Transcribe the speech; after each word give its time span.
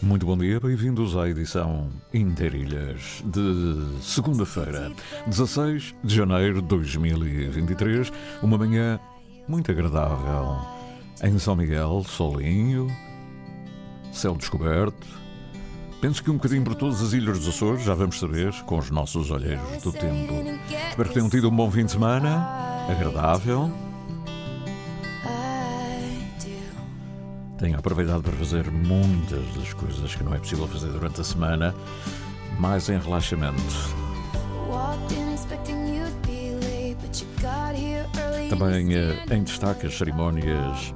Muito 0.00 0.24
bom 0.24 0.38
dia, 0.38 0.60
bem-vindos 0.60 1.16
à 1.16 1.28
edição 1.28 1.90
Interilhas 2.14 3.20
de 3.24 4.00
segunda-feira, 4.00 4.92
16 5.26 5.92
de 6.04 6.14
janeiro 6.14 6.62
de 6.62 6.68
2023. 6.68 8.12
Uma 8.40 8.56
manhã 8.56 9.00
muito 9.48 9.72
agradável 9.72 10.56
em 11.20 11.36
São 11.40 11.56
Miguel, 11.56 12.04
solinho, 12.06 12.86
céu 14.12 14.36
descoberto. 14.36 15.04
Penso 16.00 16.22
que 16.22 16.30
um 16.30 16.34
bocadinho 16.34 16.62
por 16.62 16.76
todas 16.76 17.02
as 17.02 17.12
ilhas 17.12 17.40
dos 17.40 17.48
Açores, 17.48 17.82
já 17.82 17.92
vamos 17.92 18.20
saber, 18.20 18.52
com 18.66 18.78
os 18.78 18.90
nossos 18.90 19.32
olheiros 19.32 19.82
do 19.82 19.90
tempo. 19.90 20.32
Espero 20.90 21.08
que 21.08 21.14
tenham 21.14 21.28
tido 21.28 21.48
um 21.48 21.56
bom 21.56 21.68
fim 21.72 21.84
de 21.84 21.90
semana, 21.90 22.46
agradável. 22.88 23.87
Tenho 27.58 27.76
aproveitado 27.76 28.22
para 28.22 28.32
fazer 28.34 28.70
muitas 28.70 29.44
das 29.54 29.72
coisas 29.72 30.14
que 30.14 30.22
não 30.22 30.32
é 30.32 30.38
possível 30.38 30.68
fazer 30.68 30.92
durante 30.92 31.20
a 31.20 31.24
semana, 31.24 31.74
mais 32.56 32.88
em 32.88 32.98
relaxamento. 32.98 33.60
Também 38.48 38.94
eh, 38.94 39.24
em 39.30 39.42
destaque 39.42 39.88
as 39.88 39.98
cerimónias 39.98 40.94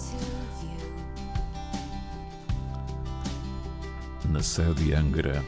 na 4.30 4.40
sede 4.40 4.84
de 4.84 4.94
Angra, 4.94 5.44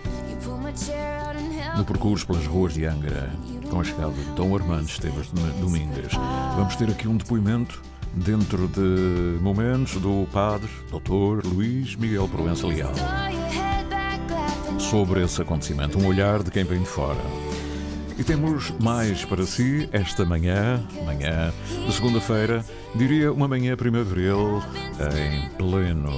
no 1.76 1.84
percurso 1.84 2.26
pelas 2.26 2.44
ruas 2.44 2.74
de 2.74 2.86
Angra, 2.86 3.30
com 3.70 3.80
a 3.80 3.84
chegada 3.84 4.12
de 4.12 4.24
Dom 4.32 4.54
Armando 4.56 4.88
Esteves 4.88 5.28
de 5.32 5.60
Domingues. 5.60 6.12
Vamos 6.56 6.74
ter 6.74 6.90
aqui 6.90 7.06
um 7.06 7.16
depoimento 7.16 7.80
dentro 8.16 8.68
de 8.68 9.38
momentos 9.40 10.00
do 10.00 10.26
padre, 10.32 10.68
doutor 10.90 11.44
Luís 11.44 11.96
Miguel 11.96 12.28
Proença 12.28 12.66
Leal, 12.66 12.92
sobre 14.78 15.22
esse 15.22 15.42
acontecimento, 15.42 15.98
um 15.98 16.06
olhar 16.06 16.42
de 16.42 16.50
quem 16.50 16.64
vem 16.64 16.80
de 16.80 16.88
fora. 16.88 17.20
E 18.16 18.22
temos 18.22 18.72
mais 18.80 19.24
para 19.24 19.44
si 19.44 19.88
esta 19.92 20.24
manhã, 20.24 20.80
manhã 21.04 21.52
de 21.86 21.92
segunda-feira, 21.92 22.64
diria 22.94 23.32
uma 23.32 23.48
manhã 23.48 23.76
primaveril 23.76 24.62
em 25.16 25.48
pleno 25.56 26.12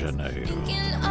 janeiro. 0.00 1.09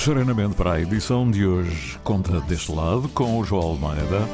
Serenamente 0.00 0.54
para 0.54 0.72
a 0.72 0.80
edição 0.80 1.30
de 1.30 1.46
hoje. 1.46 1.98
Conta 2.02 2.40
deste 2.40 2.72
lado 2.72 3.06
com 3.10 3.38
o 3.38 3.44
João 3.44 3.62
Almeida, 3.62 4.26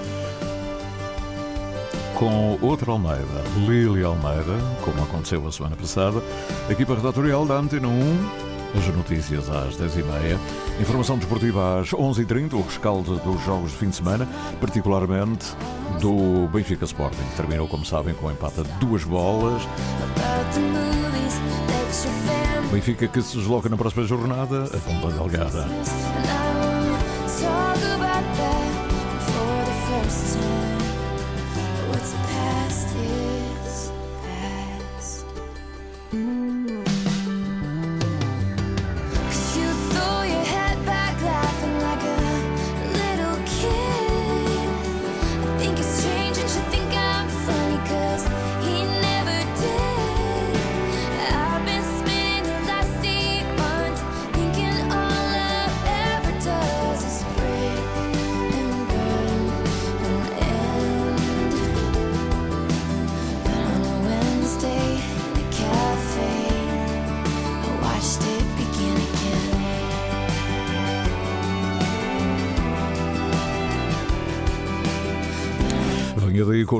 com 2.15 2.57
outra 2.63 2.93
Almeida, 2.93 3.43
Lili 3.67 4.05
Almeida, 4.05 4.57
como 4.83 5.03
aconteceu 5.03 5.45
a 5.45 5.51
semana 5.51 5.75
passada, 5.75 6.23
equipa 6.71 6.95
redatorial 6.95 7.45
da 7.45 7.55
Antena 7.55 7.89
1, 7.89 8.79
as 8.79 8.87
notícias 8.95 9.51
às 9.51 9.77
10h30, 9.77 10.39
informação 10.81 11.19
desportiva 11.19 11.81
às 11.81 11.91
11h30, 11.91 12.53
o 12.53 12.63
rescaldo 12.63 13.17
dos 13.17 13.45
jogos 13.45 13.73
de 13.73 13.79
fim 13.79 13.89
de 13.89 13.97
semana, 13.97 14.29
particularmente 14.61 15.47
do 16.01 16.47
Benfica 16.47 16.85
Sporting, 16.85 17.25
que 17.31 17.37
terminou, 17.37 17.67
como 17.67 17.85
sabem, 17.85 18.15
com 18.15 18.29
um 18.29 18.31
empate 18.31 18.61
a 18.61 18.63
duas 18.79 19.03
bolas. 19.03 19.63
Benfica 22.73 23.09
que 23.09 23.23
se 23.23 23.37
desloca 23.37 23.69
na 23.69 23.77
próxima 23.77 24.05
jornada 24.07 24.65
a 24.65 24.79
Ponta 24.79 25.09
Delgada. 25.17 25.67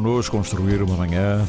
Connosco 0.07 0.37
construir 0.37 0.81
uma 0.83 0.97
manhã, 0.97 1.45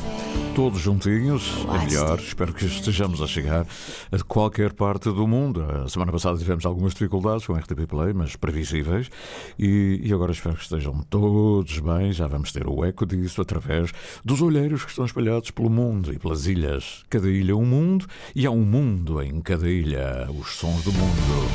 todos 0.56 0.80
juntinhos, 0.81 1.63
é 1.75 1.86
melhor. 1.86 2.18
Espero 2.18 2.51
que 2.51 2.65
estejamos 2.65 3.21
a 3.21 3.27
chegar 3.27 3.68
a 4.12 4.24
qualquer 4.24 4.74
parte 4.74 5.12
do 5.12 5.27
mundo. 5.27 5.62
A 5.62 5.88
semana 5.88 6.12
passada 6.12 6.39
tivemos 6.39 6.65
algumas 6.65 6.94
dificuldades 6.94 7.45
com 7.45 7.54
o 7.54 7.56
RTP 7.56 7.86
Play, 7.88 8.13
mas 8.13 8.36
previsíveis. 8.36 9.12
E, 9.59 10.01
e 10.04 10.12
agora 10.12 10.31
espero 10.31 10.56
que 10.56 10.63
estejam 10.63 11.06
todos 11.07 11.77
bem. 11.77 12.12
Já 12.12 12.25
vamos 12.25 12.51
ter 12.51 12.68
o 12.68 12.83
eco 12.83 13.06
disso 13.06 13.44
através 13.44 13.92
dos 14.25 14.42
olheiros 14.42 14.83
que 14.83 14.89
estão 14.89 15.06
espalhados 15.06 15.51
pelo 15.51 15.69
mundo 15.69 16.12
e 16.12 16.18
pelas 16.18 16.48
ilhas. 16.48 17.04
Cada 17.12 17.30
ilha 17.30 17.51
é 17.51 17.56
um 17.56 17.65
mundo 17.65 18.07
e 18.36 18.48
há 18.48 18.50
um 18.50 18.65
mundo 18.65 19.21
em 19.21 19.39
cada 19.39 19.69
ilha. 19.69 20.27
Os 20.31 20.56
sons 20.56 20.83
do 20.83 20.92
mundo. 20.94 21.48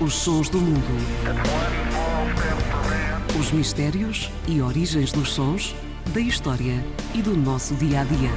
Os 0.00 0.14
sons 0.14 0.48
do 0.48 0.58
mundo. 0.58 0.80
Os 3.40 3.50
mistérios 3.50 4.30
e 4.46 4.60
origens 4.62 5.10
dos 5.10 5.32
sons, 5.32 5.74
da 6.08 6.20
história 6.20 6.84
e 7.14 7.22
do 7.22 7.36
nosso 7.36 7.74
dia 7.76 8.00
a 8.00 8.04
dia. 8.04 8.30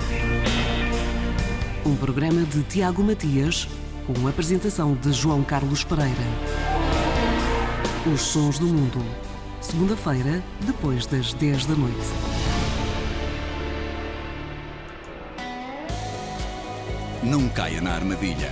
Um 1.84 1.96
programa 1.96 2.44
de 2.44 2.62
Tiago 2.64 3.04
Matias, 3.04 3.68
com 4.06 4.28
apresentação 4.28 4.94
de 4.94 5.12
João 5.12 5.44
Carlos 5.44 5.84
Pereira. 5.84 6.14
Os 8.14 8.22
sons 8.22 8.60
do 8.60 8.68
mundo. 8.68 9.04
segunda-feira, 9.60 10.44
depois 10.62 11.08
das 11.08 11.34
10 11.34 11.66
da 11.66 11.74
noite. 11.74 12.08
Não 17.24 17.50
caia 17.50 17.82
na 17.82 17.94
armadilha. 17.94 18.52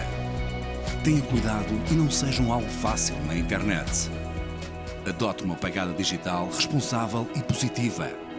Tenha 1.04 1.22
cuidado 1.22 1.80
e 1.92 1.94
não 1.94 2.10
seja 2.10 2.42
um 2.42 2.52
alvo 2.52 2.70
fácil 2.70 3.16
na 3.28 3.36
internet. 3.36 4.10
Adote 5.08 5.44
uma 5.44 5.56
pegada 5.56 5.94
digital 5.94 6.48
responsável 6.48 7.28
e 7.36 7.44
positiva. 7.44 8.31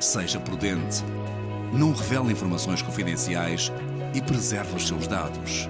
Seja 0.00 0.40
prudente. 0.40 1.04
Não 1.74 1.92
revele 1.92 2.32
informações 2.32 2.80
confidenciais 2.80 3.70
e 4.14 4.22
preserve 4.22 4.74
os 4.74 4.88
seus 4.88 5.06
dados. 5.06 5.68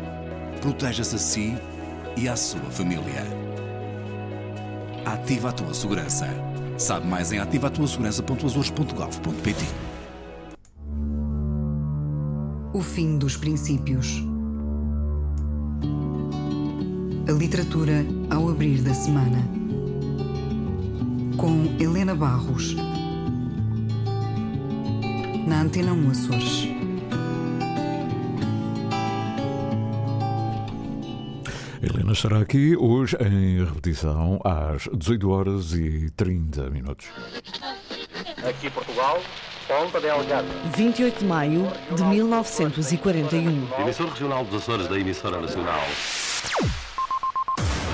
Proteja-se 0.60 1.16
a 1.16 1.18
si 1.18 1.58
e 2.16 2.28
à 2.28 2.36
sua 2.36 2.70
família. 2.70 3.26
Ativa 5.04 5.48
a 5.48 5.52
tua 5.52 5.74
segurança. 5.74 6.28
Sabe 6.78 7.08
mais 7.08 7.32
em 7.32 7.40
ativatuasegurança.azores.gov.pt 7.40 9.64
O 12.72 12.80
fim 12.80 13.18
dos 13.18 13.36
princípios. 13.36 14.22
A 17.28 17.32
literatura 17.32 18.06
ao 18.30 18.48
abrir 18.48 18.80
da 18.80 18.94
semana. 18.94 19.44
Com 21.36 21.64
Helena 21.80 22.14
Barros. 22.14 22.76
Na 25.50 25.62
Antena 25.62 25.92
1 25.92 26.10
Açores. 26.10 26.68
Helena 31.82 32.12
estará 32.12 32.38
aqui 32.38 32.76
hoje 32.76 33.16
em 33.20 33.64
repetição 33.64 34.40
às 34.44 34.84
18 34.96 35.28
horas 35.28 35.72
e 35.72 36.08
30 36.10 36.70
minutos. 36.70 37.08
Aqui 38.48 38.70
Portugal, 38.70 39.20
Ponta 39.66 40.00
Delgada. 40.00 40.46
28 40.76 41.18
de 41.18 41.24
maio 41.24 41.66
de 41.96 42.04
1941. 42.04 43.68
Emissor 43.80 44.08
regional 44.08 44.44
dos 44.44 44.62
Açores 44.62 44.86
da 44.86 45.00
emissora 45.00 45.40
nacional. 45.40 45.82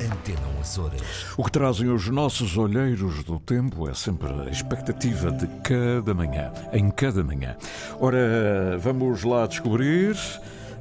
Antena 0.00 0.40
1 0.58 0.60
Açores. 0.60 1.02
O 1.36 1.44
que 1.44 1.52
trazem 1.52 1.88
os 1.88 2.08
nossos 2.08 2.56
olheiros 2.56 3.22
do 3.22 3.38
tempo 3.38 3.88
é 3.88 3.94
sempre 3.94 4.28
a 4.28 4.50
expectativa 4.50 5.30
de 5.30 5.46
cada 5.62 6.12
manhã, 6.12 6.52
em 6.72 6.90
cada 6.90 7.22
manhã. 7.22 7.56
Ora, 8.00 8.76
vamos 8.78 9.22
lá 9.22 9.46
descobrir. 9.46 10.16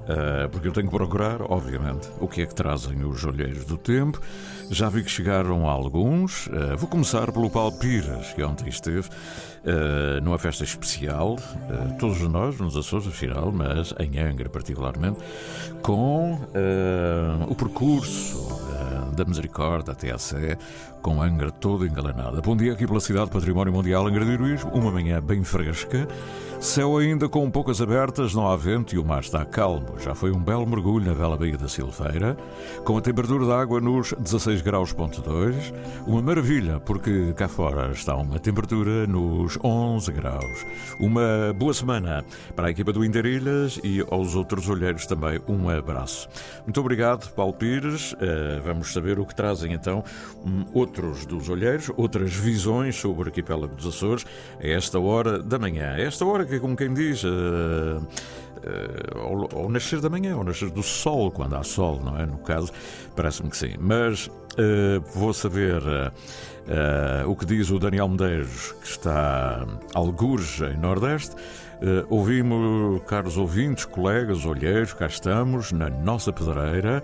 eh, 0.06 0.48
porque 0.52 0.68
eu 0.68 0.72
tenho 0.74 0.90
que 0.90 0.98
procurar, 0.98 1.42
obviamente, 1.44 2.10
o 2.20 2.28
que 2.28 2.42
é 2.42 2.46
que 2.46 2.54
trazem 2.54 3.04
os 3.06 3.24
olheiros 3.24 3.64
do 3.66 3.78
tempo. 3.78 4.20
Já 4.70 4.90
vi 4.90 5.04
que 5.04 5.10
chegaram 5.10 5.68
alguns. 5.68 6.50
Eh, 6.52 6.76
vou 6.76 6.88
começar 6.88 7.32
pelo 7.32 7.50
Paulo 7.50 7.72
Pires, 7.74 8.34
que 8.34 8.44
ontem 8.44 8.70
esteve 8.70 9.08
eh, 9.66 10.20
numa 10.22 10.38
festa 10.38 10.64
especial, 10.64 11.38
eh, 11.70 11.96
todos 12.00 12.20
nós, 12.22 12.58
nos 12.60 12.76
Açores, 12.76 13.08
afinal, 13.08 13.52
mas 13.52 13.94
em 14.00 14.20
Angra 14.20 14.50
particularmente, 14.50 15.20
com 15.82 16.40
o 17.48 17.56
percurso 17.56 18.62
da 19.16 19.26
Misericórdia 19.26 19.92
até 19.92 20.12
a 20.12 20.18
Sé, 20.18 20.58
com 21.02 21.22
Angra 21.22 21.52
toda 21.52 21.86
engalanada. 21.86 22.42
Bom 22.42 22.56
dia 22.56 22.74
aqui 22.74 22.88
pela 22.88 23.00
cidade 23.00 23.30
Património 23.30 23.74
Mundial 23.74 24.08
Angra 24.08 24.26
do 24.26 24.32
Heroísmo, 24.32 24.72
uma 24.72 24.92
manhã 24.92 25.22
bem 25.22 25.44
fresca, 25.44 26.08
céu 26.64 26.98
ainda 26.98 27.28
com 27.28 27.52
poucas 27.52 27.82
abertas, 27.82 28.34
não 28.34 28.48
há 28.48 28.56
vento 28.56 28.96
e 28.96 28.98
o 28.98 29.04
mar 29.04 29.20
está 29.20 29.44
calmo. 29.44 30.00
Já 30.00 30.16
foi 30.16 30.32
um 30.32 30.40
belo 30.40 30.66
mergulho 30.66 31.06
na 31.06 31.14
bela 31.14 31.36
Baía 31.36 31.58
da 31.58 31.68
Silveira, 31.68 32.38
com 32.86 32.98
a 32.98 33.02
temperatura 33.02 33.46
da 33.46 33.60
água 33.60 33.82
nos 33.82 34.14
16 34.14 34.62
graus 34.62 34.94
ponto 34.94 35.22
2, 35.22 35.74
uma 36.08 36.22
maravilha, 36.22 36.80
porque 36.80 37.34
cá 37.36 37.50
fora 37.50 37.92
está 37.92 38.16
uma 38.16 38.40
temperatura 38.40 39.06
nos 39.06 39.60
11 39.62 40.12
graus. 40.14 40.66
Uma 41.00 41.54
boa 41.54 41.74
semana 41.74 42.24
para 42.56 42.70
a 42.70 42.72
equipa 42.72 42.94
do 42.94 43.04
Interilhas 43.04 43.78
e 43.84 44.00
aos 44.10 44.34
outros 44.34 44.70
olheiros 44.70 45.06
também 45.06 45.42
um 45.50 45.70
abraço. 45.70 46.30
Muito 46.64 46.80
obrigado, 46.80 47.30
Paulo 47.34 47.54
Pires. 47.54 48.16
Eh, 48.22 48.62
vamos 48.64 48.94
saber 48.94 49.20
o 49.20 49.26
que 49.26 49.36
trazem 49.36 49.74
então 49.74 50.02
hum, 50.46 50.64
outros 50.74 51.26
dos 51.26 51.50
olheiros, 51.50 51.92
outras 51.98 52.34
visões 52.34 52.96
sobre 52.96 53.24
o 53.24 53.26
arquipélago 53.26 53.76
dos 53.76 53.86
Açores 53.86 54.26
a 54.62 54.66
esta 54.66 54.98
hora 54.98 55.44
da 55.44 55.60
manhã. 55.60 55.98
Esta 55.98 56.26
hora 56.26 56.46
que, 56.46 56.53
como 56.60 56.76
quem 56.76 56.94
diz, 56.94 57.24
ao, 59.16 59.60
ao 59.64 59.70
nascer 59.70 60.00
da 60.00 60.10
manhã, 60.10 60.36
ao 60.36 60.44
nascer 60.44 60.70
do 60.70 60.84
sol, 60.84 61.32
quando 61.32 61.56
há 61.56 61.64
sol, 61.64 62.00
não 62.04 62.18
é? 62.18 62.26
No 62.26 62.38
caso, 62.38 62.72
parece-me 63.16 63.50
que 63.50 63.58
sim. 63.58 63.74
Mas 63.80 64.30
eh, 64.58 65.02
vou 65.14 65.34
saber 65.34 65.82
o 67.28 67.36
que 67.36 67.46
diz 67.46 67.70
o 67.70 67.80
Daniel 67.80 68.08
Medeiros, 68.08 68.74
que 68.82 68.88
está 68.88 69.66
algures 69.94 70.62
em 70.62 70.78
Nordeste. 70.78 71.36
Eh, 71.84 72.06
ouvimos, 72.10 73.02
caros 73.06 73.38
ouvintes, 73.38 73.84
colegas, 73.84 74.46
olheiros, 74.46 74.94
cá 74.94 75.06
estamos, 75.06 75.74
na 75.74 75.90
nossa 75.90 76.32
pedreira, 76.32 77.04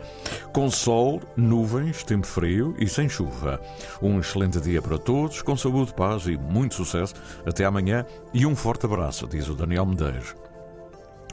com 0.53 0.71
sol, 0.71 1.21
nuvens, 1.35 2.01
tempo 2.01 2.25
frio 2.25 2.73
e 2.79 2.87
sem 2.87 3.09
chuva. 3.09 3.59
Um 4.01 4.21
excelente 4.21 4.61
dia 4.61 4.81
para 4.81 4.97
todos, 4.97 5.41
com 5.41 5.57
saúde, 5.57 5.93
paz 5.93 6.27
e 6.27 6.37
muito 6.37 6.75
sucesso. 6.75 7.13
Até 7.45 7.65
amanhã 7.65 8.05
e 8.33 8.45
um 8.45 8.55
forte 8.55 8.85
abraço, 8.85 9.27
diz 9.27 9.49
o 9.49 9.53
Daniel 9.53 9.85
Medeiros. 9.85 10.33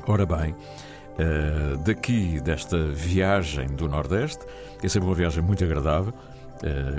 Ora 0.09 0.27
bem, 0.27 0.53
eh, 1.17 1.77
daqui 1.85 2.41
desta 2.41 2.89
viagem 2.89 3.69
do 3.69 3.89
Nordeste, 3.89 4.45
que 4.81 4.87
é 4.87 4.89
sempre 4.89 5.09
uma 5.09 5.15
viagem 5.15 5.41
muito 5.41 5.63
agradável, 5.63 6.13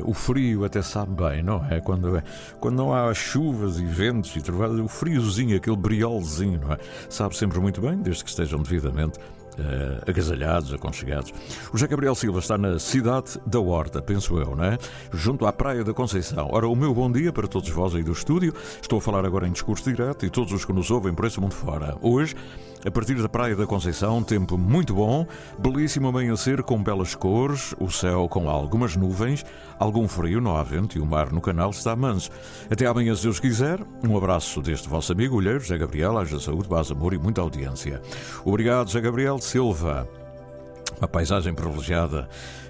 o 0.03 0.13
frio 0.13 0.63
até 0.65 0.81
sabe 0.81 1.13
bem, 1.15 1.43
não 1.43 1.65
é? 1.69 1.79
Quando, 1.81 2.17
é- 2.17 2.23
quando 2.59 2.75
não 2.75 2.93
há 2.93 3.13
chuvas 3.13 3.79
e 3.79 3.85
ventos 3.85 4.35
e 4.35 4.41
trovadas, 4.41 4.79
o 4.79 4.87
friozinho, 4.87 5.57
aquele 5.57 5.75
briolzinho, 5.75 6.59
não 6.59 6.73
é? 6.73 6.77
Sabe 7.09 7.35
sempre 7.35 7.59
muito 7.59 7.81
bem, 7.81 7.97
desde 7.97 8.23
que 8.23 8.29
estejam 8.29 8.61
devidamente 8.61 9.19
eh, 9.59 10.03
agasalhados, 10.07 10.71
aconchegados. 10.71 11.33
O 11.69 11.77
José 11.77 11.87
Gabriel 11.87 12.13
Silva 12.13 12.37
está 12.39 12.57
na 12.59 12.77
cidade 12.77 13.39
da 13.45 13.59
Horta, 13.59 14.01
penso 14.01 14.37
eu, 14.37 14.55
não 14.55 14.63
é? 14.63 14.77
Junto 15.11 15.47
à 15.47 15.51
Praia 15.51 15.83
da 15.83 15.93
Conceição. 15.95 16.47
Ora, 16.51 16.67
o 16.67 16.75
meu 16.75 16.93
bom 16.93 17.11
dia 17.11 17.33
para 17.33 17.47
todos 17.47 17.67
vós 17.69 17.95
aí 17.95 18.03
do 18.03 18.11
estúdio. 18.11 18.53
Estou 18.79 18.99
a 18.99 19.01
falar 19.01 19.25
agora 19.25 19.47
em 19.47 19.51
discurso 19.51 19.83
direto 19.91 20.25
e 20.27 20.29
todos 20.29 20.53
os 20.53 20.63
que 20.63 20.71
nos 20.71 20.91
ouvem 20.91 21.11
por 21.11 21.25
esse 21.25 21.39
mundo 21.39 21.55
fora. 21.55 21.97
Hoje, 22.03 22.35
a 22.87 22.91
partir 22.91 23.15
da 23.15 23.27
Praia 23.27 23.53
da 23.53 23.67
Conceição, 23.67 24.23
tempo 24.23 24.57
muito 24.57 24.93
bom, 24.93 25.27
belíssimo 25.59 26.07
amanhecer 26.07 26.63
com 26.63 26.81
belas 26.81 27.13
cores, 27.13 27.75
o 27.79 27.91
céu 27.91 28.29
com 28.29 28.49
algumas 28.49 28.95
nuvens, 28.95 29.45
algum 29.77 30.07
frio, 30.07 30.39
não 30.39 30.55
há 30.55 30.63
vento 30.63 30.97
e 30.97 31.01
o 31.01 31.05
mar 31.05 31.33
no 31.33 31.41
canal 31.41 31.69
está 31.71 31.93
manso. 31.97 32.31
Até 32.71 32.85
amanhã, 32.85 33.13
se 33.13 33.23
Deus 33.23 33.41
quiser. 33.41 33.81
Um 34.07 34.15
abraço 34.15 34.61
deste 34.61 34.87
vosso 34.87 35.11
amigo 35.11 35.35
Olheiro, 35.35 35.59
José 35.59 35.77
Gabriel, 35.77 36.17
haja 36.17 36.39
saúde, 36.39 36.69
paz, 36.69 36.89
amor 36.89 37.13
e 37.13 37.17
muita 37.17 37.41
audiência. 37.41 38.01
Obrigado, 38.45 38.87
José 38.87 39.01
Gabriel 39.01 39.37
Silva. 39.39 40.07
Uma 40.97 41.09
paisagem 41.09 41.53
privilegiada. 41.53 42.29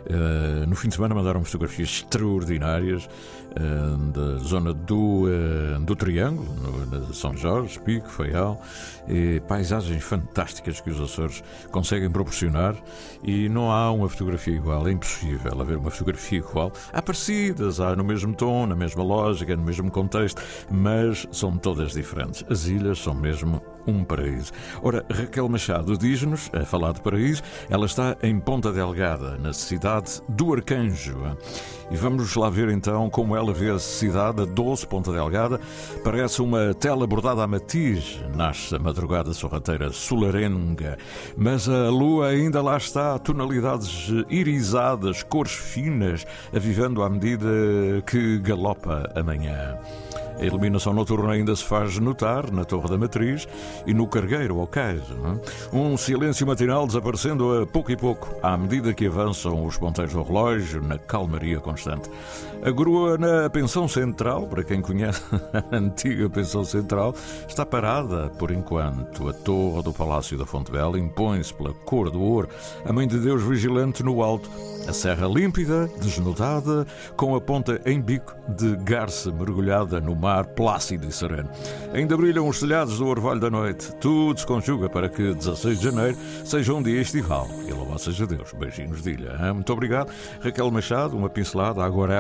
Eh, 0.09 0.65
no 0.65 0.75
fim 0.75 0.87
de 0.87 0.95
semana 0.95 1.13
mandaram 1.13 1.43
fotografias 1.43 1.89
extraordinárias 1.89 3.07
da 4.13 4.37
zona 4.37 4.73
do, 4.73 5.25
eh, 5.27 5.79
do 5.79 5.95
Triângulo, 5.95 6.47
no, 6.55 7.13
São 7.13 7.35
Jorge, 7.35 7.79
Pico, 7.79 8.07
Faial. 8.09 8.61
Paisagens 9.47 10.03
fantásticas 10.03 10.81
que 10.81 10.89
os 10.89 10.99
Açores 10.99 11.41
conseguem 11.71 12.09
proporcionar 12.09 12.75
e 13.23 13.47
não 13.47 13.71
há 13.71 13.89
uma 13.89 14.09
fotografia 14.09 14.53
igual, 14.53 14.85
é 14.85 14.91
impossível 14.91 15.61
haver 15.61 15.77
uma 15.77 15.89
fotografia 15.89 16.39
igual. 16.39 16.73
Há 16.91 17.01
parecidas, 17.01 17.79
há 17.79 17.95
no 17.95 18.03
mesmo 18.03 18.35
tom, 18.35 18.67
na 18.67 18.75
mesma 18.75 19.03
lógica, 19.03 19.55
no 19.55 19.63
mesmo 19.63 19.89
contexto, 19.89 20.41
mas 20.69 21.25
são 21.31 21.57
todas 21.57 21.93
diferentes. 21.93 22.43
As 22.49 22.67
ilhas 22.67 22.99
são 22.99 23.13
mesmo 23.13 23.61
um 23.87 24.03
paraíso. 24.03 24.51
Ora, 24.83 25.05
Raquel 25.09 25.47
Machado 25.47 25.97
diz-nos, 25.97 26.49
a 26.53 26.65
falar 26.65 26.93
de 26.93 27.01
paraíso, 27.01 27.41
ela 27.69 27.85
está 27.85 28.17
em 28.21 28.39
Ponta 28.39 28.71
Delgada, 28.71 29.37
na 29.37 29.53
cidade 29.53 30.21
do 30.27 30.53
Arcanjo. 30.53 31.37
E 31.89 31.95
vamos 31.95 32.35
lá 32.35 32.49
ver 32.49 32.69
então 32.69 33.09
como 33.09 33.35
ela 33.35 33.53
vê 33.53 33.71
a 33.71 33.79
cidade, 33.79 34.41
a 34.41 34.45
doce 34.45 34.85
Ponta 34.85 35.11
Delgada. 35.11 35.59
Parece 36.03 36.41
uma 36.41 36.73
tela 36.73 37.07
bordada 37.07 37.43
a 37.43 37.47
matiz, 37.47 38.19
nasce 38.35 38.75
a 38.75 38.79
madrugada 38.79 39.33
sorrateira 39.33 39.91
solarenga, 39.91 40.97
mas 41.37 41.69
a 41.69 41.89
lua 41.89 42.27
ainda 42.27 42.61
lá 42.61 42.75
está, 42.75 43.17
tonalidades 43.17 44.09
irisadas, 44.29 45.23
cores 45.23 45.53
finas, 45.53 46.25
avivando 46.53 47.03
à 47.03 47.09
medida 47.09 47.47
que 48.05 48.37
galopa 48.39 49.09
a 49.15 49.23
manhã. 49.23 49.77
A 50.39 50.45
iluminação 50.45 50.93
noturna 50.93 51.33
ainda 51.33 51.55
se 51.55 51.63
faz 51.63 51.97
notar 51.97 52.51
na 52.51 52.63
Torre 52.63 52.89
da 52.89 52.97
Matriz 52.97 53.47
e 53.87 53.93
no 53.93 54.05
Cargueiro 54.05 54.59
ao 54.59 54.67
Cais. 54.67 55.01
é? 55.01 55.75
Um 55.75 55.97
silêncio 55.97 56.45
matinal 56.45 56.85
desaparecendo 56.85 57.63
a 57.63 57.65
pouco 57.65 57.91
e 57.91 57.97
pouco, 57.97 58.35
à 58.43 58.55
medida 58.55 58.93
que 58.93 59.07
avançam 59.07 59.65
os 59.65 59.77
ponteiros 59.77 60.13
do 60.13 60.21
relógio 60.21 60.79
na 60.79 60.99
calmaria 60.99 61.59
constante. 61.59 62.07
A 62.61 62.69
grua 62.69 63.17
na 63.17 63.49
Pensão 63.49 63.87
Central, 63.87 64.45
para 64.45 64.63
quem 64.63 64.79
conhece 64.79 65.23
a 65.71 65.75
antiga 65.75 66.29
Pensão 66.29 66.63
Central, 66.63 67.15
está 67.47 67.65
parada 67.65 68.29
por 68.37 68.51
enquanto. 68.51 69.27
A 69.27 69.33
torre 69.33 69.81
do 69.81 69.91
Palácio 69.91 70.37
da 70.37 70.45
Fonte 70.45 70.71
Bela 70.71 70.99
impõe-se 70.99 71.51
pela 71.51 71.73
cor 71.73 72.11
do 72.11 72.21
ouro, 72.21 72.47
a 72.85 72.93
Mãe 72.93 73.07
de 73.07 73.17
Deus 73.17 73.41
vigilante 73.41 74.03
no 74.03 74.21
alto, 74.21 74.49
a 74.87 74.93
serra 74.93 75.27
límpida, 75.27 75.89
desnudada, 75.99 76.85
com 77.15 77.35
a 77.35 77.41
ponta 77.41 77.81
em 77.85 77.99
bico 77.99 78.35
de 78.49 78.75
garça 78.77 79.31
mergulhada 79.31 79.99
no 79.99 80.15
mar 80.15 80.26
plácido 80.55 81.07
e 81.07 81.11
sereno. 81.11 81.49
Ainda 81.93 82.17
brilham 82.17 82.47
os 82.47 82.59
telhados 82.59 82.97
do 82.97 83.07
orvalho 83.07 83.39
da 83.39 83.49
noite. 83.49 83.93
Tudo 83.95 84.39
se 84.39 84.45
conjuga 84.45 84.89
para 84.89 85.09
que 85.09 85.33
16 85.33 85.79
de 85.79 85.85
janeiro 85.85 86.17
seja 86.43 86.73
um 86.73 86.81
dia 86.81 87.01
estival. 87.01 87.47
E 87.67 87.71
louvado 87.71 87.99
seja 87.99 88.25
Deus. 88.25 88.53
Beijinhos 88.53 89.01
de 89.01 89.11
ilha. 89.11 89.37
hein? 89.41 89.53
Muito 89.53 89.71
obrigado. 89.71 90.11
Raquel 90.41 90.69
Machado, 90.71 91.15
uma 91.15 91.29
pincelada, 91.29 91.83
agora 91.83 92.17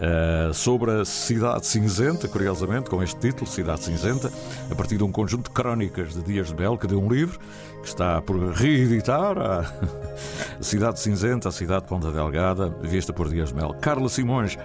eh, 0.00 0.50
sobre 0.52 0.90
a 0.90 1.04
Cidade 1.04 1.66
Cinzenta, 1.66 2.26
curiosamente, 2.26 2.90
com 2.90 3.02
este 3.02 3.18
título, 3.20 3.46
Cidade 3.46 3.84
Cinzenta, 3.84 4.30
a 4.70 4.74
partir 4.74 4.96
de 4.96 5.04
um 5.04 5.12
conjunto 5.12 5.48
de 5.48 5.54
crónicas 5.54 6.14
de 6.14 6.22
Dias 6.22 6.48
de 6.48 6.54
Bel, 6.54 6.76
que 6.76 6.86
deu 6.86 7.00
um 7.00 7.08
livro, 7.08 7.38
que 7.80 7.88
está 7.88 8.20
por 8.20 8.36
reeditar 8.52 9.38
a 9.38 9.72
Cidade 10.60 10.98
Cinzenta, 11.00 11.48
a 11.48 11.52
Cidade 11.52 11.82
de 11.82 11.88
Ponta 11.88 12.10
Delgada, 12.10 12.68
vista 12.82 13.12
por 13.12 13.28
Dias 13.28 13.50
de 13.50 13.54
Mel. 13.54 13.74
Carla 13.80 14.08
Simões. 14.08 14.58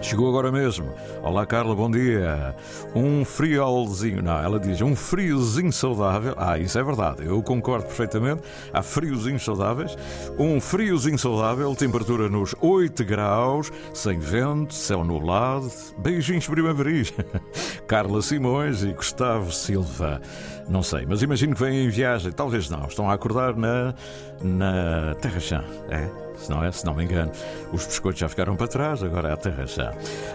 Chegou 0.00 0.30
agora 0.30 0.50
mesmo. 0.50 0.94
Olá, 1.22 1.44
Carla, 1.44 1.74
bom 1.74 1.90
dia. 1.90 2.56
Um 2.94 3.22
friolzinho, 3.22 4.22
não, 4.22 4.38
ela 4.38 4.58
diz 4.58 4.80
um 4.80 4.96
friozinho 4.96 5.70
saudável. 5.70 6.34
Ah, 6.38 6.58
isso 6.58 6.78
é 6.78 6.82
verdade, 6.82 7.26
eu 7.26 7.42
concordo 7.42 7.84
perfeitamente. 7.84 8.42
Há 8.72 8.82
friozinhos 8.82 9.44
saudáveis. 9.44 9.96
Um 10.38 10.58
friozinho 10.58 11.18
saudável, 11.18 11.76
temperatura 11.76 12.30
nos 12.30 12.54
8 12.62 13.04
graus, 13.04 13.70
sem 13.92 14.18
vento, 14.18 14.72
céu 14.72 15.04
nublado. 15.04 15.70
Beijinhos 15.98 16.48
primaveris. 16.48 17.12
Carla 17.86 18.22
Simões 18.22 18.82
e 18.82 18.92
Gustavo 18.92 19.52
Silva. 19.52 20.22
Não 20.66 20.82
sei, 20.82 21.04
mas 21.06 21.20
imagino 21.20 21.54
que 21.54 21.62
vêm 21.62 21.84
em 21.84 21.90
viagem. 21.90 22.32
Talvez 22.32 22.70
não. 22.70 22.86
Estão 22.86 23.10
a 23.10 23.12
acordar 23.12 23.54
na, 23.54 23.94
na 24.42 25.14
Terra 25.20 25.40
Chã. 25.40 25.64
É? 25.90 26.29
Se 26.40 26.50
não 26.50 26.64
é, 26.64 26.72
se 26.72 26.84
não 26.84 26.94
me 26.94 27.04
engano. 27.04 27.30
Os 27.72 27.86
biscoitos 27.86 28.20
já 28.20 28.28
ficaram 28.28 28.56
para 28.56 28.66
trás, 28.66 29.02
agora 29.02 29.28
é 29.28 29.32
a 29.32 29.36
terra 29.36 29.66
chá. 29.66 29.92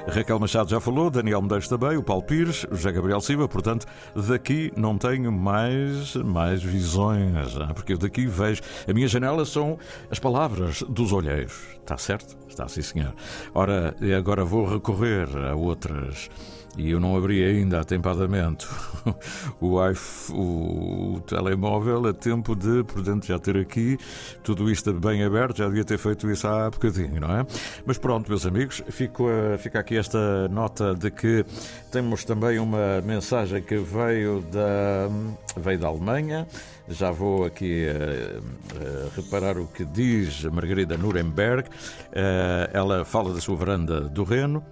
Raquel 0.07 0.39
Machado 0.39 0.69
já 0.69 0.79
falou, 0.79 1.09
Daniel 1.09 1.41
Medeiros 1.41 1.67
também, 1.67 1.97
o 1.97 2.03
Paulo 2.03 2.23
Pires, 2.23 2.65
o 2.71 2.75
José 2.75 2.91
Gabriel 2.91 3.19
Silva, 3.19 3.47
portanto, 3.47 3.87
daqui 4.15 4.71
não 4.77 4.97
tenho 4.97 5.31
mais, 5.31 6.15
mais 6.15 6.61
visões, 6.61 7.57
ah, 7.59 7.73
porque 7.73 7.93
eu 7.93 7.97
daqui 7.97 8.27
vejo. 8.27 8.61
A 8.87 8.93
minha 8.93 9.07
janela 9.07 9.45
são 9.45 9.77
as 10.11 10.19
palavras 10.19 10.83
dos 10.83 11.11
olheiros. 11.11 11.75
Está 11.81 11.97
certo? 11.97 12.37
Está 12.47 12.67
sim, 12.67 12.81
senhor. 12.81 13.13
Ora, 13.53 13.95
agora 14.17 14.45
vou 14.45 14.65
recorrer 14.65 15.27
a 15.37 15.55
outras. 15.55 16.29
E 16.77 16.91
eu 16.91 16.99
não 16.99 17.15
abri 17.15 17.43
ainda 17.43 17.79
atempadamente 17.79 18.67
o, 19.61 19.89
iPhone, 19.89 20.39
o 20.39 21.21
telemóvel 21.21 22.07
a 22.07 22.13
tempo 22.13 22.55
de, 22.55 22.83
portanto, 22.83 23.25
já 23.25 23.39
ter 23.39 23.57
aqui 23.57 23.97
tudo 24.43 24.69
isto 24.69 24.91
bem 24.93 25.23
aberto. 25.23 25.57
Já 25.57 25.67
devia 25.67 25.85
ter 25.85 25.97
feito 25.97 26.29
isso 26.29 26.47
há 26.47 26.69
bocadinho, 26.69 27.21
não 27.21 27.39
é? 27.39 27.45
Mas 27.85 27.97
pronto, 27.97 28.27
meus 28.29 28.45
amigos, 28.45 28.83
fico, 28.89 29.25
fica 29.59 29.79
aqui 29.79 29.97
esta 29.97 30.47
nota 30.49 30.93
de 30.93 31.09
que 31.11 31.45
temos 31.91 32.25
também 32.25 32.59
uma 32.59 33.01
mensagem 33.01 33.61
que 33.61 33.77
veio 33.77 34.41
da, 34.51 35.09
veio 35.57 35.79
da 35.79 35.87
Alemanha. 35.87 36.47
Já 36.87 37.09
vou 37.09 37.45
aqui 37.45 37.83
eh, 37.85 38.39
eh, 38.79 39.07
reparar 39.15 39.57
o 39.57 39.65
que 39.65 39.83
diz 39.85 40.43
Margarida 40.43 40.95
Nuremberg. 40.95 41.67
Eh, 42.11 42.69
ela 42.73 43.03
fala 43.03 43.33
da 43.33 43.41
sua 43.41 43.55
varanda 43.55 44.01
do 44.01 44.23
Reno. 44.23 44.63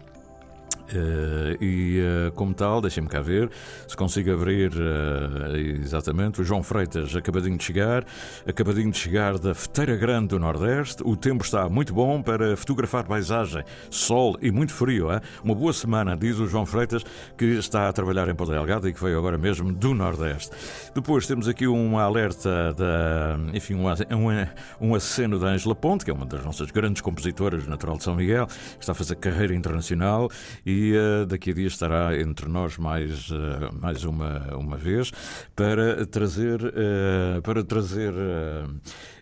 Eh, 0.89 1.57
e 1.61 1.99
eh, 1.99 2.31
como 2.35 2.53
tal, 2.53 2.81
deixem-me 2.81 3.07
cá 3.07 3.21
ver 3.21 3.49
se 3.87 3.95
consigo 3.95 4.31
abrir 4.33 4.71
eh, 4.73 5.79
exatamente. 5.81 6.41
O 6.41 6.43
João 6.43 6.61
Freitas 6.61 7.15
acabadinho 7.15 7.57
de 7.57 7.63
chegar, 7.63 8.05
acabadinho 8.47 8.91
de 8.91 8.97
chegar 8.97 9.39
da 9.39 9.53
Feteira 9.53 9.95
Grande 9.95 10.29
do 10.29 10.39
Nordeste. 10.39 11.01
O 11.05 11.15
tempo 11.15 11.43
está 11.43 11.69
muito 11.69 11.93
bom 11.93 12.21
para 12.21 12.55
fotografar 12.57 13.05
paisagem, 13.05 13.63
sol 13.89 14.37
e 14.41 14.51
muito 14.51 14.73
frio. 14.73 15.11
hein? 15.11 15.19
Uma 15.43 15.55
boa 15.55 15.71
semana, 15.71 16.17
diz 16.17 16.37
o 16.39 16.47
João 16.47 16.65
Freitas, 16.65 17.03
que 17.37 17.45
está 17.45 17.87
a 17.87 17.93
trabalhar 17.93 18.27
em 18.27 18.35
Ponta 18.35 18.51
Delgada 18.51 18.89
e 18.89 18.93
que 18.93 19.01
veio 19.01 19.17
agora 19.17 19.37
mesmo 19.37 19.71
do 19.71 19.93
Nordeste. 19.93 20.51
Depois 20.93 21.25
temos 21.25 21.47
aqui 21.47 21.67
um 21.67 21.97
alerta 21.97 22.73
da, 22.73 23.39
enfim, 23.53 23.75
um, 23.75 23.87
um, 23.87 24.89
um 24.89 24.95
aceno 24.95 25.39
da 25.39 25.47
Ângela 25.47 25.75
Ponte, 25.75 26.03
que 26.03 26.11
é 26.11 26.13
uma 26.13 26.25
das 26.25 26.43
nossas 26.43 26.71
grandes 26.71 27.01
compositoras 27.01 27.65
natural 27.67 27.97
de 27.97 28.03
São 28.03 28.15
Miguel, 28.15 28.47
que 28.47 28.81
está 28.81 28.91
a 28.91 28.95
fazer 28.95 29.15
carreira 29.15 29.55
internacional 29.55 30.29
e 30.65 30.72
eh, 30.93 31.25
daqui 31.25 31.51
a 31.51 31.53
dias 31.53 31.73
estará 31.73 32.19
entre 32.19 32.47
nós 32.47 32.77
mais, 32.77 33.29
eh, 33.31 33.69
mais 33.79 34.03
uma, 34.03 34.55
uma 34.55 34.77
vez 34.77 35.11
para 35.55 36.05
trazer, 36.05 36.59
eh, 36.75 37.41
para 37.41 37.63
trazer 37.63 38.13
eh, 38.13 38.65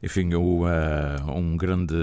enfim, 0.01 0.33
o, 0.33 0.67
eh, 0.67 1.17
um 1.27 1.55
grande 1.55 1.95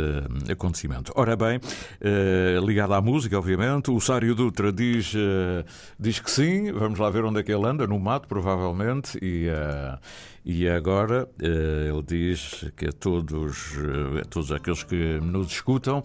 acontecimento. 0.51 1.13
Ora 1.17 1.37
bem, 1.37 1.61
eh, 2.01 2.59
ligado 2.65 2.95
à 2.95 3.01
música, 3.01 3.39
obviamente, 3.39 3.91
o 3.91 4.01
Sário 4.01 4.35
Dutra 4.35 4.73
diz, 4.73 5.13
eh, 5.17 5.65
diz 5.99 6.21
que 6.21 6.31
sim, 6.31 6.73
vamos 6.73 6.99
lá 6.99 7.11
ver 7.11 7.25
onde 7.25 7.41
é 7.41 7.43
que 7.43 7.53
ele 7.53 7.67
anda, 7.67 7.87
no 7.87 7.99
mato, 7.99 8.29
provavelmente, 8.29 9.19
e, 9.21 9.47
e 10.45 10.69
agora 10.69 11.29
ele 11.41 12.03
diz 12.07 12.65
que 12.77 12.87
a 12.87 12.93
todos, 12.93 13.75
a 14.21 14.25
todos 14.25 14.53
aqueles 14.53 14.83
que 14.83 15.21
nos 15.21 15.53
escutam, 15.53 16.03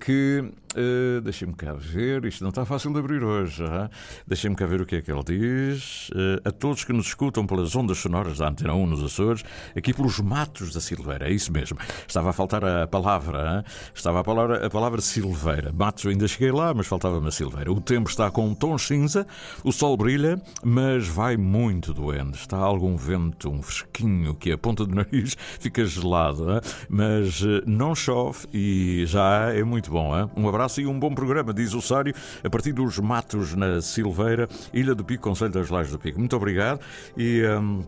que 0.00 0.44
eh, 0.76 1.22
deixem-me 1.22 1.54
cá 1.54 1.72
ver, 1.72 2.26
isto 2.26 2.42
não 2.42 2.50
está 2.50 2.66
fácil 2.66 2.92
de 2.92 2.98
abrir 2.98 3.24
hoje, 3.24 3.64
ah? 3.64 3.88
deixem-me 4.26 4.54
cá 4.54 4.66
ver 4.66 4.82
o 4.82 4.86
que 4.86 4.96
é 4.96 5.00
que 5.00 5.10
ele 5.10 5.24
diz. 5.24 6.10
Eh, 6.14 6.42
a 6.44 6.52
todos 6.52 6.84
que 6.84 6.92
nos 6.92 7.06
escutam 7.06 7.46
pelas 7.46 7.74
ondas 7.74 7.96
sonoras 7.96 8.36
da 8.36 8.48
Antena 8.48 8.74
1 8.74 8.86
nos 8.86 9.02
Açores, 9.02 9.42
aqui 9.74 9.94
pelos 9.94 10.20
matos 10.20 10.74
da 10.74 10.80
Silveira, 10.80 11.25
é 11.26 11.30
isso 11.30 11.52
mesmo. 11.52 11.78
Estava 12.06 12.30
a 12.30 12.32
faltar 12.32 12.64
a 12.64 12.86
palavra, 12.86 13.58
ah? 13.58 13.70
estava 13.94 14.20
a 14.20 14.24
palavra, 14.24 14.66
a 14.66 14.70
palavra 14.70 15.00
Silveira. 15.00 15.72
Matos, 15.72 16.06
ainda 16.06 16.26
cheguei 16.28 16.52
lá, 16.52 16.72
mas 16.72 16.86
faltava-me 16.86 17.28
a 17.28 17.30
Silveira. 17.30 17.72
O 17.72 17.80
tempo 17.80 18.08
está 18.08 18.30
com 18.30 18.46
um 18.46 18.54
tom 18.54 18.78
cinza, 18.78 19.26
o 19.64 19.72
sol 19.72 19.96
brilha, 19.96 20.40
mas 20.64 21.08
vai 21.08 21.36
muito 21.36 21.92
doendo. 21.92 22.36
Está 22.36 22.56
algum 22.56 22.96
vento, 22.96 23.50
um 23.50 23.62
fresquinho, 23.62 24.34
que 24.34 24.52
a 24.52 24.58
ponta 24.58 24.86
do 24.86 24.94
nariz 24.94 25.36
fica 25.58 25.84
gelado, 25.84 26.50
ah? 26.50 26.60
mas 26.88 27.42
eh, 27.42 27.62
não 27.66 27.94
chove 27.94 28.46
e 28.52 29.04
já 29.06 29.52
é 29.52 29.62
muito 29.64 29.90
bom. 29.90 30.14
ah? 30.14 30.30
Um 30.36 30.48
abraço 30.48 30.80
e 30.80 30.86
um 30.86 30.98
bom 30.98 31.14
programa, 31.14 31.52
diz 31.52 31.74
o 31.74 31.82
Sário, 31.82 32.14
a 32.42 32.50
partir 32.50 32.72
dos 32.72 32.98
matos 32.98 33.54
na 33.54 33.80
Silveira, 33.80 34.48
Ilha 34.72 34.94
do 34.94 35.04
Pico, 35.04 35.24
Conselho 35.24 35.50
das 35.50 35.70
Lajes 35.70 35.92
do 35.92 35.98
Pico. 35.98 36.18
Muito 36.18 36.36
obrigado 36.36 36.80
e. 37.16 37.42
hum, 37.44 37.84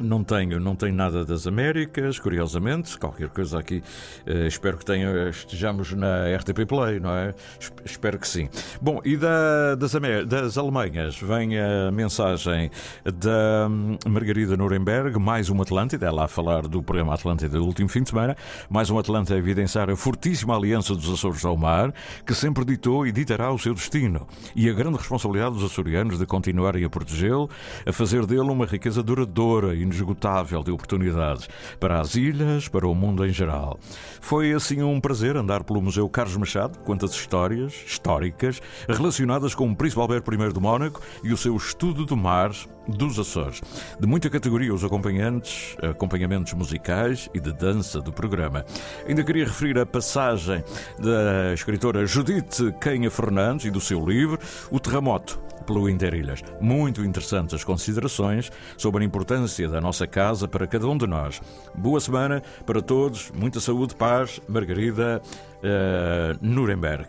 não 0.00 0.22
tenho, 0.22 0.60
não 0.60 0.74
tenho 0.76 0.94
nada 0.94 1.24
das 1.24 1.46
Américas, 1.46 2.18
curiosamente. 2.18 2.96
Qualquer 2.98 3.28
coisa 3.28 3.58
aqui, 3.58 3.82
eh, 4.26 4.46
espero 4.46 4.76
que 4.78 4.84
tenha, 4.84 5.28
estejamos 5.28 5.92
na 5.92 6.26
RTP 6.36 6.66
Play, 6.66 7.00
não 7.00 7.10
é? 7.10 7.34
Es- 7.60 7.72
Espero 7.84 8.18
que 8.18 8.28
sim. 8.28 8.48
Bom, 8.80 9.00
e 9.04 9.16
da- 9.16 9.74
das, 9.74 9.92
das 10.26 10.56
Alemanhas 10.58 11.18
vem 11.20 11.58
a 11.58 11.90
mensagem 11.90 12.70
da 13.04 13.66
hum, 13.68 13.96
Margarida 14.06 14.56
Nuremberg, 14.56 15.18
mais 15.18 15.48
uma 15.48 15.62
Atlântida, 15.64 16.06
ela 16.06 16.24
a 16.24 16.28
falar 16.28 16.62
do 16.68 16.82
programa 16.82 17.14
Atlântida 17.14 17.58
do 17.58 17.64
último 17.64 17.88
fim 17.88 18.02
de 18.02 18.10
semana, 18.10 18.36
mais 18.70 18.90
uma 18.90 19.00
Atlântida 19.00 19.34
a 19.34 19.38
evidenciar 19.38 19.90
a 19.90 19.96
fortíssima 19.96 20.54
aliança 20.56 20.94
dos 20.94 21.10
Açores 21.12 21.44
ao 21.44 21.56
mar, 21.56 21.92
que 22.24 22.34
sempre 22.34 22.64
ditou 22.64 23.06
e 23.06 23.12
ditará 23.12 23.50
o 23.52 23.58
seu 23.58 23.74
destino, 23.74 24.26
e 24.54 24.68
a 24.68 24.72
grande 24.72 24.96
responsabilidade 24.98 25.54
dos 25.54 25.64
açorianos 25.64 26.18
de 26.18 26.26
continuarem 26.26 26.84
a 26.84 26.90
protegê-lo, 26.90 27.48
a 27.86 27.92
fazer 27.92 28.24
dele 28.26 28.40
uma 28.50 28.66
riqueza 28.66 29.02
duradoura 29.02 29.74
e 29.74 29.87
inesgotável 29.88 30.62
de 30.62 30.70
oportunidades 30.70 31.48
para 31.80 32.00
as 32.00 32.14
ilhas, 32.14 32.68
para 32.68 32.86
o 32.86 32.94
mundo 32.94 33.26
em 33.26 33.32
geral. 33.32 33.78
Foi 34.20 34.52
assim 34.52 34.82
um 34.82 35.00
prazer 35.00 35.36
andar 35.36 35.64
pelo 35.64 35.82
Museu 35.82 36.08
Carlos 36.08 36.36
Machado, 36.36 36.78
quantas 36.80 37.12
histórias 37.12 37.74
históricas 37.86 38.60
relacionadas 38.88 39.54
com 39.54 39.70
o 39.70 39.76
Príncipe 39.76 40.00
Alberto 40.00 40.32
I 40.32 40.52
de 40.52 40.60
Mónaco 40.60 41.00
e 41.24 41.32
o 41.32 41.36
seu 41.36 41.56
estudo 41.56 42.04
do 42.04 42.16
mar 42.16 42.50
dos 42.86 43.18
Açores. 43.18 43.60
De 43.98 44.06
muita 44.06 44.30
categoria 44.30 44.72
os 44.72 44.84
acompanhantes, 44.84 45.76
acompanhamentos 45.82 46.52
musicais 46.54 47.28
e 47.34 47.40
de 47.40 47.52
dança 47.52 48.00
do 48.00 48.12
programa. 48.12 48.64
Ainda 49.06 49.22
queria 49.22 49.44
referir 49.44 49.78
a 49.78 49.86
passagem 49.86 50.64
da 50.98 51.52
escritora 51.52 52.06
Judite 52.06 52.72
Canha 52.80 53.10
Fernandes 53.10 53.66
e 53.66 53.70
do 53.70 53.80
seu 53.80 54.04
livro 54.04 54.38
O 54.70 54.80
Terremoto, 54.80 55.40
pelo 55.68 55.88
Interilhas. 55.88 56.42
Muito 56.60 57.04
interessantes 57.04 57.54
as 57.54 57.62
considerações 57.62 58.50
sobre 58.78 59.04
a 59.04 59.06
importância 59.06 59.68
da 59.68 59.80
nossa 59.80 60.06
casa 60.06 60.48
para 60.48 60.66
cada 60.66 60.88
um 60.88 60.96
de 60.96 61.06
nós. 61.06 61.40
Boa 61.74 62.00
semana 62.00 62.42
para 62.64 62.80
todos, 62.80 63.30
muita 63.32 63.60
saúde, 63.60 63.94
paz, 63.94 64.40
Margarida 64.48 65.20
uh, 65.58 66.38
Nuremberg. 66.40 67.08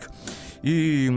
E 0.62 1.08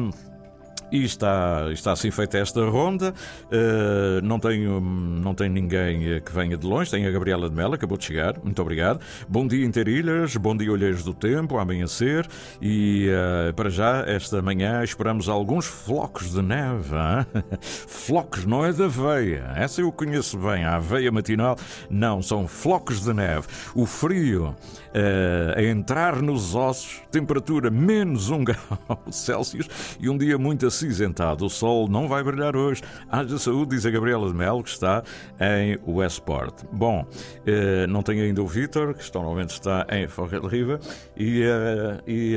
e 0.93 1.03
está, 1.03 1.71
está 1.71 1.91
assim 1.91 2.11
feita 2.11 2.37
esta 2.37 2.63
ronda. 2.69 3.15
Uh, 3.45 4.21
não, 4.23 4.37
tenho, 4.37 4.79
não 4.79 5.33
tenho 5.33 5.51
ninguém 5.51 6.21
que 6.21 6.31
venha 6.31 6.55
de 6.55 6.67
longe. 6.67 6.91
Tenho 6.91 7.09
a 7.09 7.11
Gabriela 7.11 7.49
de 7.49 7.55
Mela, 7.55 7.73
acabou 7.73 7.97
de 7.97 8.05
chegar. 8.05 8.35
Muito 8.43 8.61
obrigado. 8.61 8.99
Bom 9.27 9.47
dia, 9.47 9.65
Interilhas. 9.65 10.37
Bom 10.37 10.55
dia, 10.55 10.71
Olheiros 10.71 11.03
do 11.03 11.11
Tempo, 11.11 11.57
amanhecer. 11.57 12.27
E 12.61 13.09
uh, 13.09 13.53
para 13.55 13.71
já, 13.71 14.05
esta 14.05 14.39
manhã, 14.39 14.83
esperamos 14.83 15.27
alguns 15.27 15.65
flocos 15.65 16.31
de 16.31 16.43
neve. 16.43 16.95
Hein? 16.95 17.43
flocos, 17.59 18.45
não 18.45 18.63
é 18.63 18.71
da 18.71 18.85
aveia. 18.85 19.51
Essa 19.55 19.81
eu 19.81 19.91
conheço 19.91 20.37
bem. 20.37 20.63
A 20.63 20.75
aveia 20.75 21.11
matinal, 21.11 21.57
não, 21.89 22.21
são 22.21 22.47
flocos 22.47 23.01
de 23.01 23.11
neve. 23.15 23.47
O 23.73 23.87
frio 23.87 24.55
uh, 24.93 25.57
a 25.57 25.63
entrar 25.63 26.21
nos 26.21 26.55
ossos, 26.55 27.01
temperatura 27.11 27.69
menos 27.69 28.29
um 28.29 28.43
grau 28.45 29.03
Celsius 29.11 29.67
e 29.99 30.09
um 30.09 30.17
dia 30.17 30.37
muito 30.37 30.65
acinzentado. 30.65 31.45
O 31.45 31.49
sol 31.49 31.87
não 31.87 32.07
vai 32.07 32.23
brilhar 32.23 32.55
hoje. 32.55 32.81
Haja 33.09 33.37
saúde, 33.37 33.75
diz 33.75 33.85
a 33.85 33.91
Gabriela 33.91 34.27
de 34.27 34.33
Mel, 34.33 34.61
que 34.63 34.69
está 34.69 35.03
em 35.39 35.77
Westport. 35.85 36.63
Bom, 36.71 37.05
eh, 37.45 37.87
não 37.87 38.01
tenho 38.01 38.23
ainda 38.23 38.41
o 38.41 38.47
Vitor, 38.47 38.93
que 38.93 39.13
normalmente 39.13 39.51
está 39.51 39.85
em 39.89 40.07
Forrel 40.07 40.47
Riva. 40.47 40.79
E, 41.17 41.43
eh, 41.43 42.01
e, 42.07 42.35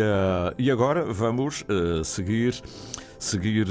e 0.58 0.70
agora 0.70 1.04
vamos 1.04 1.64
seguir 2.04 2.62
seguir, 3.18 3.66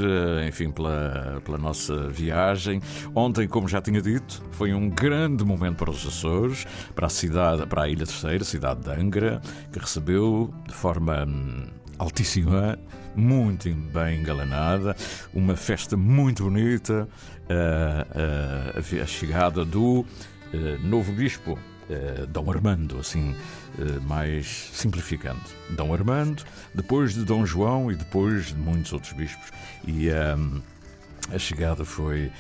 enfim, 0.48 0.72
pela, 0.72 1.42
pela 1.44 1.58
nossa 1.58 2.10
viagem. 2.10 2.82
Ontem, 3.14 3.48
como 3.48 3.68
já 3.68 3.82
tinha 3.82 4.02
dito, 4.02 4.44
foi 4.52 4.74
um 4.74 4.90
grande 4.90 5.44
momento 5.44 5.78
para 5.78 5.92
os 5.92 6.06
Açores, 6.06 6.66
para 6.94 7.08
a 7.08 7.10
cidade, 7.10 7.66
para 7.68 7.84
a 7.84 7.90
Ilha 7.90 8.06
Terceira, 8.06 8.44
cidade 8.44 8.82
de 8.82 8.92
Angra, 8.92 9.42
que 9.72 9.80
recebeu 9.80 10.54
de 10.68 10.74
forma 10.74 11.26
hum, 11.26 11.68
altíssima 11.98 12.78
muito 13.16 13.74
bem 13.74 14.20
engalanada, 14.20 14.96
uma 15.34 15.56
festa 15.56 15.96
muito 15.96 16.44
bonita, 16.44 17.08
a, 17.50 18.78
a, 18.78 19.04
a 19.04 19.06
chegada 19.06 19.64
do 19.64 20.06
eh, 20.54 20.78
novo 20.84 21.12
bispo, 21.14 21.58
eh, 21.90 22.26
Dom 22.28 22.52
Armando, 22.52 23.00
assim, 23.00 23.34
eh, 23.34 23.40
mais 24.04 24.70
simplificando. 24.74 25.42
Dom 25.72 25.94
Armando, 25.94 26.44
depois 26.74 27.14
de 27.14 27.24
Dom 27.24 27.46
João 27.46 27.92
e 27.92 27.96
depois 27.96 28.48
de 28.48 28.56
muitos 28.56 28.94
outros 28.94 29.14
bispos. 29.14 29.52
E 29.86 30.10
um, 30.10 30.62
a 31.34 31.38
chegada 31.38 31.84
foi 31.84 32.32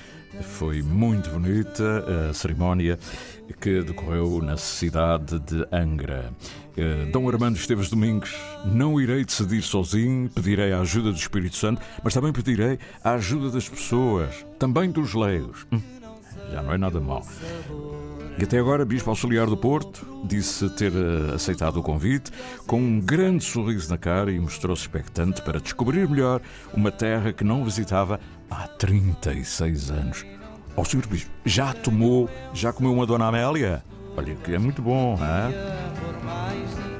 foi 0.41 0.81
muito 0.81 1.29
bonita 1.29 2.29
a 2.29 2.33
cerimónia 2.33 2.99
que 3.61 3.81
decorreu 3.81 4.41
na 4.41 4.57
cidade 4.57 5.39
de 5.39 5.65
Angra. 5.71 6.33
Eh, 6.75 7.05
Dom 7.11 7.29
Armando 7.29 7.57
Esteves 7.57 7.89
Domingos, 7.89 8.35
não 8.65 8.99
irei 8.99 9.23
decidir 9.23 9.61
sozinho, 9.61 10.29
pedirei 10.29 10.73
a 10.73 10.81
ajuda 10.81 11.11
do 11.11 11.17
Espírito 11.17 11.55
Santo, 11.55 11.81
mas 12.03 12.13
também 12.13 12.33
pedirei 12.33 12.79
a 13.03 13.13
ajuda 13.13 13.49
das 13.49 13.69
pessoas, 13.69 14.45
também 14.59 14.91
dos 14.91 15.13
leigos. 15.13 15.65
Hum, 15.71 15.81
já 16.51 16.61
não 16.61 16.73
é 16.73 16.77
nada 16.77 16.99
mal. 16.99 17.25
E 18.37 18.43
até 18.43 18.59
agora, 18.59 18.83
Bispo 18.83 19.09
Auxiliar 19.09 19.47
do 19.47 19.55
Porto 19.55 20.05
disse 20.25 20.69
ter 20.71 20.91
eh, 20.91 21.35
aceitado 21.35 21.77
o 21.77 21.83
convite 21.83 22.31
com 22.67 22.77
um 22.77 22.99
grande 22.99 23.45
sorriso 23.45 23.89
na 23.89 23.97
cara 23.97 24.29
e 24.29 24.37
mostrou-se 24.37 24.81
expectante 24.81 25.41
para 25.41 25.57
descobrir 25.57 26.07
melhor 26.09 26.41
uma 26.73 26.91
terra 26.91 27.31
que 27.31 27.45
não 27.45 27.63
visitava 27.63 28.19
há 28.51 28.67
36 28.67 29.89
anos. 29.89 30.25
Ó 30.75 30.81
oh, 30.81 30.85
Sr. 30.85 31.07
Bispo, 31.07 31.31
já 31.45 31.71
tomou, 31.73 32.29
já 32.53 32.73
comeu 32.73 32.91
uma 32.91 33.05
Dona 33.05 33.27
Amélia? 33.27 33.81
Olha 34.17 34.35
que 34.35 34.53
é 34.53 34.59
muito 34.59 34.81
bom, 34.81 35.13
hein? 35.13 36.94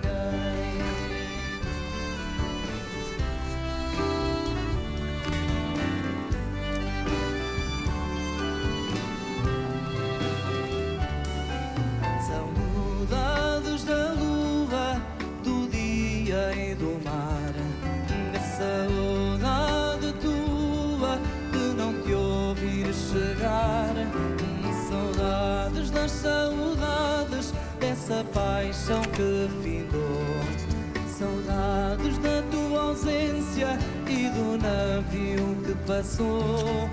Paixão 28.34 29.02
que 29.02 29.50
findou. 29.64 30.26
Saudades 31.08 32.18
da 32.20 32.42
tua 32.52 32.82
ausência 32.82 33.80
e 34.08 34.30
do 34.30 34.58
navio 34.62 35.56
que 35.66 35.74
passou. 35.88 36.90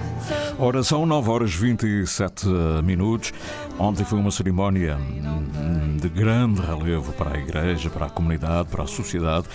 Ora, 0.58 0.82
são 0.82 1.04
9 1.04 1.30
horas 1.30 1.54
27 1.54 2.46
minutos. 2.84 3.32
Ontem 3.78 4.04
foi 4.04 4.18
uma 4.18 4.30
cerimónia 4.30 4.96
de 6.02 6.08
grande 6.08 6.60
relevo 6.60 7.12
para 7.12 7.36
a 7.36 7.38
Igreja, 7.38 7.88
para 7.88 8.06
a 8.06 8.10
comunidade, 8.10 8.68
para 8.68 8.82
a 8.82 8.86
sociedade. 8.88 9.46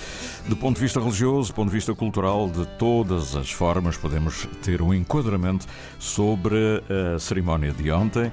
Do 0.48 0.56
ponto 0.56 0.78
de 0.78 0.82
vista 0.82 0.98
religioso, 0.98 1.52
do 1.52 1.56
ponto 1.56 1.68
de 1.68 1.76
vista 1.76 1.94
cultural, 1.94 2.50
de 2.50 2.66
todas 2.78 3.36
as 3.36 3.52
formas, 3.52 3.98
podemos 3.98 4.48
ter 4.64 4.82
um 4.82 4.94
enquadramento 4.94 5.66
sobre 6.00 6.82
a 7.16 7.20
cerimónia 7.20 7.74
de 7.74 7.92
ontem. 7.92 8.32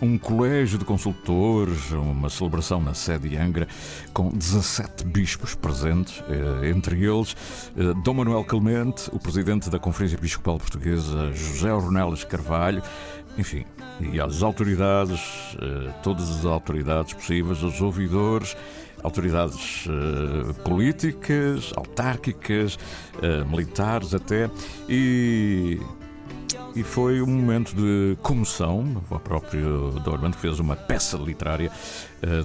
Um 0.00 0.16
colégio 0.16 0.78
de 0.78 0.86
consultores, 0.86 1.90
uma 1.90 2.30
celebração 2.30 2.80
na 2.80 2.94
sede 2.94 3.28
de 3.28 3.36
Angra, 3.36 3.68
com 4.14 4.30
17 4.30 5.04
bispos 5.04 5.54
presentes, 5.54 6.22
eh, 6.28 6.70
entre 6.70 7.04
eles 7.04 7.36
eh, 7.76 7.92
Dom 8.02 8.14
Manuel 8.14 8.44
Clemente, 8.44 9.10
o 9.12 9.18
presidente 9.18 9.68
da 9.68 9.78
Conferência 9.78 10.16
Episcopal 10.16 10.56
Portuguesa, 10.58 11.30
José 11.32 11.72
Ornelas 11.72 12.24
Carvalho, 12.24 12.82
enfim, 13.36 13.64
e 14.00 14.20
às 14.20 14.42
autoridades, 14.42 15.56
eh, 15.60 15.92
todas 16.02 16.30
as 16.30 16.44
autoridades 16.44 17.14
possíveis, 17.14 17.62
os 17.62 17.80
ouvidores, 17.80 18.56
autoridades 19.02 19.84
uh, 19.86 20.54
políticas, 20.62 21.72
autárquicas, 21.76 22.76
uh, 23.16 23.46
militares 23.46 24.14
até, 24.14 24.50
e, 24.88 25.78
e 26.74 26.82
foi 26.82 27.20
um 27.20 27.26
momento 27.26 27.76
de 27.76 28.16
comoção. 28.22 29.02
O 29.10 29.18
próprio 29.18 29.90
Dorman 30.02 30.32
fez 30.32 30.58
uma 30.58 30.74
peça 30.74 31.18
literária, 31.18 31.70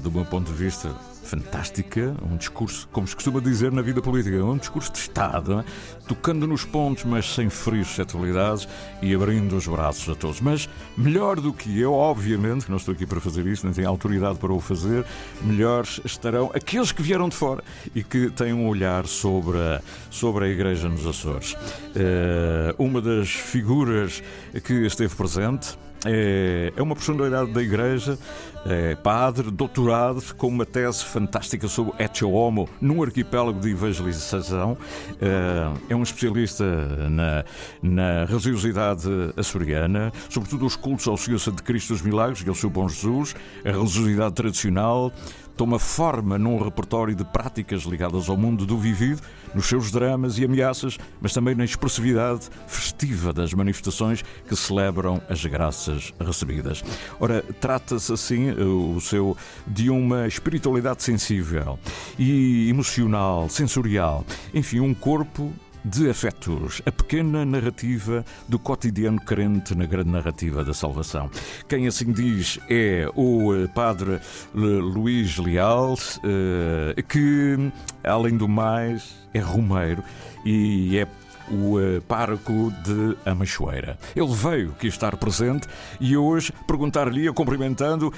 do 0.01 0.11
meu 0.11 0.25
ponto 0.25 0.51
de 0.51 0.57
vista, 0.57 0.93
fantástica, 1.29 2.15
um 2.23 2.35
discurso, 2.35 2.87
como 2.91 3.07
se 3.07 3.15
costuma 3.15 3.39
dizer 3.39 3.71
na 3.71 3.83
vida 3.83 4.01
política, 4.01 4.43
um 4.43 4.57
discurso 4.57 4.91
de 4.91 4.97
Estado, 4.97 5.59
é? 5.59 5.63
tocando 6.07 6.47
nos 6.47 6.65
pontos, 6.65 7.03
mas 7.03 7.31
sem 7.35 7.49
frios 7.49 7.87
suscetibilidades 7.87 8.67
e 8.99 9.13
abrindo 9.13 9.55
os 9.55 9.67
braços 9.67 10.09
a 10.09 10.15
todos. 10.15 10.41
Mas 10.41 10.67
melhor 10.97 11.39
do 11.39 11.53
que 11.53 11.79
eu, 11.79 11.93
obviamente, 11.93 12.65
que 12.65 12.71
não 12.71 12.77
estou 12.77 12.95
aqui 12.95 13.05
para 13.05 13.21
fazer 13.21 13.45
isso, 13.45 13.63
nem 13.65 13.73
tenho 13.73 13.87
autoridade 13.87 14.39
para 14.39 14.51
o 14.51 14.59
fazer, 14.59 15.05
melhores 15.41 16.01
estarão 16.03 16.49
aqueles 16.53 16.91
que 16.91 17.03
vieram 17.03 17.29
de 17.29 17.35
fora 17.35 17.63
e 17.93 18.03
que 18.03 18.31
têm 18.31 18.51
um 18.51 18.67
olhar 18.67 19.05
sobre 19.05 19.57
a, 19.57 19.81
sobre 20.09 20.45
a 20.45 20.47
Igreja 20.47 20.89
nos 20.89 21.05
Açores. 21.05 21.53
Uh, 21.53 22.73
uma 22.83 23.01
das 23.01 23.29
figuras 23.29 24.23
que 24.63 24.73
esteve 24.85 25.15
presente 25.15 25.77
é, 26.05 26.71
é 26.75 26.81
uma 26.81 26.95
personalidade 26.95 27.51
da 27.51 27.61
Igreja, 27.61 28.17
é 28.65 28.95
padre, 28.95 29.49
doutorado, 29.51 30.21
com 30.35 30.47
uma 30.47 30.65
tese 30.65 31.03
fantástica 31.03 31.67
sobre 31.67 31.93
Ecce 32.01 32.25
Homo 32.25 32.67
num 32.81 33.01
arquipélago 33.01 33.59
de 33.59 33.69
evangelização. 33.69 34.77
É, 35.21 35.93
é 35.93 35.95
um 35.95 36.03
especialista 36.03 36.65
na, 37.09 37.45
na 37.81 38.25
religiosidade 38.25 39.07
açoriana, 39.37 40.11
sobretudo 40.29 40.65
os 40.65 40.75
cultos 40.75 41.07
ao 41.07 41.17
Senhor 41.17 41.39
de 41.39 41.63
Cristo 41.63 41.93
dos 41.93 42.01
Milagres 42.01 42.43
e 42.45 42.49
ao 42.49 42.55
seu 42.55 42.69
Bom 42.69 42.87
Jesus, 42.87 43.35
a 43.65 43.71
religiosidade 43.71 44.35
tradicional, 44.35 45.11
toma 45.59 45.77
forma 45.77 46.37
num 46.37 46.57
repertório 46.57 47.13
de 47.13 47.25
práticas 47.25 47.81
ligadas 47.81 48.29
ao 48.29 48.37
mundo 48.37 48.65
do 48.65 48.77
vivido, 48.77 49.21
nos 49.53 49.65
seus 49.65 49.91
dramas 49.91 50.37
e 50.37 50.45
ameaças, 50.45 50.97
mas 51.19 51.33
também 51.33 51.53
na 51.53 51.65
expressividade 51.65 52.47
festiva 52.65 53.33
das 53.33 53.53
manifestações 53.53 54.23
que 54.47 54.55
celebram 54.55 55.21
as 55.27 55.45
graças 55.45 56.13
recebidas. 56.17 56.81
Ora, 57.19 57.43
trata-se 57.59 58.13
assim 58.13 58.51
o 58.51 59.01
seu 59.01 59.35
de 59.67 59.89
uma 59.89 60.27
espiritualidade 60.27 61.03
sensível 61.03 61.77
e 62.17 62.69
emocional, 62.69 63.49
sensorial, 63.49 64.25
enfim, 64.53 64.79
um 64.79 64.93
corpo 64.93 65.51
de 65.89 66.07
afetos, 66.07 66.81
a 66.85 66.91
pequena 66.91 67.43
narrativa 67.43 68.23
do 68.47 68.59
cotidiano 68.59 69.19
crente 69.19 69.73
na 69.73 69.85
grande 69.85 70.09
narrativa 70.09 70.63
da 70.63 70.73
salvação. 70.73 71.31
Quem 71.67 71.87
assim 71.87 72.11
diz 72.11 72.59
é 72.69 73.09
o 73.15 73.55
eh, 73.55 73.67
padre 73.67 74.13
eh, 74.13 74.19
Luís 74.53 75.37
Leal, 75.37 75.95
eh, 76.23 77.01
que, 77.01 77.71
além 78.03 78.37
do 78.37 78.47
mais, 78.47 79.15
é 79.33 79.39
romeiro 79.39 80.03
e 80.45 80.97
é 80.97 81.07
o 81.51 81.77
uh, 81.77 82.01
pároco 82.01 82.71
de 82.83 83.17
Amachoeira. 83.25 83.97
Ele 84.15 84.33
veio 84.33 84.71
aqui 84.71 84.87
estar 84.87 85.15
presente 85.17 85.67
e 85.99 86.15
hoje 86.15 86.51
perguntar-lhe, 86.67 87.31
cumprimentando, 87.33 88.13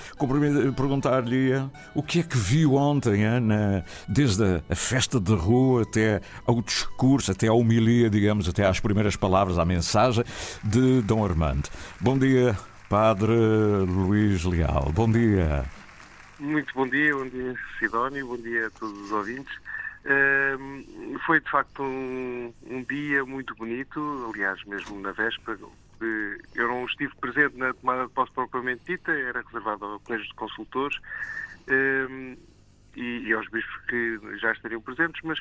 perguntar-lhe 0.76 1.54
o 1.96 2.04
que 2.04 2.20
é 2.20 2.24
que 2.24 2.38
viu 2.38 2.76
ontem, 2.76 3.22
desde 4.08 4.62
a 4.70 4.76
festa 4.76 5.20
de 5.20 5.34
rua 5.34 5.84
até 5.84 6.22
ao 6.46 6.62
discurso, 6.62 7.32
até 7.32 7.48
à 7.48 7.54
homilia, 7.54 8.10
digamos, 8.10 8.48
até 8.48 8.65
às 8.65 8.80
primeiras 8.80 9.15
palavras, 9.15 9.58
à 9.58 9.65
mensagem 9.65 10.24
de 10.63 11.02
Dom 11.02 11.24
Armando. 11.24 11.70
Bom 12.00 12.17
dia, 12.17 12.58
Padre 12.89 13.34
Luís 13.88 14.44
Leal. 14.44 14.91
Bom 14.94 15.10
dia. 15.10 15.65
Muito 16.39 16.74
bom 16.74 16.88
dia, 16.88 17.15
bom 17.15 17.28
dia 17.28 17.56
Sidónio, 17.78 18.26
bom 18.26 18.38
dia 18.38 18.65
a 18.65 18.70
todos 18.72 19.00
os 19.00 19.12
ouvintes. 19.12 19.54
Uh, 20.04 20.58
foi 21.26 21.40
de 21.40 21.50
facto 21.50 21.84
um, 21.84 22.54
um, 22.68 22.84
dia 22.84 23.24
muito 23.26 23.56
bonito, 23.56 24.32
aliás, 24.34 24.64
mesmo 24.66 25.00
na 25.00 25.12
véspera. 25.12 25.58
eu 26.56 26.68
não 26.68 26.86
estive 26.86 27.14
presente 27.18 27.58
na 27.58 27.74
tomada 27.74 28.08
de 28.08 28.14
posse 28.14 28.32
propriamente 28.34 28.82
dita, 28.86 29.12
era 29.12 29.42
reservado 29.42 29.86
ao 29.86 30.00
Colégio 30.00 30.28
de 30.28 30.34
Consultores 30.36 30.98
uh, 30.98 32.38
e, 32.96 33.28
e, 33.28 33.34
aos 33.34 33.48
bispos 33.50 33.86
que 33.88 34.20
já 34.40 34.52
estariam 34.52 34.82
presentes, 34.82 35.22
mas 35.24 35.40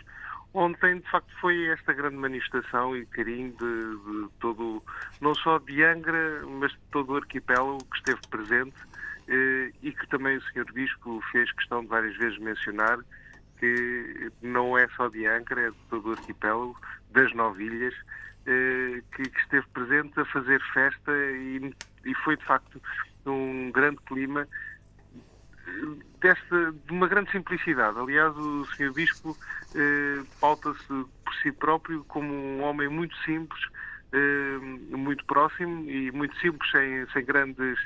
ontem 0.53 0.99
de 0.99 1.11
facto 1.11 1.33
foi 1.41 1.67
esta 1.67 1.93
grande 1.93 2.17
manifestação 2.17 2.97
e 2.97 3.07
carinho 3.07 3.53
de, 3.53 4.23
de 4.23 4.29
todo, 4.41 4.83
não 5.21 5.35
só 5.35 5.59
de 5.59 5.83
Angra, 5.83 6.43
mas 6.47 6.73
de 6.73 6.79
todo 6.93 7.13
o 7.13 7.17
arquipélago 7.17 7.85
que 7.85 7.97
esteve 7.97 8.21
presente 8.31 8.77
uh, 8.77 9.77
e 9.83 9.93
que 9.93 10.07
também 10.09 10.37
o 10.37 10.43
Sr. 10.43 10.73
Bispo 10.73 11.23
fez 11.33 11.51
questão 11.53 11.83
de 11.83 11.89
várias 11.89 12.17
vezes 12.17 12.39
mencionar 12.39 12.99
que 13.61 14.33
não 14.43 14.77
é 14.77 14.89
só 14.97 15.09
de 15.09 15.27
Ankara, 15.27 15.61
é 15.61 15.71
de 15.71 15.77
todo 15.91 16.09
o 16.09 16.13
arquipélago, 16.13 16.77
das 17.13 17.33
nove 17.35 17.65
ilhas, 17.65 17.95
eh, 18.47 19.03
que, 19.15 19.29
que, 19.29 19.41
esteve 19.41 19.67
presente 19.75 20.19
a 20.19 20.25
fazer 20.25 20.61
festa 20.73 21.13
e, 21.13 21.75
e, 22.05 22.15
foi 22.25 22.37
de 22.37 22.45
facto 22.45 22.81
um 23.27 23.71
grande 23.71 23.99
clima 24.07 24.49
desta, 26.21 26.73
de 26.73 26.93
uma 26.93 27.07
grande 27.07 27.31
simplicidade. 27.31 27.99
Aliás, 27.99 28.35
o 28.37 28.65
Sr. 28.77 28.93
Bispo 28.93 29.37
eh, 29.75 30.23
pauta-se 30.41 30.87
por 30.87 31.35
si 31.43 31.53
próprio 31.53 32.05
como 32.05 32.33
um 32.33 32.63
homem 32.63 32.89
muito 32.89 33.17
simples, 33.25 33.61
eh, 34.13 34.59
muito 34.97 35.25
próximo 35.27 35.89
e 35.89 36.11
muito 36.13 36.37
simples, 36.39 36.71
sem, 36.71 37.07
sem 37.13 37.25
grandes 37.25 37.79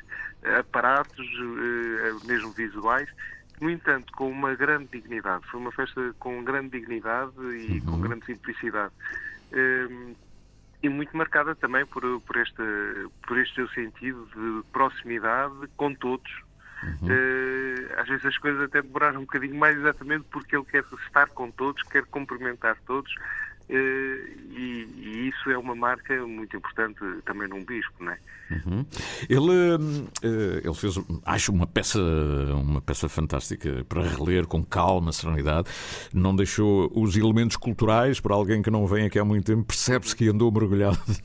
aparatos, 0.59 1.27
eh, 1.27 2.27
mesmo 2.27 2.53
visuais, 2.53 3.09
no 3.65 3.71
entanto, 3.71 4.13
com 4.13 4.29
uma 4.31 4.55
grande 4.55 4.89
dignidade. 4.93 5.47
Foi 5.47 5.59
uma 5.59 5.73
festa 5.73 6.15
com 6.19 6.45
grande 6.45 6.79
dignidade 6.79 7.33
e 7.39 7.81
uhum. 7.81 7.93
com 7.93 8.01
grande 8.03 8.27
simplicidade. 8.27 8.93
Um, 9.55 10.15
e 10.83 10.89
muito 10.91 11.17
marcada 11.17 11.55
também 11.55 11.87
por, 11.87 12.03
por, 12.21 12.37
este, 12.37 12.63
por 13.27 13.39
este 13.39 13.55
seu 13.55 13.69
sentido 13.69 14.29
de 14.35 14.71
proximidade 14.71 15.55
com 15.79 15.95
todos. 15.95 16.31
Uhum. 16.83 17.09
Uh, 17.09 17.99
às 17.99 18.07
vezes 18.07 18.27
as 18.27 18.37
coisas 18.37 18.61
até 18.65 18.83
demoraram 18.83 19.21
um 19.21 19.25
bocadinho 19.25 19.57
mais 19.57 19.79
exatamente 19.79 20.27
porque 20.31 20.55
ele 20.55 20.67
quer 20.67 20.85
estar 21.07 21.29
com 21.29 21.51
todos, 21.51 21.83
quer 21.85 22.05
cumprimentar 22.05 22.77
todos. 22.87 23.15
Uh, 23.75 24.45
e, 24.57 24.87
e, 24.99 25.29
isso 25.29 25.51
é 25.51 25.59
uma 25.59 25.75
marca 25.75 26.15
muito 26.27 26.57
importante 26.57 27.01
também 27.25 27.49
num 27.49 27.65
bispo, 27.65 28.05
não 28.05 28.13
é? 28.13 28.19
Uhum. 28.51 28.85
Ele, 29.29 30.05
eh, 30.23 30.61
ele 30.63 30.75
fez, 30.75 30.95
acho, 31.25 31.51
uma 31.51 31.67
peça, 31.67 31.99
uma 32.55 32.81
peça 32.81 33.09
fantástica 33.09 33.85
para 33.89 34.03
reler 34.03 34.47
com 34.47 34.63
calma, 34.63 35.13
serenidade. 35.13 35.69
Não 36.13 36.37
deixou 36.37 36.91
os 36.95 37.17
elementos 37.17 37.57
culturais 37.57 38.21
para 38.21 38.35
alguém 38.35 38.63
que 38.63 38.71
não 38.71 38.87
vem 38.87 39.07
aqui 39.07 39.19
há 39.19 39.25
muito 39.25 39.47
tempo. 39.47 39.65
Percebe-se 39.65 40.15
que 40.15 40.29
andou 40.29 40.53
mergulhado 40.53 40.99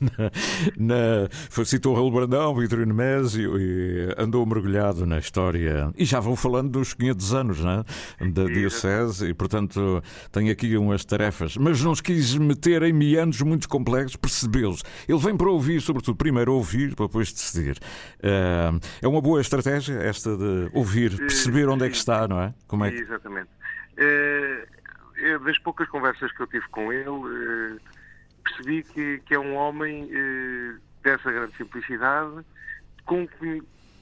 na. 0.76 1.28
na 1.56 1.64
citou 1.64 1.94
Raul 1.94 2.10
Brandão, 2.10 2.54
Vitorino 2.56 2.94
Mésio 2.94 3.60
e 3.60 4.14
andou 4.18 4.44
mergulhado 4.46 5.06
na 5.06 5.18
história. 5.18 5.92
E 5.96 6.04
já 6.04 6.18
vão 6.18 6.34
falando 6.34 6.70
dos 6.70 6.94
500 6.94 7.34
anos 7.34 7.60
né, 7.60 7.84
da 8.32 8.44
Diocese 8.44 9.26
e, 9.26 9.34
portanto, 9.34 10.02
tem 10.32 10.50
aqui 10.50 10.76
umas 10.76 11.04
tarefas. 11.04 11.56
Mas 11.56 11.80
não 11.82 11.94
se 11.94 12.02
quis 12.02 12.34
meter 12.40 12.82
em 12.82 12.92
meandros 12.92 13.40
muito 13.42 13.68
complexos, 13.68 14.16
percebeu-se. 14.16 14.82
Ele 15.08 15.18
vem 15.18 15.36
para 15.36 15.50
ouvir, 15.50 15.80
sobretudo, 15.80 16.16
primeiro 16.16 16.54
ouvir, 16.54 16.94
para 16.94 17.06
depois 17.06 17.32
decidir. 17.32 17.78
Uh, 18.18 18.80
é 19.02 19.08
uma 19.08 19.20
boa 19.20 19.40
estratégia 19.40 19.94
esta 19.94 20.36
de 20.36 20.70
ouvir, 20.72 21.16
perceber 21.16 21.68
onde 21.68 21.86
é 21.86 21.90
que 21.90 21.96
está, 21.96 22.26
não 22.26 22.40
é? 22.40 22.54
Como 22.66 22.84
é 22.84 22.90
que... 22.90 22.98
Exatamente. 22.98 23.50
Uh, 23.98 24.80
das 25.44 25.58
poucas 25.58 25.88
conversas 25.88 26.32
que 26.32 26.40
eu 26.40 26.46
tive 26.46 26.66
com 26.68 26.92
ele, 26.92 27.08
uh, 27.08 27.80
percebi 28.42 28.82
que, 28.82 29.18
que, 29.26 29.34
é 29.34 29.38
um 29.38 29.54
homem 29.54 30.08
dessa 31.02 31.30
grande 31.30 31.56
simplicidade, 31.56 32.44
com 33.04 33.28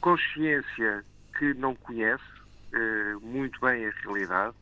consciência 0.01 1.05
que 1.39 1.55
não 1.55 1.75
conhece 1.75 2.23
muito 3.21 3.61
bem 3.61 3.87
a 3.87 3.91
realidade, 4.03 4.55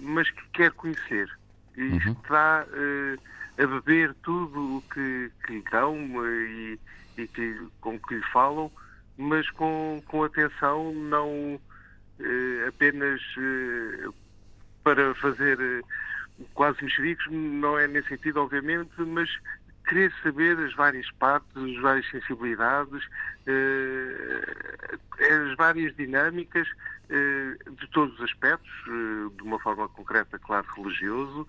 mas 0.00 0.30
que 0.30 0.48
quer 0.52 0.70
conhecer. 0.72 1.28
E 1.76 1.82
uhum. 1.82 2.12
está 2.12 2.66
a 3.58 3.66
beber 3.66 4.14
tudo 4.22 4.78
o 4.78 4.82
que, 4.92 5.30
que 5.44 5.52
lhe 5.54 5.64
dão 5.70 5.96
e, 6.26 6.78
e 7.16 7.28
que, 7.28 7.58
com 7.80 7.98
que 7.98 8.14
lhe 8.14 8.22
falam, 8.32 8.70
mas 9.16 9.48
com, 9.50 10.02
com 10.06 10.24
atenção, 10.24 10.92
não 10.92 11.60
eh, 12.20 12.68
apenas 12.68 13.20
eh, 13.38 14.08
para 14.84 15.14
fazer 15.16 15.58
eh, 15.60 15.82
quase 16.54 16.82
mexericos, 16.82 17.26
não 17.30 17.78
é 17.78 17.86
nesse 17.86 18.08
sentido, 18.08 18.40
obviamente, 18.40 18.90
mas 18.98 19.30
querer 19.88 20.12
saber 20.22 20.58
as 20.58 20.74
várias 20.74 21.10
partes, 21.12 21.56
as 21.56 21.80
várias 21.80 22.10
sensibilidades, 22.10 23.04
eh, 23.46 24.98
as 25.20 25.56
várias 25.56 25.94
dinâmicas 25.96 26.68
eh, 26.68 26.72
de 27.08 27.86
todos 27.92 28.14
os 28.14 28.20
aspectos, 28.22 28.70
eh, 28.88 29.36
de 29.36 29.42
uma 29.42 29.58
forma 29.60 29.88
concreta, 29.88 30.38
claro, 30.38 30.66
religioso, 30.74 31.46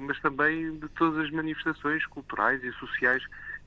mas 0.00 0.20
também 0.20 0.78
de 0.78 0.88
todas 0.90 1.24
as 1.24 1.30
manifestações 1.32 2.06
culturais 2.06 2.62
e 2.62 2.70
sociais 2.74 3.22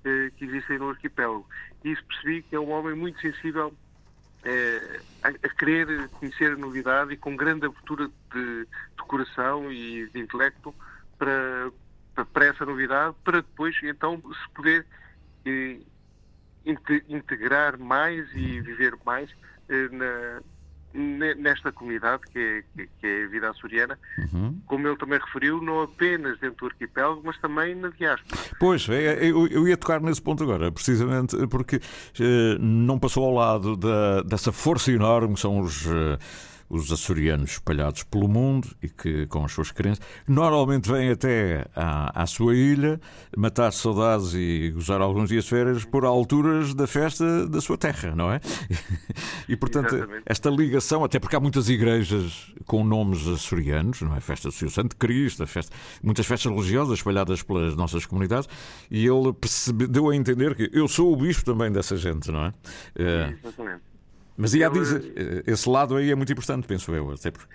eh, 0.05 0.32
que 0.38 0.45
existem 0.45 0.77
no 0.77 0.89
arquipélago. 0.91 1.45
E 1.84 1.91
isso 1.91 2.03
percebi 2.05 2.41
que 2.43 2.55
é 2.55 2.60
um 2.60 2.71
homem 2.71 2.95
muito 2.95 3.19
sensível 3.19 3.75
eh, 4.45 5.01
a, 5.21 5.49
querer 5.49 6.08
conhecer 6.10 6.53
a 6.53 6.55
novidade 6.55 7.13
e 7.13 7.17
com 7.17 7.36
grande 7.36 7.65
abertura 7.65 8.08
de, 8.34 8.65
de 8.65 9.03
coração 9.08 9.69
e 9.69 10.08
de 10.08 10.19
intelecto 10.19 10.73
para, 11.17 11.69
para, 12.32 12.45
essa 12.45 12.65
novidade, 12.65 13.13
para 13.25 13.41
depois 13.41 13.75
então 13.84 14.21
se 14.21 14.49
poder 14.53 14.86
eh, 15.45 15.79
integrar 17.10 17.77
mais 17.77 18.29
e 18.34 18.62
viver 18.62 18.97
mais 19.05 19.29
eh, 19.67 19.89
na, 19.89 20.41
nesta 20.93 21.71
comunidade 21.71 22.23
que 22.32 22.63
é, 22.78 22.88
que 22.99 23.08
é 23.08 23.25
a 23.25 23.28
vida 23.28 23.49
açoriana, 23.49 23.97
uhum. 24.17 24.60
como 24.65 24.88
ele 24.88 24.97
também 24.97 25.19
referiu, 25.19 25.62
não 25.62 25.82
apenas 25.82 26.39
dentro 26.39 26.58
do 26.58 26.65
arquipélago, 26.67 27.21
mas 27.23 27.38
também 27.38 27.75
na 27.75 27.89
diáspora. 27.89 28.41
Pois, 28.60 28.89
é, 28.89 29.25
é, 29.25 29.30
eu 29.30 29.67
ia 29.67 29.78
tocar 29.78 30.02
nesse 30.02 30.21
ponto 30.21 30.43
agora, 30.43 30.71
precisamente 30.71 31.36
porque 31.47 31.78
eh, 32.19 32.58
não 32.60 32.97
passou 32.99 33.25
ao 33.25 33.34
lado 33.34 33.75
da, 33.78 34.23
dessa 34.23 34.52
força 34.52 34.91
enorme 34.91 35.36
que 35.36 35.39
são 35.39 35.60
os 35.60 35.86
eh, 35.86 36.17
os 36.69 36.91
açorianos 36.91 37.51
espalhados 37.51 38.03
pelo 38.03 38.27
mundo 38.27 38.67
e 38.82 38.88
que, 38.88 39.25
com 39.27 39.43
as 39.43 39.51
suas 39.51 39.71
crenças, 39.71 40.03
normalmente 40.27 40.89
vêm 40.89 41.10
até 41.10 41.65
à, 41.75 42.23
à 42.23 42.27
sua 42.27 42.55
ilha 42.55 42.99
matar 43.36 43.71
saudades 43.71 44.34
e 44.36 44.71
gozar 44.73 45.01
alguns 45.01 45.29
dias 45.29 45.45
de 45.45 45.49
férias 45.49 45.84
por 45.84 46.05
alturas 46.05 46.73
da 46.73 46.86
festa 46.86 47.47
da 47.47 47.60
sua 47.60 47.77
terra, 47.77 48.13
não 48.15 48.32
é? 48.32 48.39
E, 49.47 49.55
portanto, 49.55 49.95
Exatamente. 49.95 50.23
esta 50.27 50.49
ligação, 50.49 51.03
até 51.03 51.19
porque 51.19 51.36
há 51.36 51.39
muitas 51.39 51.69
igrejas 51.69 52.53
com 52.65 52.84
nomes 52.84 53.27
açorianos, 53.27 54.01
não 54.01 54.15
é? 54.15 54.19
Festa 54.19 54.49
do 54.49 54.51
Senhor 54.51 54.69
Santo 54.69 54.95
Cristo, 54.95 55.45
festa, 55.47 55.75
muitas 56.03 56.25
festas 56.25 56.51
religiosas 56.51 56.99
espalhadas 56.99 57.41
pelas 57.41 57.75
nossas 57.75 58.05
comunidades, 58.05 58.47
e 58.91 59.08
ele 59.08 59.34
percebe, 59.34 59.88
deu 59.88 60.10
a 60.10 60.15
entender 60.15 60.55
que 60.55 60.69
eu 60.71 60.88
sou 60.88 61.12
o 61.12 61.15
bispo 61.15 61.43
também 61.45 61.71
dessa 61.71 61.97
gente, 61.97 62.32
não 62.32 62.45
é? 62.45 62.53
é. 62.95 63.36
Exatamente. 63.43 63.88
Mas 64.39 64.54
ia 64.54 64.67
Ele- 64.67 64.80
dizer, 64.80 65.04
eh, 65.17 65.43
esse 65.52 65.67
lado 65.69 65.97
aí 65.97 66.10
é 66.12 66.15
muito 66.15 66.32
importante, 66.32 66.65
penso 66.65 66.95
eu, 66.95 67.12
até 67.12 67.30
porque. 67.30 67.54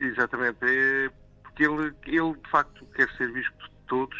Exatamente, 0.00 0.58
é 0.62 1.10
porque 1.42 1.64
ele, 1.64 1.94
ele 2.06 2.34
de 2.34 2.50
facto 2.50 2.84
quer 2.94 3.08
ser 3.16 3.32
visto 3.32 3.52
de 3.52 3.70
todos 3.86 4.16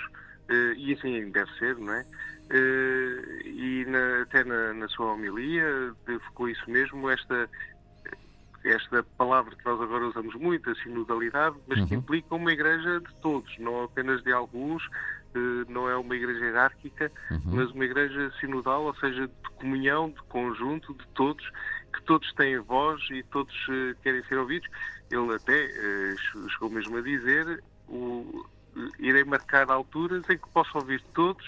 eh, 0.48 0.74
e 0.76 0.94
assim 0.94 1.30
deve 1.30 1.50
ser, 1.58 1.76
não 1.76 1.92
é? 1.92 2.04
Eh, 2.50 3.42
e 3.44 3.84
na- 3.86 4.22
até 4.22 4.42
na, 4.44 4.72
na 4.74 4.88
sua 4.88 5.12
homilia 5.12 5.94
ficou 6.26 6.48
isso 6.48 6.68
mesmo, 6.70 7.08
esta, 7.10 7.48
esta 8.64 9.02
palavra 9.16 9.54
que 9.54 9.64
nós 9.64 9.80
agora 9.80 10.06
usamos 10.08 10.34
muito, 10.36 10.68
a 10.70 10.74
sinodalidade, 10.76 11.56
mas 11.66 11.84
que 11.86 11.94
Uhum. 11.94 12.00
implica 12.00 12.34
uma 12.34 12.52
igreja 12.52 13.00
de 13.00 13.14
todos, 13.22 13.50
não 13.58 13.84
apenas 13.84 14.22
de 14.22 14.32
alguns, 14.32 14.82
eh, 15.34 15.64
não 15.68 15.88
é 15.88 15.96
uma 15.96 16.14
igreja 16.16 16.44
hierárquica, 16.44 17.10
mas 17.54 17.70
uma 17.70 17.84
igreja 17.84 18.32
sinodal, 18.40 18.84
ou 18.84 18.94
seja, 18.96 19.26
de 19.26 19.50
comunhão, 19.56 20.10
de 20.10 20.22
conjunto, 20.28 20.94
de 20.94 21.06
todos, 21.14 21.44
que 21.92 22.02
todos 22.04 22.32
têm 22.34 22.58
voz 22.58 23.00
e 23.10 23.22
todos 23.24 23.54
eh, 23.68 23.94
querem 24.02 24.22
ser 24.24 24.38
ouvidos. 24.38 24.68
Ele 25.10 25.34
até 25.34 25.64
eh, 25.64 26.14
che- 26.16 26.48
chegou 26.50 26.70
mesmo 26.70 26.96
a 26.98 27.00
dizer: 27.02 27.62
o, 27.88 28.44
irei 28.98 29.24
marcar 29.24 29.70
alturas 29.70 30.22
em 30.30 30.38
que 30.38 30.48
possa 30.52 30.78
ouvir 30.78 31.02
todos, 31.14 31.44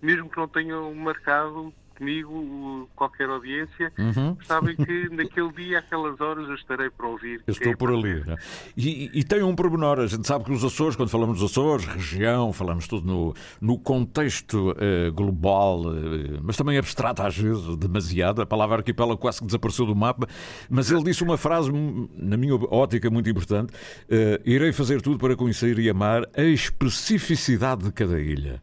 mesmo 0.00 0.30
que 0.30 0.36
não 0.38 0.48
tenham 0.48 0.94
marcado 0.94 1.72
comigo 2.00 2.88
qualquer 2.96 3.28
audiência, 3.28 3.92
Uhum. 3.98 4.34
sabem 4.46 4.74
que 4.74 5.08
naquele 5.10 5.52
dia, 5.52 5.78
aquelas 5.80 6.18
horas, 6.20 6.48
eu 6.48 6.54
estarei 6.54 6.88
para 6.88 7.06
ouvir. 7.06 7.42
Eu 7.46 7.52
estou 7.52 7.76
por 7.76 7.90
ali. 7.92 8.24
né? 8.24 8.36
E, 8.76 9.10
e 9.12 9.22
tem 9.22 9.42
um 9.42 9.54
pormenor, 9.54 10.00
a 10.00 10.06
gente 10.06 10.26
sabe 10.26 10.44
que 10.46 10.52
os 10.52 10.64
Açores, 10.64 10.96
quando 10.96 11.10
falamos 11.10 11.38
dos 11.40 11.50
Açores, 11.50 11.84
região, 11.84 12.52
falamos 12.52 12.88
tudo 12.88 13.06
no, 13.06 13.34
no 13.60 13.78
contexto 13.78 14.74
eh, 14.78 15.10
global, 15.10 15.82
eh, 15.94 16.38
mas 16.42 16.56
também 16.56 16.78
abstrato 16.78 17.22
às 17.22 17.36
vezes, 17.36 17.76
demasiado. 17.76 18.40
A 18.40 18.46
palavra 18.46 18.76
arquipélago 18.78 19.18
quase 19.20 19.40
que 19.40 19.46
desapareceu 19.46 19.84
do 19.84 19.94
mapa. 19.94 20.26
Mas 20.70 20.90
ele 20.90 21.02
disse 21.04 21.22
uma 21.22 21.36
frase, 21.36 21.70
na 22.16 22.36
minha 22.38 22.54
ótica, 22.54 23.10
muito 23.10 23.28
importante: 23.28 23.72
eh, 24.08 24.40
irei 24.46 24.72
fazer 24.72 25.02
tudo 25.02 25.18
para 25.18 25.36
conhecer 25.36 25.78
e 25.78 25.90
amar 25.90 26.24
a 26.34 26.42
especificidade 26.42 27.84
de 27.84 27.92
cada 27.92 28.18
ilha. 28.18 28.62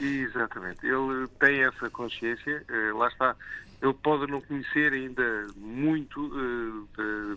Eh, 0.00 0.04
Exatamente. 0.04 0.86
Ele 0.86 1.28
tem 1.38 1.62
essa 1.64 1.90
consciência, 1.90 2.64
eh, 2.68 2.92
lá 2.92 3.08
está. 3.08 3.36
Ele 3.82 3.94
pode 3.94 4.30
não 4.30 4.40
conhecer 4.40 4.92
ainda 4.92 5.50
muito 5.56 6.88
eh, 6.98 7.36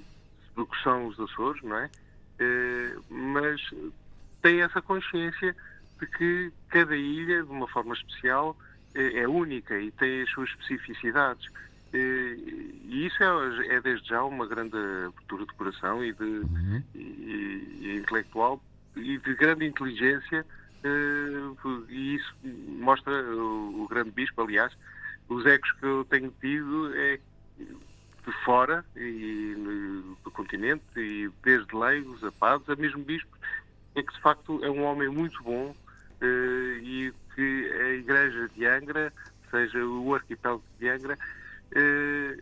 do 0.55 0.65
que 0.65 0.81
são 0.83 1.07
os 1.07 1.19
Açores, 1.19 1.61
não 1.63 1.77
é? 1.77 1.89
Eh, 2.39 2.95
mas 3.09 3.61
tem 4.41 4.61
essa 4.61 4.81
consciência 4.81 5.55
de 5.99 6.07
que 6.07 6.53
cada 6.69 6.95
ilha, 6.95 7.43
de 7.43 7.49
uma 7.51 7.67
forma 7.67 7.93
especial, 7.93 8.57
é 8.93 9.27
única 9.27 9.77
e 9.77 9.91
tem 9.91 10.23
as 10.23 10.29
suas 10.31 10.49
especificidades. 10.49 11.45
E 11.93 13.05
isso 13.05 13.23
é, 13.23 13.75
é 13.75 13.81
desde 13.81 14.07
já 14.09 14.23
uma 14.23 14.47
grande 14.47 14.75
abertura 15.05 15.45
de 15.45 15.53
coração 15.53 16.03
e, 16.03 16.13
de, 16.13 16.41
e- 16.95 17.77
e 17.81 17.95
intelectual 17.97 18.61
e 18.95 19.17
de 19.19 19.35
grande 19.35 19.65
inteligência 19.65 20.45
e 20.83 22.15
isso 22.15 22.33
mostra 22.43 23.11
o, 23.11 23.83
o 23.83 23.87
grande 23.87 24.11
bispo, 24.11 24.41
aliás, 24.41 24.73
os 25.29 25.45
ecos 25.45 25.71
que 25.73 25.85
eu 25.85 26.05
tenho 26.09 26.33
tido 26.39 26.91
é 26.95 27.19
de 27.57 28.33
fora 28.43 28.83
e 28.95 29.53
do 30.23 30.31
continente 30.31 30.83
e 30.95 31.29
desde 31.43 31.75
leigos 31.75 32.23
a 32.23 32.31
padres, 32.31 32.69
a 32.69 32.75
mesmo 32.75 33.03
bispo, 33.03 33.35
é 33.95 34.03
que 34.03 34.13
de 34.13 34.19
facto 34.21 34.63
é 34.63 34.69
um 34.69 34.83
homem 34.83 35.09
muito 35.09 35.41
bom 35.43 35.75
eh, 36.21 36.79
e 36.81 37.13
que 37.33 37.71
a 37.73 37.89
igreja 37.93 38.49
de 38.55 38.65
Angra, 38.65 39.13
seja 39.49 39.83
o 39.85 40.13
arquipélago 40.13 40.63
de 40.79 40.89
Angra, 40.89 41.17
eh, 41.73 42.37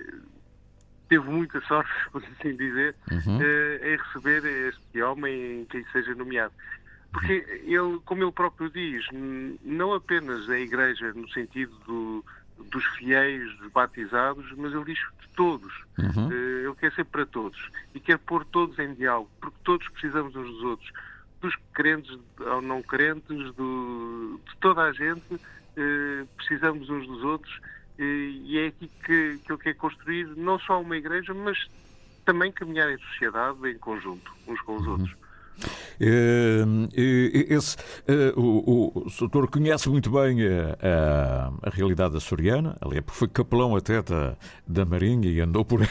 teve 1.08 1.30
muita 1.30 1.62
sorte, 1.62 1.92
por 2.12 2.24
assim 2.24 2.56
dizer, 2.56 2.96
Uhum. 3.12 3.40
eh, 3.42 3.94
em 3.94 3.98
receber 3.98 4.44
este 4.46 5.02
homem 5.02 5.62
em 5.62 5.66
que 5.66 5.78
lhe 5.78 5.86
seja 5.92 6.14
nomeado. 6.16 6.54
Porque 7.16 7.46
ele, 7.64 8.00
como 8.06 8.24
ele 8.24 8.32
próprio 8.32 8.70
diz, 8.70 9.06
não 9.64 9.94
apenas 9.94 10.50
a 10.50 10.60
Igreja 10.60 11.14
no 11.14 11.30
sentido 11.30 11.74
do- 11.88 12.26
dos 12.70 12.84
fiéis 12.98 13.56
dos 13.58 13.72
batizados, 13.72 14.46
mas 14.58 14.74
ele 14.74 14.84
diz 14.86 14.98
de 14.98 15.28
todos. 15.36 15.74
Uhum. 15.98 16.30
Eh, 16.32 16.66
Ele 16.66 16.76
quer 16.76 16.92
ser 16.94 17.06
para 17.06 17.26
todos 17.26 17.58
e 17.94 18.00
quer 18.00 18.18
pôr 18.18 18.44
todos 18.46 18.78
em 18.80 18.94
diálogo, 18.94 19.30
porque 19.40 19.58
todos 19.64 19.88
precisamos 19.90 20.36
uns 20.36 20.48
dos 20.48 20.64
outros. 20.64 20.92
Dos 21.42 21.54
crentes 21.74 22.18
ou 22.40 22.62
não 22.62 22.82
crentes, 22.82 23.54
do- 23.56 24.42
de 24.46 24.58
toda 24.60 24.84
a 24.84 24.92
gente, 24.94 25.40
eh, 25.78 26.26
precisamos 26.38 26.90
uns 26.90 27.06
dos 27.08 27.24
outros 27.24 27.54
eh, 27.98 28.04
e 28.04 28.58
é 28.60 28.68
aqui 28.68 28.92
que, 29.06 29.40
que 29.46 29.52
ele 29.52 29.62
quer 29.62 29.74
construir 29.76 30.26
não 30.36 30.58
só 30.60 30.82
uma 30.82 30.98
igreja, 30.98 31.34
mas 31.34 31.58
também 32.26 32.52
caminhar 32.52 32.90
em 32.90 32.98
sociedade, 32.98 33.70
em 33.70 33.78
conjunto, 33.78 34.32
uns 34.48 34.60
com 34.62 34.78
os 34.78 34.88
outros. 34.88 35.16
Eh, 36.00 36.64
eh, 36.96 37.54
esse, 37.54 37.78
eh, 38.08 38.34
o, 38.36 38.42
o, 38.96 39.00
o 39.00 39.06
doutor 39.20 39.48
conhece 39.50 39.90
muito 39.90 40.10
bem 40.10 40.40
a, 40.48 40.78
a, 40.82 41.52
a 41.64 41.70
realidade 41.70 42.18
açoriana, 42.18 42.78
aliás, 42.82 43.04
porque 43.06 43.18
foi 43.20 43.28
capelão 43.28 43.76
até 43.76 44.02
da, 44.02 44.36
da 44.68 44.86
Marinha 44.86 45.30
e 45.30 45.40
andou 45.42 45.64
por 45.66 45.82
aí. 45.82 45.88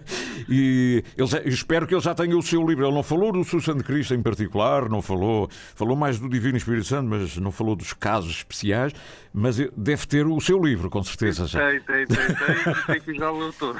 e 0.48 1.04
já- 1.18 1.42
espero 1.44 1.86
que 1.86 1.94
ele 1.94 2.02
já 2.02 2.14
tenha 2.14 2.36
o 2.36 2.42
seu 2.42 2.64
livro. 2.66 2.86
Ele 2.86 2.94
não 2.94 3.02
falou 3.02 3.32
do 3.32 3.44
Seu 3.44 3.60
Santo 3.60 3.84
Cristo 3.84 4.14
em 4.14 4.22
particular, 4.22 4.88
não 4.88 5.02
falou, 5.02 5.48
falou 5.74 5.96
mais 5.96 6.18
do 6.18 6.28
Divino 6.28 6.56
Espírito 6.56 6.86
Santo, 6.86 7.08
mas 7.08 7.36
não 7.36 7.50
falou 7.52 7.74
dos 7.76 7.92
casos 7.92 8.30
especiais. 8.36 8.92
Mas 9.32 9.56
deve 9.76 10.06
ter 10.06 10.26
o 10.26 10.40
seu 10.40 10.58
livro, 10.58 10.88
com 10.90 11.02
certeza. 11.02 11.46
Já. 11.46 11.60
Tem, 11.60 11.80
tem, 11.82 12.06
tem, 12.06 12.16
tem, 12.16 12.72
e 12.72 12.86
tem 12.86 13.00
que 13.00 13.14
já 13.18 13.30
leu 13.30 13.52
todo. 13.52 13.78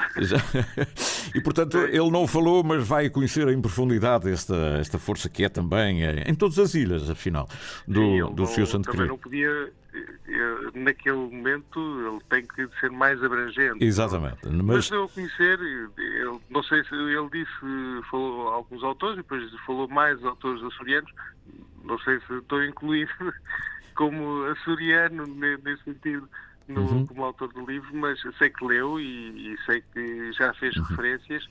E 1.35 1.41
portanto, 1.41 1.77
ele 1.79 2.09
não 2.09 2.27
falou, 2.27 2.63
mas 2.63 2.87
vai 2.87 3.09
conhecer 3.09 3.47
em 3.49 3.59
profundidade 3.59 4.29
esta, 4.31 4.55
esta 4.79 4.97
força 4.99 5.27
que 5.27 5.43
é 5.43 5.49
também 5.61 6.03
eh, 6.05 6.23
em 6.27 6.35
todas 6.35 6.57
as 6.59 6.73
ilhas, 6.73 7.09
afinal, 7.09 7.47
do, 7.87 8.01
Sim, 8.01 8.35
do 8.35 8.43
não- 8.43 8.47
Fio 8.47 8.65
Santo 8.65 8.91
também 8.91 9.07
não 9.07 9.17
podia, 9.17 9.49
eh, 9.93 10.79
naquele 10.79 11.15
momento, 11.17 11.79
ele 11.79 12.19
tem 12.29 12.45
que 12.47 12.79
ser 12.79 12.91
mais 12.91 13.21
abrangente. 13.23 13.83
Exatamente. 13.83 14.47
Mas, 14.47 14.63
Mas, 14.65 14.91
eu 14.91 15.09
conhecer, 15.09 15.59
ele, 15.59 16.39
não 16.49 16.63
sei 16.63 16.83
se 16.83 16.93
ele 16.95 17.29
disse, 17.31 18.09
falou 18.09 18.49
alguns 18.49 18.83
autores, 18.83 19.17
depois 19.17 19.43
falou 19.65 19.87
mais 19.87 20.23
autores 20.23 20.63
açorianos, 20.63 21.11
não 21.83 21.97
sei 21.99 22.19
se 22.21 22.33
estou 22.33 22.63
incluído 22.63 23.11
como 23.95 24.43
açoriano 24.45 25.25
ne- 25.27 25.57
nesse 25.57 25.83
sentido, 25.83 26.29
no- 26.67 26.81
Uhum. 26.81 27.05
como 27.07 27.23
autor 27.23 27.51
do 27.51 27.65
livro, 27.65 27.89
mas 27.95 28.19
sei 28.37 28.49
que 28.51 28.63
leu 28.65 28.99
e, 28.99 29.53
e 29.53 29.57
sei 29.65 29.81
que 29.93 30.31
já 30.33 30.53
fez 30.53 30.75
Uhum. 30.77 30.83
referências 30.83 31.43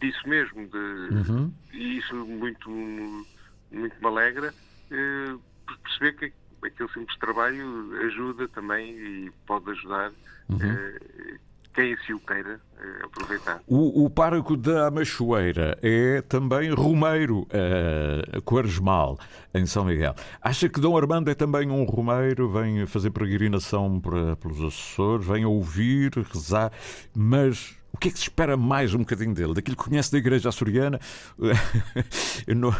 disso 0.00 0.28
mesmo, 0.28 0.66
de, 0.68 0.76
Uhum. 0.78 1.52
e 1.72 1.98
isso 1.98 2.14
muito, 2.14 2.70
muito 2.70 4.00
me 4.00 4.06
alegra, 4.06 4.54
eh, 4.90 5.36
perceber 5.82 6.12
que 6.14 6.32
aquele 6.66 6.88
simples 6.90 7.18
trabalho 7.18 7.92
ajuda 8.06 8.48
também 8.48 8.90
e 8.96 9.32
pode 9.46 9.70
ajudar 9.70 10.10
Uhum. 10.48 10.58
eh, 10.62 11.38
quem 11.74 11.92
assim 11.94 12.12
o 12.14 12.20
queira 12.20 12.60
aproveitar. 13.04 13.60
o, 13.66 14.04
o 14.04 14.56
da 14.56 14.90
Machoeira 14.90 15.78
é 15.82 16.22
também 16.22 16.70
romeiro 16.70 17.40
uh, 17.42 18.42
quaresmal 18.42 19.18
em 19.54 19.66
São 19.66 19.84
Miguel. 19.84 20.14
Acha 20.40 20.68
que 20.68 20.80
Dom 20.80 20.96
Armando 20.96 21.30
é 21.30 21.34
também 21.34 21.70
um 21.70 21.84
romeiro, 21.84 22.50
vem 22.50 22.86
fazer 22.86 23.10
peregrinação 23.10 24.00
para, 24.00 24.36
pelos 24.36 24.62
Açores, 24.62 25.26
vem 25.26 25.44
ouvir, 25.44 26.12
rezar, 26.32 26.72
mas 27.14 27.76
o 27.96 27.98
que 27.98 28.08
é 28.08 28.10
que 28.10 28.18
se 28.18 28.24
espera 28.24 28.58
mais 28.58 28.92
um 28.92 28.98
bocadinho 28.98 29.32
dele? 29.32 29.54
Daquilo 29.54 29.74
que 29.74 29.84
conhece 29.84 30.12
da 30.12 30.18
Igreja 30.18 30.50
Açoriana? 30.50 31.00
Não- 32.54 32.74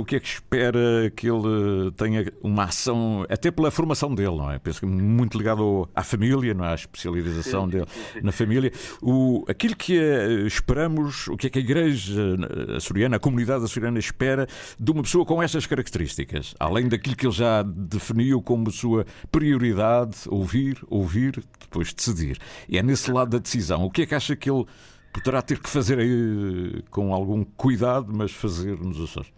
o 0.00 0.04
que 0.04 0.16
é 0.16 0.20
que 0.20 0.26
espera 0.26 0.80
que 1.14 1.28
ele 1.30 1.92
tenha 1.96 2.32
uma 2.42 2.64
ação, 2.64 3.24
até 3.28 3.52
pela 3.52 3.70
formação 3.70 4.12
dele, 4.12 4.36
não 4.36 4.50
é? 4.50 4.58
Penso 4.58 4.80
que 4.80 4.86
muito 4.86 5.38
ligado 5.38 5.88
à 5.94 6.02
família, 6.02 6.54
não 6.54 6.64
é? 6.64 6.72
À 6.72 6.74
especialização 6.74 7.68
dele 7.68 7.86
na 8.20 8.32
família. 8.32 8.72
O, 9.00 9.27
aquilo 9.48 9.76
que 9.76 9.98
eh, 9.98 10.46
esperamos, 10.46 11.28
o 11.28 11.36
que 11.36 11.46
é 11.46 11.50
que 11.50 11.58
a 11.58 11.62
Igreja 11.62 12.36
eh, 12.70 12.76
Açoriana, 12.76 13.16
a 13.16 13.18
comunidade 13.18 13.64
açoriana 13.64 13.98
espera 13.98 14.46
de 14.78 14.90
uma 14.90 15.02
pessoa 15.02 15.24
com 15.24 15.42
estas 15.42 15.66
características, 15.66 16.54
além 16.58 16.88
daquilo 16.88 17.16
que 17.16 17.26
ele 17.26 17.34
já 17.34 17.62
definiu 17.62 18.40
como 18.42 18.70
sua 18.70 19.04
prioridade, 19.30 20.16
ouvir, 20.28 20.78
ouvir, 20.88 21.42
depois 21.60 21.92
decidir. 21.92 22.38
E 22.68 22.78
é 22.78 22.82
nesse 22.82 23.10
lado 23.10 23.30
da 23.30 23.38
decisão. 23.38 23.84
O 23.84 23.90
que 23.90 24.02
é 24.02 24.06
que 24.06 24.14
acha 24.14 24.34
que 24.36 24.50
ele 24.50 24.64
poderá 25.12 25.42
ter 25.42 25.58
que 25.58 25.68
fazer 25.68 25.98
aí 25.98 26.82
com 26.90 27.12
algum 27.12 27.44
cuidado, 27.44 28.12
mas 28.14 28.32
fazer 28.32 28.78
nos 28.78 29.00
Açores? 29.00 29.32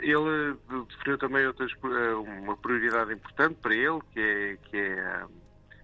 Ele 0.00 0.56
eh, 0.70 0.84
definiu 0.88 1.18
também 1.18 1.46
outras, 1.46 1.72
eh, 1.72 2.14
uma 2.42 2.56
prioridade 2.56 3.12
importante 3.12 3.56
para 3.60 3.74
ele, 3.74 3.98
que 4.12 4.20
é, 4.20 4.56
que 4.70 4.76
é 4.76 5.24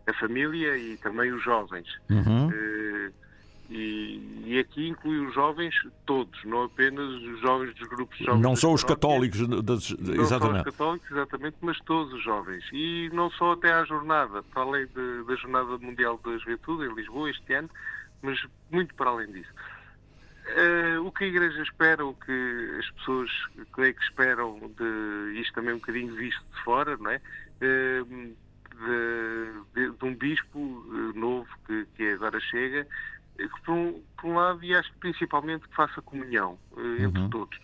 a, 0.08 0.14
família 0.14 0.76
e 0.76 0.96
também 0.98 1.32
os 1.32 1.42
jovens. 1.42 1.86
Uhum. 2.10 2.50
Eh, 2.52 3.12
E, 3.70 4.44
e 4.46 4.58
aqui 4.58 4.88
inclui 4.88 5.18
os 5.26 5.34
jovens 5.34 5.74
todos, 6.06 6.42
não 6.44 6.62
apenas 6.62 7.04
os 7.22 7.38
jovens 7.42 7.74
dos 7.74 7.86
grupos 7.86 8.16
jovens. 8.16 8.40
Não 8.40 8.56
só 8.56 8.72
os 8.72 8.82
católicos, 8.82 9.46
das- 9.62 9.90
não 9.90 10.14
só 10.14 10.22
os 10.22 10.32
exatamente. 10.32 10.64
católicos, 10.64 11.10
exatamente, 11.10 11.56
mas 11.60 11.78
todos 11.80 12.14
os 12.14 12.22
jovens. 12.24 12.64
E 12.72 13.10
não 13.12 13.30
só 13.30 13.52
até 13.52 13.70
à 13.70 13.84
jornada, 13.84 14.42
para 14.42 14.62
além 14.62 14.86
de- 14.86 15.22
da 15.26 15.34
Jornada 15.36 15.76
Mundial 15.76 16.18
da 16.24 16.38
Juventude 16.38 16.86
em 16.90 16.94
Lisboa 16.94 17.28
este 17.28 17.52
ano, 17.52 17.68
mas 18.22 18.38
muito 18.70 18.94
para 18.94 19.10
além 19.10 19.30
disso. 19.32 19.52
Eh, 20.46 20.98
o 21.00 21.12
que 21.12 21.24
a 21.24 21.26
Igreja 21.26 21.62
espera, 21.62 22.06
o 22.06 22.14
que 22.14 22.76
as 22.78 22.90
pessoas 22.92 23.30
creio 23.74 23.94
que 23.94 24.02
esperam 24.02 24.58
de 24.78 25.40
isto 25.42 25.52
também 25.52 25.74
um 25.74 25.78
bocadinho 25.78 26.14
visto 26.14 26.42
de 26.56 26.64
fora, 26.64 26.96
não 26.96 27.10
é? 27.10 27.20
Eh, 27.60 28.02
de, 28.78 29.62
de- 29.74 29.96
de 29.98 30.04
um 30.04 30.14
bispo 30.14 30.58
eh, 30.90 31.18
novo 31.18 31.48
que, 31.66 31.86
que 31.96 32.10
agora 32.12 32.38
chega, 32.40 32.86
eh, 33.38 33.48
que 33.48 33.62
por 33.64 33.72
um, 33.74 34.02
por 34.16 34.30
um 34.30 34.34
lado, 34.36 34.64
e 34.64 34.74
acho 34.74 34.90
que 34.92 34.98
principalmente 35.00 35.66
que 35.68 35.74
faça 35.74 36.00
comunhão 36.02 36.58
eh, 36.76 37.02
entre 37.04 37.20
Uhum. 37.20 37.30
todos. 37.30 37.58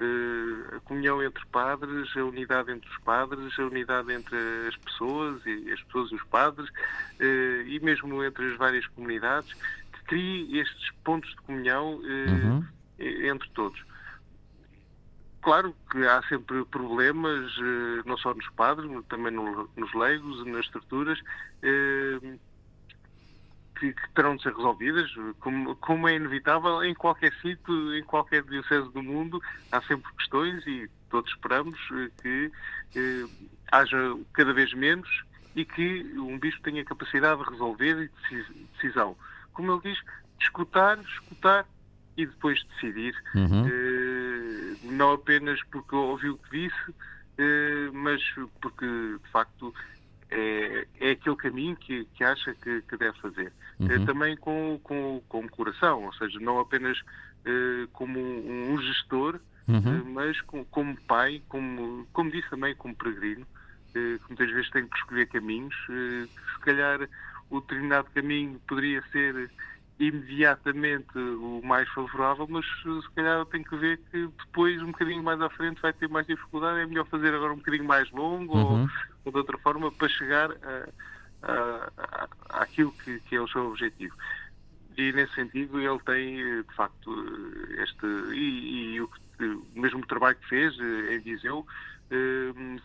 Eh, 0.00 0.76
a 0.76 0.80
comunhão 0.80 1.20
entre 1.22 1.42
padres, 1.50 2.16
a 2.16 2.24
unidade 2.24 2.70
entre 2.70 2.88
os 2.88 2.98
padres, 2.98 3.58
a 3.58 3.62
unidade 3.64 4.12
entre 4.12 4.36
as 4.68 4.76
pessoas 4.76 5.44
e 5.44 5.72
as 5.72 5.82
pessoas 5.84 6.12
e 6.12 6.14
os 6.14 6.24
padres, 6.24 6.70
eh, 7.18 7.64
e 7.66 7.80
mesmo 7.80 8.22
entre 8.22 8.46
as 8.52 8.56
várias 8.56 8.86
comunidades, 8.88 9.52
que 9.92 10.02
crie 10.04 10.60
estes 10.60 10.90
pontos 11.04 11.28
de 11.30 11.36
comunhão 11.42 12.00
eh, 12.04 12.30
Uhum. 12.30 12.64
entre 13.30 13.48
todos. 13.54 13.80
Claro 15.48 15.74
que 15.90 16.06
há 16.06 16.20
sempre 16.28 16.62
problemas, 16.66 17.50
eh, 17.56 18.02
não 18.04 18.18
só 18.18 18.34
nos 18.34 18.46
padres, 18.50 18.86
mas 18.90 19.02
também 19.06 19.32
no- 19.32 19.66
nos 19.78 19.94
leigos, 19.94 20.44
nas 20.44 20.66
estruturas, 20.66 21.18
eh, 21.62 22.38
que, 23.80 23.94
terão 24.14 24.36
de 24.36 24.42
ser 24.42 24.54
resolvidas, 24.54 25.10
como, 25.40 25.74
como 25.76 26.06
é 26.06 26.16
inevitável 26.16 26.84
em 26.84 26.92
qualquer 26.94 27.32
sítio, 27.40 27.94
em 27.96 28.04
qualquer 28.04 28.42
diocese 28.42 28.92
do 28.92 29.02
mundo, 29.02 29.40
há 29.72 29.80
sempre 29.84 30.12
questões 30.18 30.66
e 30.66 30.86
todos 31.08 31.30
esperamos 31.30 31.78
eh, 31.94 32.10
que 32.20 33.26
haja 33.72 33.96
cada 34.34 34.52
vez 34.52 34.74
menos 34.74 35.08
e 35.56 35.64
que 35.64 36.02
um 36.18 36.38
bispo 36.38 36.60
tenha 36.60 36.84
capacidade 36.84 37.42
de 37.42 37.48
resolver 37.48 38.02
e 38.02 38.08
de 38.08 38.12
deci- 38.28 38.68
decisão. 38.74 39.16
Como 39.54 39.72
ele 39.72 39.80
diz, 39.80 39.98
escutar, 40.42 40.98
escutar 41.00 41.66
e 42.18 42.26
depois 42.26 42.62
decidir. 42.74 43.14
Uhum. 43.34 43.64
Não 44.92 45.12
apenas 45.12 45.60
porque 45.70 45.94
ouviu 45.94 46.34
o 46.34 46.38
que 46.38 46.50
disse, 46.68 46.94
eh, 47.38 47.90
mas 47.92 48.22
porque 48.60 48.86
de 48.86 49.30
facto 49.30 49.74
é, 50.30 50.86
é 51.00 51.10
aquele 51.12 51.36
caminho 51.36 51.76
que, 51.76 52.04
que 52.14 52.24
acha 52.24 52.54
que, 52.56 52.82
que 52.82 52.96
deve 52.96 53.18
fazer. 53.18 53.52
Uhum. 53.80 53.90
Eh, 53.90 54.04
também 54.06 54.36
com, 54.36 54.78
com, 54.82 55.22
com 55.28 55.44
o 55.44 55.50
coração, 55.50 56.04
ou 56.04 56.12
seja, 56.14 56.38
não 56.40 56.58
apenas 56.58 56.98
eh, 57.44 57.86
como 57.92 58.18
um, 58.18 58.72
um 58.74 58.78
gestor, 58.82 59.40
Uhum. 59.68 60.02
mas 60.14 60.40
com- 60.40 60.64
como 60.64 60.96
pai, 61.02 61.42
como, 61.46 62.08
como 62.14 62.30
disse 62.30 62.48
também, 62.48 62.74
como 62.74 62.96
peregrino, 62.96 63.46
que 63.92 64.18
muitas 64.30 64.50
vezes 64.50 64.70
tem 64.70 64.88
que 64.88 64.96
escolher 64.96 65.26
caminhos, 65.26 65.74
se 65.86 66.60
calhar 66.62 67.06
o 67.50 67.60
determinado 67.60 68.08
caminho 68.14 68.58
poderia 68.66 69.02
ser 69.12 69.50
imediatamente 69.98 71.18
o 71.18 71.60
mais 71.64 71.88
favorável, 71.90 72.46
mas 72.48 72.64
eh, 72.86 73.00
se 73.02 73.14
calhar 73.14 73.44
tem 73.46 73.62
que 73.64 73.76
ver 73.76 73.98
que 74.10 74.28
depois, 74.46 74.80
um 74.82 74.92
bocadinho 74.92 75.22
mais 75.22 75.40
à 75.40 75.50
frente, 75.50 75.82
vai 75.82 75.92
ter 75.92 76.08
mais 76.08 76.26
dificuldade, 76.26 76.80
é 76.80 76.86
melhor 76.86 77.06
fazer 77.06 77.34
agora 77.34 77.52
um 77.52 77.56
bocadinho 77.56 77.84
mais 77.84 78.10
longo 78.12 78.56
Uhum. 78.56 78.82
ou, 78.82 78.88
ou 79.24 79.32
de 79.32 79.38
outra 79.38 79.58
forma 79.58 79.90
para 79.90 80.08
chegar 80.08 80.50
a, 80.52 80.88
a, 81.42 81.92
a, 81.96 82.62
àquilo 82.62 82.92
que, 83.04 83.18
que 83.20 83.36
é 83.36 83.40
o 83.40 83.48
seu 83.48 83.66
objetivo. 83.68 84.14
E 84.96 85.12
nesse 85.12 85.34
sentido 85.34 85.80
ele 85.80 86.00
tem, 86.00 86.40
eh, 86.40 86.62
de 86.62 86.74
facto, 86.74 87.10
eh, 87.12 87.82
este. 87.82 88.06
E, 88.34 88.94
e 88.94 89.00
o, 89.00 89.10
mesmo 89.74 90.04
trabalho 90.06 90.36
que 90.36 90.48
fez 90.48 90.76
em 90.78 91.20
Viseu 91.20 91.64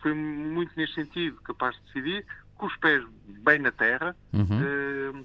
foi 0.02 0.12
muito 0.12 0.70
neste 0.76 0.94
sentido, 0.94 1.40
capaz 1.42 1.74
de 1.74 1.82
decidir, 1.86 2.26
com 2.54 2.66
os 2.66 2.76
pés 2.76 3.02
bem 3.42 3.58
na 3.58 3.72
terra, 3.72 4.16
Uhum. 4.32 4.60
eh, 4.60 5.24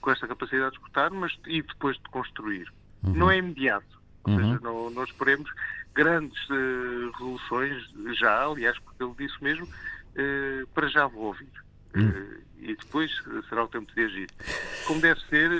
com 0.00 0.10
esta 0.10 0.26
capacidade 0.28 0.70
de 0.72 0.76
escutar, 0.78 1.10
mas 1.10 1.36
e 1.46 1.62
depois 1.62 1.96
de 1.96 2.02
construir. 2.10 2.68
Uhum. 3.04 3.14
Não 3.14 3.30
é 3.30 3.38
imediato. 3.38 4.00
Ou 4.24 4.32
Uhum. 4.34 4.38
seja, 4.40 4.60
não, 4.62 4.90
não 4.90 5.04
esperemos 5.04 5.50
grandes 5.94 6.38
eh, 6.50 7.10
revoluções 7.18 7.82
já, 8.18 8.44
aliás, 8.44 8.78
porque 8.80 9.02
ele 9.02 9.14
disse 9.18 9.42
mesmo, 9.42 9.66
eh, 10.16 10.62
para 10.74 10.88
já 10.88 11.06
vou 11.06 11.24
ouvir. 11.24 11.50
Eh, 11.94 12.40
e 12.58 12.76
depois 12.76 13.10
será 13.48 13.64
o 13.64 13.68
tempo 13.68 13.92
de 13.94 14.04
agir. 14.04 14.30
Como 14.86 15.00
deve 15.00 15.20
ser, 15.22 15.50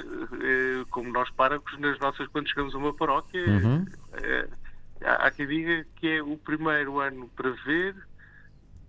como 0.91 1.11
nós 1.13 1.29
párocos, 1.31 1.79
nas 1.79 1.99
nossas, 1.99 2.27
quando 2.29 2.49
chegamos 2.49 2.75
a 2.75 2.79
uma 2.79 2.93
paróquia, 2.95 3.43
Uhum. 3.47 3.85
há, 5.05 5.31
quem 5.31 5.47
diga 5.47 5.87
que 5.97 6.09
é 6.09 6.23
o 6.23 6.37
primeiro 6.37 7.01
ano 7.01 7.29
para 7.35 7.51
ver, 7.65 7.95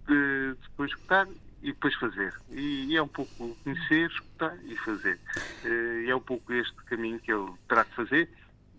de- 0.07 0.55
depois 0.61 0.91
escutar 0.91 1.27
e 1.61 1.67
depois 1.67 1.93
fazer. 1.95 2.33
E, 2.51 2.85
e 2.89 2.97
é 2.97 3.01
um 3.01 3.07
pouco 3.07 3.55
conhecer, 3.63 4.09
escutar 4.09 4.57
e 4.65 4.75
fazer. 4.77 5.19
Eh, 5.63 6.03
E 6.05 6.09
é 6.09 6.15
um 6.15 6.19
pouco 6.21 6.51
este 6.53 6.75
caminho 6.85 7.19
que 7.19 7.31
ele 7.31 7.51
terá 7.67 7.83
de 7.83 7.93
fazer, 7.95 8.29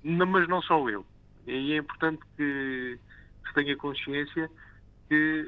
mas 0.02 0.48
não 0.48 0.60
só 0.62 0.88
ele. 0.88 1.04
E 1.46 1.72
é 1.72 1.76
importante 1.76 2.20
que 2.36 2.98
se 3.46 3.54
tenha 3.54 3.76
consciência 3.76 4.50
que, 5.08 5.46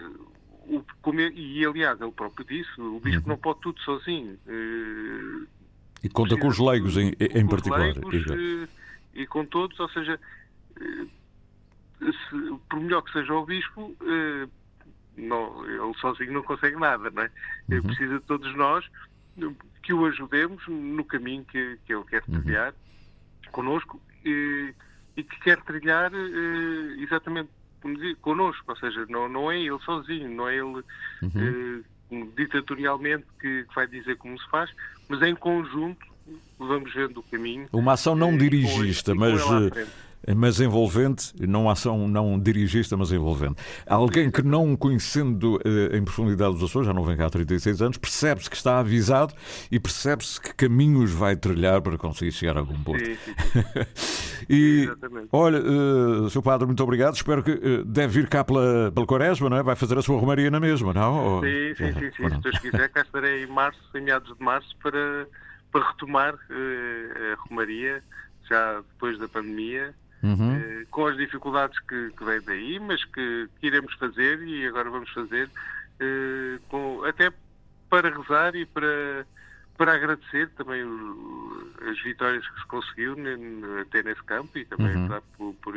o, 0.68 0.84
como 1.02 1.20
ele- 1.20 1.34
e 1.40 1.64
aliás, 1.66 2.00
ele 2.00 2.12
próprio 2.12 2.46
disse, 2.46 2.80
o 2.80 3.00
bispo 3.00 3.28
não 3.28 3.36
pode 3.36 3.60
tudo 3.60 3.80
sozinho. 3.80 4.38
Eh, 4.46 5.46
E 6.04 6.08
conta 6.08 6.36
com 6.36 6.48
os 6.48 6.58
leigos 6.58 6.96
em, 6.96 7.12
em 7.18 7.46
particular. 7.48 7.80
leigos, 7.80 8.14
Exato. 8.14 8.40
eh, 8.40 8.68
e 9.14 9.26
com 9.26 9.44
todos, 9.44 9.78
ou 9.80 9.88
seja, 9.90 10.20
se- 12.00 12.58
por 12.68 12.80
melhor 12.80 13.02
que 13.02 13.12
seja 13.12 13.34
o 13.34 13.44
bispo, 13.46 13.96
não, 15.16 15.64
ele 15.66 15.94
sozinho 16.00 16.32
não 16.32 16.42
consegue 16.42 16.76
nada, 16.76 17.10
não 17.10 17.22
é? 17.22 17.30
Ele 17.70 17.80
Uhum. 17.80 17.86
precisa 17.86 18.14
de 18.18 18.24
todos 18.24 18.54
nós 18.56 18.84
que 19.82 19.92
o 19.92 20.06
ajudemos 20.06 20.62
no 20.68 21.04
caminho 21.04 21.44
que, 21.44 21.78
que 21.84 21.92
ele 21.92 22.04
quer 22.04 22.22
Uhum. 22.28 22.40
trilhar 22.40 22.74
connosco 23.52 24.00
e, 24.24 24.72
e 25.16 25.22
que 25.22 25.38
quer 25.40 25.60
trilhar 25.62 26.12
eh, 26.14 27.02
exatamente 27.02 27.50
dizia, 27.84 28.16
connosco, 28.16 28.64
ou 28.66 28.76
seja, 28.76 29.04
não, 29.08 29.28
não 29.28 29.50
é 29.50 29.58
ele 29.60 29.78
sozinho, 29.80 30.30
não 30.30 30.48
é 30.48 30.54
ele 30.56 30.82
Uhum. 31.22 31.82
eh, 32.10 32.24
ditatorialmente 32.36 33.26
que, 33.40 33.64
que 33.64 33.74
vai 33.74 33.86
dizer 33.86 34.16
como 34.16 34.38
se 34.38 34.48
faz, 34.50 34.70
mas 35.08 35.20
em 35.22 35.34
conjunto 35.34 36.04
vamos 36.58 36.92
vendo 36.94 37.18
o 37.18 37.22
caminho. 37.24 37.68
Uma 37.72 37.92
ação 37.92 38.14
não 38.14 38.36
dirigista, 38.36 39.14
mas, 39.14 39.42
frente. 40.24 40.36
mas 40.36 40.60
envolvente, 40.60 41.32
não 41.46 41.68
ação 41.68 42.08
não 42.08 42.38
dirigista, 42.38 42.96
mas 42.96 43.12
envolvente. 43.12 43.56
Alguém 43.86 44.30
que 44.30 44.42
não 44.42 44.76
conhecendo 44.76 45.60
eh, 45.64 45.96
em 45.96 46.04
profundidade 46.04 46.56
os 46.56 46.62
Açores, 46.62 46.86
já 46.86 46.94
não 46.94 47.04
vem 47.04 47.16
cá 47.16 47.26
há 47.26 47.30
36 47.30 47.82
anos, 47.82 47.98
percebe-se 47.98 48.48
que 48.48 48.56
está 48.56 48.78
avisado 48.78 49.34
e 49.70 49.78
percebe-se 49.78 50.40
que 50.40 50.54
caminhos 50.54 51.12
vai 51.12 51.36
trilhar 51.36 51.80
para 51.82 51.98
conseguir 51.98 52.32
chegar 52.32 52.56
a 52.56 52.60
algum 52.60 52.80
ponto. 52.82 53.04
Sim, 53.04 53.14
sim, 53.16 53.34
e, 54.48 54.82
Exatamente. 54.84 55.28
olha, 55.32 55.58
eh, 55.58 56.30
Sr. 56.30 56.42
Padre, 56.42 56.66
muito 56.66 56.82
obrigado. 56.82 57.14
Espero 57.14 57.42
que 57.42 57.50
eh, 57.50 57.82
deve 57.84 58.20
vir 58.20 58.28
cá 58.28 58.44
pela, 58.44 58.90
pela 58.92 59.06
Quaresma, 59.06 59.50
não 59.50 59.56
é? 59.56 59.62
Vai 59.62 59.76
fazer 59.76 59.98
a 59.98 60.02
sua 60.02 60.18
romaria 60.18 60.50
na 60.50 60.60
mesma, 60.60 60.92
não? 60.92 61.40
Sim, 61.40 61.74
sim, 61.76 61.92
sim, 61.92 62.10
sim. 62.16 62.30
Se 62.30 62.40
Deus 62.40 62.58
quiser, 62.58 62.88
cá 62.90 63.02
estarei 63.02 63.44
em 63.44 63.46
março, 63.46 63.80
em 63.94 64.00
meados 64.00 64.36
de 64.36 64.44
março, 64.44 64.76
para, 64.82 65.26
para 65.72 65.88
retomar 65.88 66.34
eh, 66.50 67.32
a 67.32 67.48
Romaria, 67.48 68.02
já 68.48 68.76
depois 68.76 69.18
da 69.18 69.28
pandemia, 69.28 69.94
Uhum. 70.24 70.54
eh, 70.56 70.86
com 70.90 71.06
as 71.06 71.16
dificuldades 71.16 71.78
que, 71.80 72.10
que 72.16 72.24
vêm 72.24 72.40
daí, 72.40 72.80
mas 72.80 73.04
que, 73.04 73.48
que 73.60 73.66
iremos 73.66 73.92
fazer 73.94 74.40
e 74.42 74.66
agora 74.66 74.88
vamos 74.88 75.10
fazer, 75.10 75.50
eh, 76.00 76.58
com, 76.68 77.04
até 77.04 77.30
para 77.90 78.08
rezar 78.08 78.56
e 78.56 78.64
para, 78.64 79.26
para 79.76 79.92
agradecer 79.94 80.48
também 80.56 80.82
o- 80.82 81.70
as 81.88 82.00
vitórias 82.02 82.48
que 82.48 82.60
se 82.60 82.66
conseguiu 82.66 83.14
ne- 83.16 83.80
até 83.82 84.02
nesse 84.02 84.22
campo 84.24 84.56
e 84.56 84.64
também 84.64 84.96
Uhum. 84.96 85.20
por, 85.36 85.54
por, 85.56 85.74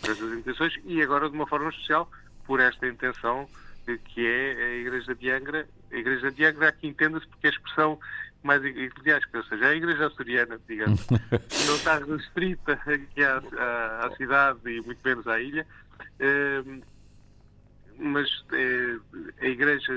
por 0.00 0.10
essas 0.10 0.38
intenções 0.38 0.74
e 0.84 1.02
agora 1.02 1.28
de 1.30 1.34
uma 1.34 1.46
forma 1.46 1.70
especial 1.70 2.10
por 2.46 2.60
esta 2.60 2.86
intenção 2.86 3.48
eh, 3.86 3.98
que 4.04 4.26
é 4.26 4.52
a 4.62 4.74
Igreja 4.76 5.14
de 5.14 5.30
Angra. 5.30 5.66
A 5.90 5.96
Igreja 5.96 6.30
de 6.30 6.44
Angra 6.44 6.68
aqui 6.68 6.86
entenda-se 6.86 7.26
porque 7.28 7.46
é 7.46 7.50
a 7.50 7.52
expressão 7.52 7.98
mais 8.42 8.64
eclesiástica, 8.64 9.38
ou 9.38 9.44
seja, 9.44 9.66
a 9.66 9.74
Igreja 9.74 10.06
açoriana, 10.06 10.58
digamos, 10.68 11.06
não 11.66 11.76
está 11.76 11.98
restrita 11.98 12.72
aqui 12.86 13.22
à, 13.22 13.42
à- 13.58 14.06
à 14.06 14.16
cidade 14.16 14.58
e 14.66 14.80
muito 14.82 15.00
menos 15.04 15.26
à 15.26 15.38
ilha, 15.40 15.66
eh, 16.18 16.62
mas 17.98 18.28
eh, 18.52 18.96
a 19.42 19.46
Igreja 19.46 19.92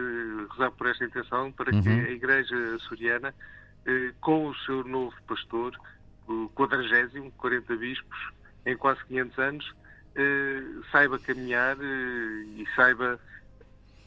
rezar 0.51 0.71
por 0.71 0.87
esta 0.87 1.05
intenção 1.05 1.51
para 1.51 1.71
que 1.71 1.77
Uhum. 1.89 2.03
a 2.05 2.09
Igreja 2.09 2.55
açoriana, 2.75 3.33
eh, 3.85 4.11
com 4.19 4.47
o 4.47 4.55
seu 4.55 4.83
novo 4.83 5.15
pastor, 5.27 5.77
o 6.27 6.49
40, 6.53 7.31
40 7.37 7.75
bispos, 7.77 8.17
em 8.65 8.75
quase 8.75 9.03
500 9.05 9.39
anos, 9.39 9.73
eh, 10.15 10.61
saiba 10.91 11.17
caminhar 11.19 11.77
e 11.81 12.65
saiba 12.75 13.17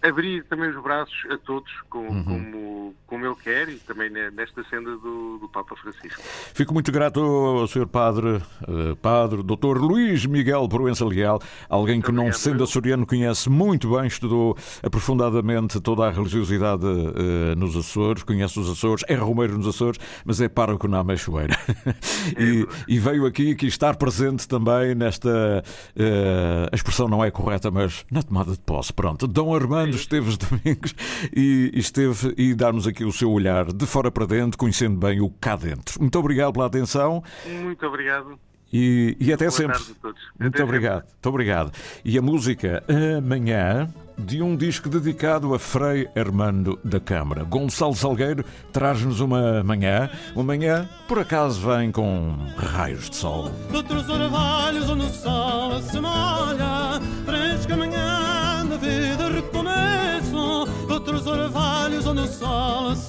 abrir 0.02 0.44
também 0.44 0.70
os 0.70 0.82
braços 0.82 1.14
a 1.30 1.38
todos, 1.38 1.70
com- 1.90 2.06
Uhum. 2.06 2.24
como, 2.24 2.94
como 3.06 3.26
ele 3.26 3.34
quer, 3.42 3.68
e 3.68 3.76
também 3.78 4.08
ne- 4.10 4.30
nesta 4.30 4.62
senda 4.64 4.90
do, 4.96 5.38
do 5.38 5.48
Papa 5.52 5.74
Francisco. 5.76 6.20
Fico 6.54 6.72
muito 6.72 6.92
grato 6.92 7.20
ao 7.20 7.66
Sr. 7.66 7.86
Padre, 7.86 8.40
eh, 8.68 8.94
Padre 9.02 9.42
Dr. 9.42 9.78
Luís 9.78 10.24
Miguel 10.26 10.68
Proença 10.68 11.04
Leal, 11.04 11.40
alguém 11.68 12.00
que 12.00 12.12
não 12.12 12.32
sendo 12.32 12.62
açoriano 12.64 13.06
conhece 13.06 13.48
muito 13.50 13.90
bem, 13.96 14.06
estudou 14.06 14.56
aprofundadamente 14.82 15.80
toda 15.80 16.06
a 16.06 16.10
religiosidade 16.10 16.84
eh, 16.86 17.54
nos 17.56 17.76
Açores, 17.76 18.22
conhece 18.22 18.58
os 18.60 18.68
Açores, 18.70 19.04
é 19.08 19.14
romeiro 19.14 19.56
nos 19.56 19.66
Açores, 19.68 19.98
mas 20.24 20.40
é 20.40 20.48
pároco 20.48 20.86
na 20.88 20.98
Ameixoeira. 20.98 21.56
e, 22.38 22.66
e 22.88 22.98
veio 22.98 23.26
aqui, 23.26 23.52
aqui 23.52 23.66
estar 23.66 23.96
presente 23.96 24.46
também 24.48 24.94
nesta, 24.94 25.62
eh, 25.96 26.68
a 26.70 26.74
expressão 26.74 27.08
não 27.08 27.24
é 27.24 27.30
correta, 27.30 27.70
mas 27.70 28.04
na 28.10 28.22
tomada 28.22 28.52
de 28.52 28.58
posse. 28.58 28.92
Pronto, 28.92 29.26
Dom 29.26 29.54
Armando 29.54 29.85
Esteves 29.94 30.36
Domingos 30.36 30.94
e, 31.34 31.70
e 31.72 31.78
esteve 31.78 32.34
e 32.36 32.54
dar-nos 32.54 32.86
aqui 32.86 33.04
o 33.04 33.12
seu 33.12 33.30
olhar 33.30 33.72
de 33.72 33.86
fora 33.86 34.10
para 34.10 34.26
dentro, 34.26 34.58
conhecendo 34.58 34.96
bem 34.98 35.20
o 35.20 35.30
cá 35.30 35.56
dentro. 35.56 36.00
Muito 36.00 36.18
obrigado 36.18 36.52
pela 36.52 36.66
atenção. 36.66 37.22
Muito 37.62 37.86
obrigado. 37.86 38.38
E, 38.72 39.16
e 39.20 39.32
até 39.32 39.46
Boa 39.46 39.56
sempre. 39.56 39.78
tarde 39.78 39.92
a 39.92 40.02
todos. 40.02 40.20
Muito 40.38 40.54
Até 40.54 40.64
obrigado. 40.64 41.02
Muito 41.04 41.28
obrigado. 41.28 41.72
E 42.04 42.18
a 42.18 42.22
música 42.22 42.82
amanhã 43.18 43.88
de 44.18 44.42
um 44.42 44.56
disco 44.56 44.88
dedicado 44.88 45.54
a 45.54 45.58
Frei 45.58 46.08
Armando 46.16 46.78
da 46.82 46.98
Câmara. 46.98 47.44
Gonçalo 47.44 47.94
Salgueiro 47.94 48.44
traz-nos 48.72 49.20
uma 49.20 49.62
manhã. 49.62 50.10
Uma 50.34 50.44
manhã, 50.44 50.88
por 51.06 51.18
acaso, 51.18 51.60
vem 51.68 51.92
com 51.92 52.34
raios 52.56 53.10
de 53.10 53.16
sol. 53.16 53.50
Outros 53.72 54.08
orvalhos 54.08 54.90
onde 54.90 55.04
o 55.04 55.10
sol 55.10 55.80
se 55.82 56.00
molha 56.00 56.75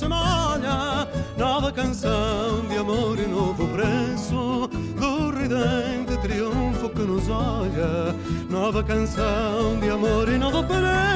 se 0.07 0.09
molha 0.09 1.07
Nova 1.37 1.71
canção 1.71 2.65
de 2.67 2.77
amor 2.77 3.19
e 3.19 3.27
novo 3.27 3.67
preço 3.67 4.69
Do 4.97 5.29
ridente 5.31 6.17
triunfo 6.21 6.89
que 6.89 7.01
nos 7.01 7.29
olha 7.29 8.15
Nova 8.49 8.83
canção 8.83 9.79
de 9.79 9.89
amor 9.89 10.29
e 10.29 10.37
novo 10.37 10.63
preço 10.63 11.06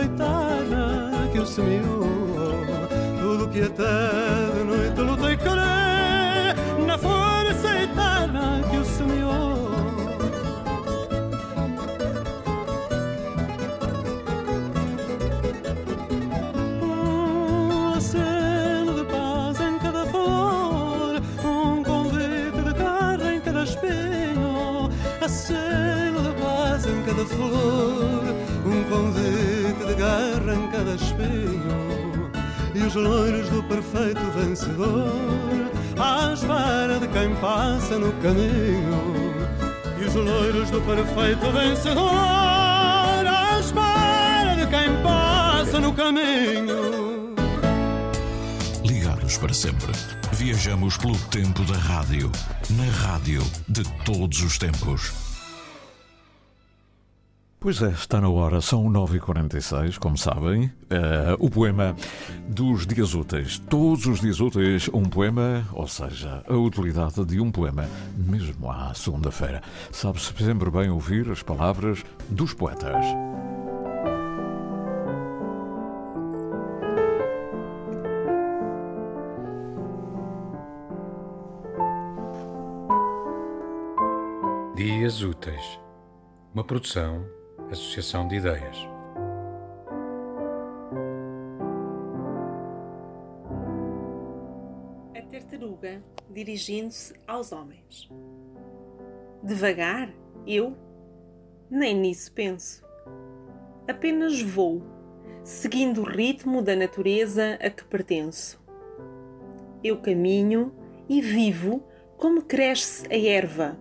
eterna 0.00 1.28
que 1.32 1.38
o 1.38 1.46
semeou. 1.46 2.06
Tudo 3.20 3.48
que 3.48 3.62
até 3.62 4.52
de 4.56 4.64
noite 4.64 5.32
e 5.32 5.36
crê 5.36 6.84
na 6.86 6.98
força 6.98 7.68
eterna 7.82 8.62
que 8.70 8.76
o 8.78 8.84
semeou. 8.84 9.72
Um 16.82 17.94
aceno 17.94 18.62
cada 30.70 30.94
espinho. 30.94 32.30
E 32.74 32.78
os 32.80 32.94
loiros 32.94 33.48
do 33.50 33.62
perfeito 33.64 34.20
vencedor, 34.34 35.12
à 35.98 36.32
espera 36.32 36.98
de 36.98 37.08
quem 37.08 37.34
passa 37.36 37.98
no 37.98 38.12
caminho. 38.14 39.32
E 40.00 40.04
os 40.04 40.14
loiros 40.14 40.70
do 40.70 40.80
perfeito 40.80 41.50
vencedor, 41.52 42.10
à 43.26 43.60
espera 43.60 44.56
de 44.56 44.66
quem 44.66 45.02
passa 45.02 45.78
no 45.80 45.92
caminho. 45.92 47.34
Ligados 48.84 49.36
para 49.36 49.52
sempre. 49.52 49.92
Viajamos 50.32 50.96
pelo 50.96 51.18
tempo 51.30 51.62
da 51.64 51.76
rádio. 51.78 52.32
Na 52.70 52.90
rádio 53.06 53.42
de 53.68 53.84
todos 54.04 54.42
os 54.42 54.58
tempos. 54.58 55.31
Pois 57.62 57.80
é, 57.80 57.90
está 57.90 58.20
na 58.20 58.28
hora, 58.28 58.60
são 58.60 58.90
9h46, 58.90 59.96
como 59.96 60.18
sabem. 60.18 60.68
Eh, 60.90 61.36
o 61.38 61.48
poema 61.48 61.94
dos 62.48 62.84
dias 62.84 63.14
úteis. 63.14 63.56
Todos 63.56 64.04
os 64.06 64.20
dias 64.20 64.40
úteis, 64.40 64.90
um 64.92 65.04
poema, 65.04 65.64
ou 65.72 65.86
seja, 65.86 66.42
a 66.48 66.56
utilidade 66.56 67.24
de 67.24 67.38
um 67.38 67.52
poema, 67.52 67.86
mesmo 68.16 68.68
à 68.68 68.92
segunda-feira. 68.94 69.62
Sabe-se 69.92 70.34
sempre 70.44 70.72
bem 70.72 70.90
ouvir 70.90 71.30
as 71.30 71.40
palavras 71.44 72.02
dos 72.28 72.52
poetas. 72.52 73.06
Dias 84.74 85.22
Úteis, 85.22 85.78
uma 86.52 86.64
produção, 86.64 87.24
associação 87.72 88.28
de 88.28 88.36
ideias. 88.36 88.76
A 95.16 95.22
tartaruga 95.22 96.02
dirigindo-se 96.30 97.14
aos 97.26 97.52
homens. 97.52 98.10
Devagar, 99.42 100.12
eu 100.46 100.76
nem 101.70 101.94
nisso 101.96 102.32
penso. 102.32 102.84
Apenas 103.88 104.40
vou, 104.40 104.82
seguindo 105.42 106.02
o 106.02 106.04
ritmo 106.04 106.62
da 106.62 106.76
natureza 106.76 107.58
a 107.60 107.70
que 107.70 107.84
pertenço. 107.84 108.62
Eu 109.82 110.00
caminho 110.00 110.72
e 111.08 111.20
vivo 111.20 111.82
como 112.16 112.42
cresce 112.42 113.06
a 113.12 113.16
erva. 113.16 113.76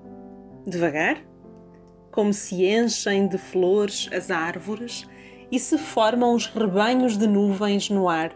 Devagar, 0.66 1.31
como 2.12 2.34
se 2.34 2.66
enchem 2.66 3.28
de 3.28 3.38
flores 3.38 4.10
as 4.14 4.30
árvores 4.30 5.08
e 5.52 5.60
se 5.60 5.78
formam 5.78 6.36
os 6.36 6.46
rebanhos 6.46 7.18
de 7.18 7.28
nuvens 7.28 7.90
no 7.90 8.08
ar. 8.08 8.36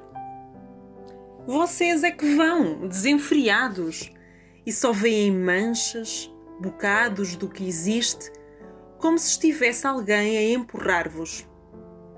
Vocês 1.46 2.04
é 2.04 2.12
que 2.12 2.36
vão, 2.36 2.88
desenfreados, 2.88 4.12
e 4.66 4.72
só 4.72 4.92
veem 4.92 5.32
manchas, 5.32 6.32
bocados 6.60 7.36
do 7.36 7.48
que 7.48 7.68
existe, 7.68 8.32
como 8.98 9.20
se 9.20 9.32
estivesse 9.32 9.86
alguém 9.86 10.38
a 10.38 10.54
empurrar-vos. 10.54 11.48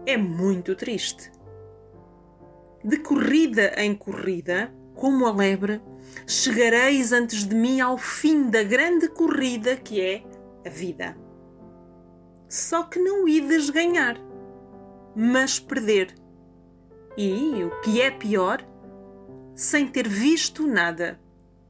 É 0.05 0.15
muito 0.15 0.75
triste. 0.75 1.31
De 2.83 2.97
corrida 2.97 3.73
em 3.77 3.93
corrida, 3.93 4.73
como 4.95 5.25
a 5.25 5.31
lebre, 5.31 5.81
chegareis 6.25 7.11
antes 7.11 7.43
de 7.43 7.53
mim 7.53 7.81
ao 7.81 7.97
fim 7.97 8.49
da 8.49 8.63
grande 8.63 9.09
corrida 9.09 9.75
que 9.75 9.99
é 9.99 10.23
a 10.65 10.69
vida. 10.69 11.26
Só 12.49 12.83
que 12.83 12.97
não 12.97 13.27
ides 13.27 13.69
ganhar, 13.69 14.17
mas 15.13 15.59
perder. 15.59 16.15
E, 17.17 17.63
o 17.63 17.81
que 17.81 18.01
é 18.01 18.09
pior, 18.09 18.65
sem 19.53 19.87
ter 19.87 20.07
visto 20.07 20.65
nada, 20.65 21.19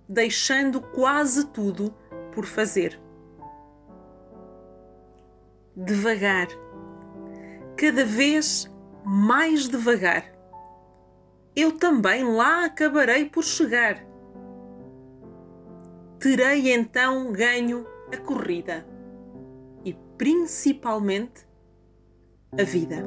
deixando 0.08 0.80
quase 0.82 1.48
tudo 1.48 1.94
por 2.32 2.46
fazer. 2.46 3.00
Devagar, 5.76 6.48
cada 7.76 8.06
vez 8.06 8.72
mais 9.04 9.68
devagar. 9.68 10.32
Eu 11.56 11.72
também 11.72 12.24
lá 12.24 12.66
acabarei 12.66 13.26
por 13.26 13.44
chegar. 13.44 14.06
Terei 16.20 16.72
então 16.72 17.32
ganho 17.32 17.88
a 18.14 18.18
corrida 18.18 18.97
principalmente 20.18 21.48
a 22.58 22.64
vida. 22.64 23.04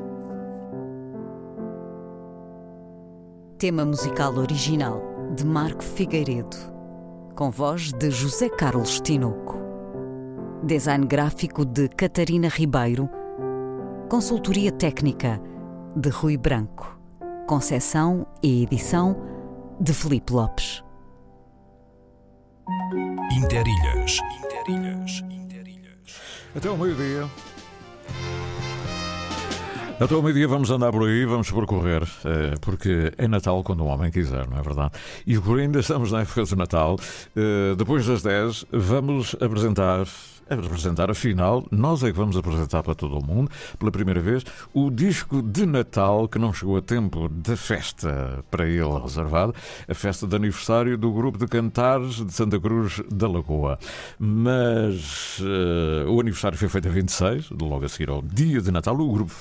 Tema 3.58 3.84
musical 3.84 4.38
original 4.38 5.02
de 5.34 5.44
Marco 5.44 5.82
Figueiredo, 5.82 6.56
com 7.34 7.50
voz 7.50 7.92
de 7.92 8.11
José 8.11 8.48
Carlos 8.48 9.00
Tinoco. 9.00 9.58
Design 10.62 11.06
gráfico 11.06 11.64
de 11.64 11.88
Catarina 11.88 12.48
Ribeiro. 12.48 13.08
Consultoria 14.08 14.70
técnica 14.70 15.40
de 15.96 16.11
Rui 16.11 16.36
Branco. 16.36 16.98
Concessão 17.46 18.26
e 18.42 18.62
edição 18.62 19.16
de 19.80 19.92
Felipe 19.92 20.32
Lopes. 20.32 20.84
Interilhas. 23.32 24.18
Interilhas. 24.44 25.39
Até 26.55 26.68
ao 26.68 26.76
meio-dia. 26.76 27.28
Até 30.01 30.14
ao 30.14 30.22
meio-dia 30.22 30.48
vamos 30.48 30.70
andar 30.70 30.90
por 30.90 31.07
aí, 31.07 31.24
vamos 31.26 31.51
percorrer, 31.51 32.03
eh, 32.24 32.55
porque 32.61 33.12
é 33.18 33.28
Natal 33.28 33.62
quando 33.62 33.82
o 33.82 33.86
homem 33.86 34.11
quiser, 34.11 34.48
não 34.48 34.59
é 34.59 34.62
verdade? 34.62 34.92
E 35.26 35.38
por 35.38 35.59
ainda 35.61 35.78
estamos 35.80 36.11
na 36.11 36.22
época 36.22 36.42
do 36.44 36.57
Natal. 36.57 36.98
Eh, 37.36 37.74
Depois 37.76 38.07
das 38.07 38.22
10, 38.22 38.64
vamos 38.72 39.36
apresentar. 39.40 40.07
Apresentar, 40.51 41.09
afinal, 41.09 41.64
nós 41.70 42.03
é 42.03 42.11
que 42.11 42.16
vamos 42.18 42.36
apresentar 42.36 42.82
para 42.82 42.92
todo 42.94 43.16
o 43.16 43.24
mundo, 43.24 43.48
pela 43.78 43.92
primeira 43.92 44.20
vez, 44.20 44.44
o 44.74 44.90
disco 44.90 45.40
de 45.40 45.64
Natal 45.64 46.26
que 46.26 46.40
não 46.40 46.53
chegou 46.53 46.76
a 46.76 46.82
tempo 46.82 47.28
da 47.28 47.57
festa 47.57 48.44
para 48.51 48.66
ele 48.66 48.98
reservado, 49.01 49.55
a 49.88 49.94
festa 49.94 50.26
de 50.26 50.34
aniversário 50.34 50.98
do 50.98 51.12
grupo 51.12 51.38
de 51.38 51.46
cantares 51.46 52.16
de 52.16 52.32
Santa 52.32 52.59
Cruz 52.59 53.01
da 53.12 53.28
Lagoa. 53.28 53.78
Mas 54.18 55.38
eh, 55.40 56.05
o 56.09 56.18
aniversário 56.20 56.59
foi 56.59 56.68
feito 56.68 56.88
a 56.88 56.90
26, 56.90 57.51
logo 57.51 57.84
a 57.84 57.88
seguir 57.88 58.11
ao 58.11 58.20
dia 58.20 58.61
de 58.61 58.72
Natal. 58.72 58.98
O 58.98 59.12
grupo 59.12 59.32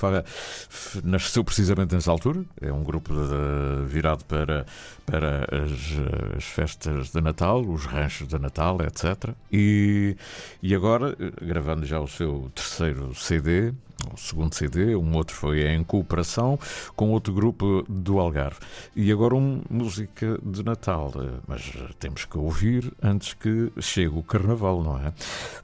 nasceu 1.04 1.44
precisamente 1.44 1.96
nessa 1.96 2.12
altura, 2.12 2.44
é 2.62 2.72
um 2.72 2.84
grupo 2.84 3.14
de- 3.16 3.86
virado 3.88 4.24
para, 4.26 4.64
para 5.08 5.48
as, 5.64 6.38
as 6.38 6.44
festas 6.44 7.10
de 7.12 7.20
Natal, 7.20 7.62
os 7.62 7.86
ranchos 7.86 8.28
de 8.28 8.38
Natal, 8.38 8.78
etc. 8.82 9.32
E, 9.52 10.16
e 10.62 10.76
agora, 10.76 10.99
eh, 11.08 11.46
gravando 11.46 11.86
já 11.86 12.00
o 12.00 12.08
seu 12.08 12.52
terceiro 12.54 13.14
CD, 13.16 13.74
o 14.14 14.18
segundo 14.18 14.54
CD, 14.54 14.96
um 14.96 15.16
outro 15.16 15.36
foi 15.36 15.68
em 15.68 15.84
cooperação 15.84 16.60
com 16.96 17.12
outro 17.12 17.34
grupo 17.34 17.84
do 17.88 18.20
Algarve. 18.20 18.60
E 18.96 19.12
agora 19.12 19.36
uma 19.36 19.62
música 19.70 20.40
de 20.44 20.64
Natal, 20.64 21.12
mas 21.48 21.72
temos 22.00 22.26
que 22.26 22.38
ouvir 22.38 22.92
antes 23.02 23.34
que 23.34 23.72
chegue 23.80 24.18
o 24.18 24.24
Carnaval, 24.24 24.84
não 24.84 24.98
é? 24.98 25.14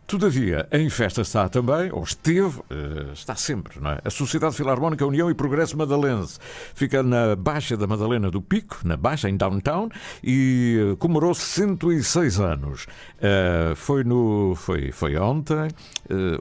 Todavia, 0.08 0.68
em 0.72 0.88
festa 0.88 1.22
está 1.22 1.50
também, 1.50 1.92
ou 1.92 2.04
esteve, 2.04 2.62
eh, 2.70 3.12
está 3.14 3.36
sempre, 3.36 3.80
não 3.80 3.90
é? 3.92 4.00
A 4.06 4.10
Sociedade 4.12 4.56
Filarmónica 4.56 5.06
União 5.06 5.32
e 5.32 5.34
Progresso 5.34 5.76
Madalense. 5.76 6.38
Fica 6.76 7.02
na 7.02 7.36
Baixa 7.36 7.76
da 7.76 7.88
Madalena 7.88 8.30
do 8.30 8.40
Pico, 8.40 8.80
na 8.84 8.96
Baixa, 8.96 9.28
em 9.28 9.36
Downtown, 9.36 9.90
e 10.24 10.92
eh, 10.92 10.96
comemorou 10.98 11.34
106 11.34 12.40
anos. 12.40 12.86
Eh, 13.20 13.74
foi, 13.76 14.04
no, 14.04 14.54
foi, 14.56 14.92
foi 14.92 15.18
ontem, 15.18 15.70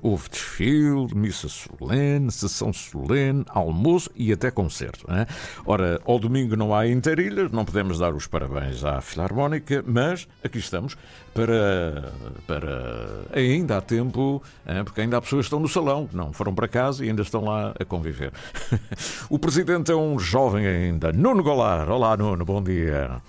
houve 0.02 0.28
desfile, 0.28 1.14
missa 1.14 1.48
solene, 1.84 2.30
sessão 2.30 2.72
solene, 2.72 3.44
almoço 3.48 4.10
e 4.14 4.32
até 4.32 4.50
concerto. 4.50 5.04
não 5.08 5.16
é? 5.16 5.26
Ora, 5.66 6.00
ao 6.04 6.18
domingo 6.18 6.56
não 6.56 6.74
há 6.74 6.88
interilhas, 6.88 7.50
não 7.50 7.64
podemos 7.64 7.98
dar 7.98 8.14
os 8.14 8.26
parabéns 8.26 8.84
à 8.84 9.00
Filarmónica, 9.00 9.84
mas 9.86 10.26
aqui 10.42 10.58
estamos 10.58 10.96
para, 11.34 12.12
para 12.46 13.26
ainda 13.32 13.76
há 13.76 13.80
tempo, 13.80 14.42
é, 14.64 14.82
porque 14.82 15.02
ainda 15.02 15.18
há 15.18 15.20
pessoas 15.20 15.44
que 15.44 15.46
estão 15.46 15.60
no 15.60 15.68
salão, 15.68 16.08
não 16.12 16.32
foram 16.32 16.54
para 16.54 16.68
casa 16.68 17.04
e 17.04 17.08
ainda 17.08 17.22
estão 17.22 17.44
lá 17.44 17.74
a 17.78 17.84
conviver. 17.84 18.32
o 19.28 19.38
presidente 19.38 19.92
é 19.92 19.96
um 19.96 20.18
jovem 20.18 20.66
ainda, 20.66 21.12
Nuno 21.12 21.42
Golar. 21.42 21.88
Olá, 21.90 22.16
Nuno, 22.16 22.44
bom 22.44 22.62
dia. 22.62 23.20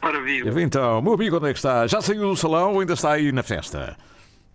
Ora 0.00 0.22
viva. 0.22 0.62
Então, 0.62 1.02
meu 1.02 1.14
amigo, 1.14 1.36
onde 1.36 1.48
é 1.48 1.52
que 1.52 1.58
está? 1.58 1.86
Já 1.88 2.00
saiu 2.00 2.28
do 2.28 2.36
salão 2.36 2.74
ou 2.74 2.80
ainda 2.80 2.92
está 2.92 3.12
aí 3.12 3.32
na 3.32 3.42
festa? 3.42 3.96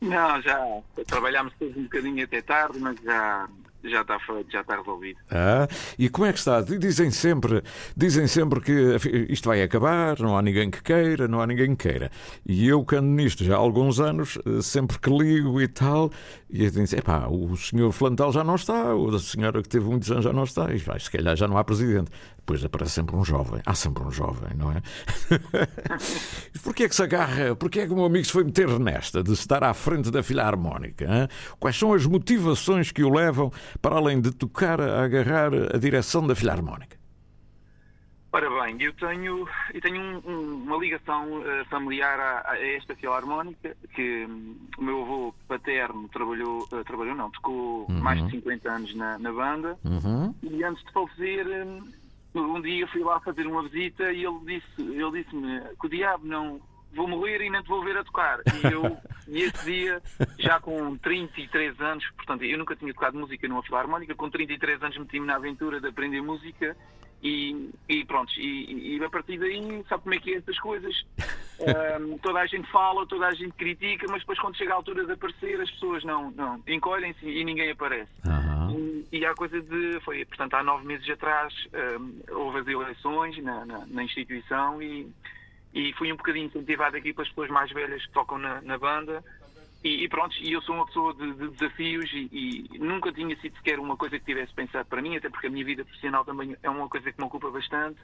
Não, 0.03 0.41
já 0.41 0.81
trabalhámos 1.07 1.53
todos 1.57 1.75
um 1.77 1.83
bocadinho 1.83 2.23
até 2.23 2.41
tarde, 2.41 2.77
mas 2.77 2.99
já, 3.01 3.47
já 3.83 4.01
está 4.01 4.19
feito, 4.19 4.51
já 4.51 4.61
está 4.61 4.75
resolvido. 4.77 5.17
Ah, 5.31 5.67
e 5.97 6.09
como 6.09 6.27
é 6.27 6.33
que 6.33 6.39
está? 6.39 6.59
Dizem 6.61 7.09
sempre, 7.09 7.63
dizem 7.95 8.27
sempre 8.27 8.59
que 8.59 8.97
isto 9.29 9.47
vai 9.47 9.61
acabar, 9.61 10.19
não 10.19 10.37
há 10.37 10.41
ninguém 10.41 10.69
que 10.69 10.83
queira, 10.83 11.27
não 11.27 11.39
há 11.41 11.47
ninguém 11.47 11.73
que 11.75 11.87
queira. 11.87 12.11
E 12.45 12.67
eu 12.67 12.83
que 12.83 12.95
ando 12.97 13.07
nisto 13.07 13.45
já 13.45 13.55
há 13.55 13.57
alguns 13.59 13.99
anos, 14.01 14.37
eh, 14.45 14.61
sempre 14.61 14.99
que 14.99 15.09
ligo 15.09 15.61
e 15.61 15.67
tal, 15.67 16.11
e 16.49 16.69
digo, 16.69 16.95
epá, 16.95 17.27
o 17.27 17.55
senhor 17.55 17.91
Flantal 17.91 18.31
já 18.31 18.43
não 18.43 18.55
está, 18.55 18.93
ou 18.93 19.15
a 19.15 19.19
senhora 19.19 19.61
que 19.61 19.69
teve 19.69 19.85
muitos 19.85 20.11
anos 20.11 20.25
já 20.25 20.33
não 20.33 20.43
está, 20.43 20.73
e 20.73 20.77
vai, 20.77 20.99
se 20.99 21.09
calhar 21.09 21.35
já 21.35 21.47
não 21.47 21.57
há 21.57 21.63
presidente. 21.63 22.11
Depois 22.45 22.61
aparece 22.65 22.91
sempre 22.95 23.15
um 23.15 23.23
jovem, 23.23 23.61
há 23.65 23.73
sempre 23.73 24.03
um 24.03 24.11
jovem, 24.11 24.49
não 24.57 24.69
é? 24.69 24.81
Porquê 26.61 26.83
é 26.83 26.89
que 26.89 26.95
se 26.95 27.01
agarra, 27.01 27.55
porquê 27.55 27.79
é 27.81 27.87
que 27.87 27.93
o 27.93 27.95
meu 27.95 28.03
amigo 28.03 28.25
se 28.25 28.33
foi 28.33 28.43
meter 28.43 28.67
nesta, 28.79 29.23
de 29.23 29.31
estar 29.31 29.63
à 29.63 29.73
frente 29.73 30.11
da 30.11 30.21
filarmónica? 30.21 31.05
hã? 31.09 31.27
Quais 31.57 31.77
são 31.77 31.93
as 31.93 32.05
motivações 32.05 32.91
que 32.91 33.01
o 33.01 33.09
levam 33.09 33.49
para 33.81 33.95
além 33.95 34.19
de 34.19 34.31
tocar 34.31 34.81
a 34.81 35.03
agarrar 35.05 35.51
a 35.73 35.77
direção 35.77 36.27
da 36.27 36.35
filarmónica? 36.35 36.97
Ora 38.33 38.49
bem, 38.63 38.81
eu 38.81 38.91
tenho, 38.93 39.47
eu 39.73 39.79
tenho 39.81 40.01
um- 40.01 40.21
um- 40.29 40.63
uma 40.63 40.77
ligação 40.77 41.41
eh, 41.45 41.63
familiar 41.69 42.19
a, 42.19 42.51
a 42.51 42.67
esta 42.75 42.95
filarmónica, 42.95 43.77
que 43.95 44.25
hum, 44.27 44.57
o 44.79 44.83
meu 44.83 45.01
avô 45.03 45.35
paterno 45.47 46.09
trabalhou, 46.09 46.67
eh, 46.73 46.83
trabalhou 46.83 47.15
não, 47.15 47.29
tocou 47.29 47.85
Uhum. 47.89 47.99
mais 48.01 48.21
de 48.25 48.31
50 48.31 48.69
anos 48.71 48.93
na, 48.95 49.19
na 49.19 49.31
banda, 49.31 49.77
Uhum. 49.85 50.33
e 50.41 50.63
antes 50.63 50.83
de 50.83 50.91
falecer, 50.91 51.45
hum, 51.47 51.87
um 52.33 52.61
dia 52.61 52.87
fui 52.87 53.03
lá 53.03 53.19
fazer 53.19 53.45
uma 53.47 53.63
visita 53.63 54.11
e 54.11 54.25
ele 54.25 54.39
disse, 54.45 54.81
ele 54.81 55.23
disse-me 55.23 55.61
que 55.79 55.85
o 55.85 55.89
diabo 55.89 56.25
não 56.25 56.61
vou 56.93 57.07
morrer 57.07 57.41
e 57.41 57.49
não 57.49 57.61
te 57.61 57.69
vou 57.69 57.83
ver 57.83 57.97
a 57.97 58.03
tocar. 58.03 58.39
E 58.39 58.71
eu, 58.71 58.97
e 59.27 59.41
esse 59.43 59.65
dia, 59.65 60.01
já 60.39 60.59
com 60.59 60.95
33 60.97 61.79
anos, 61.81 62.09
portanto, 62.15 62.43
eu 62.43 62.57
nunca 62.57 62.75
tinha 62.75 62.93
tocado 62.93 63.17
música 63.17 63.47
numa 63.47 63.63
filarmónica, 63.63 64.15
com 64.15 64.29
33 64.29 64.81
anos 64.83 64.97
meti-me 64.97 65.25
na 65.25 65.35
aventura 65.35 65.79
de 65.79 65.87
aprender 65.87 66.21
música 66.21 66.75
e, 67.23 67.69
e 67.87 68.03
pronto, 68.03 68.33
e, 68.37 68.97
e 68.97 69.03
a 69.03 69.09
partir 69.09 69.39
daí, 69.39 69.83
sabe 69.87 70.03
como 70.03 70.15
é 70.15 70.19
que 70.19 70.33
é 70.33 70.37
essas 70.37 70.59
coisas? 70.59 70.93
Ahm, 71.61 72.17
toda 72.17 72.39
a 72.39 72.45
gente 72.45 72.69
fala, 72.69 73.05
toda 73.07 73.27
a 73.27 73.33
gente 73.33 73.53
critica, 73.53 74.05
mas 74.09 74.19
depois 74.19 74.39
quando 74.39 74.57
chega 74.57 74.73
a 74.73 74.75
altura 74.75 75.05
de 75.05 75.13
aparecer, 75.13 75.61
as 75.61 75.71
pessoas 75.71 76.03
não, 76.03 76.31
não 76.31 76.61
encolhem-se 76.67 77.25
e 77.25 77.45
ninguém 77.45 77.71
aparece. 77.71 78.11
E, 78.71 79.07
e 79.19 79.25
há 79.25 79.33
coisa 79.33 79.61
de. 79.61 79.99
Foi, 80.01 80.25
portanto, 80.25 80.55
há 80.55 80.63
nove 80.63 80.85
meses 80.85 81.09
atrás 81.09 81.53
hum, 81.99 82.19
houve 82.31 82.59
as 82.59 82.67
eleições 82.67 83.41
na, 83.41 83.65
na, 83.65 83.85
na 83.85 84.03
instituição 84.03 84.81
e, 84.81 85.07
e 85.73 85.93
fui 85.93 86.11
um 86.11 86.17
bocadinho 86.17 86.47
incentivado 86.47 86.97
aqui 86.97 87.13
pelas 87.13 87.29
pessoas 87.29 87.49
mais 87.49 87.71
velhas 87.71 88.05
que 88.05 88.11
tocam 88.11 88.37
na, 88.37 88.59
na 88.61 88.77
banda. 88.77 89.23
E, 89.83 90.05
e 90.05 90.07
pronto, 90.07 90.33
e 90.39 90.53
eu 90.53 90.61
sou 90.61 90.75
uma 90.75 90.85
pessoa 90.85 91.13
de, 91.13 91.33
de 91.33 91.47
desafios 91.49 92.09
e, 92.13 92.69
e 92.73 92.79
nunca 92.79 93.11
tinha 93.11 93.35
sido 93.41 93.55
sequer 93.57 93.79
uma 93.79 93.97
coisa 93.97 94.17
que 94.17 94.25
tivesse 94.25 94.53
pensado 94.53 94.85
para 94.87 95.01
mim, 95.01 95.17
até 95.17 95.29
porque 95.29 95.47
a 95.47 95.49
minha 95.49 95.65
vida 95.65 95.83
profissional 95.83 96.23
também 96.23 96.55
é 96.63 96.69
uma 96.69 96.87
coisa 96.87 97.11
que 97.11 97.19
me 97.19 97.25
ocupa 97.25 97.51
bastante. 97.51 97.97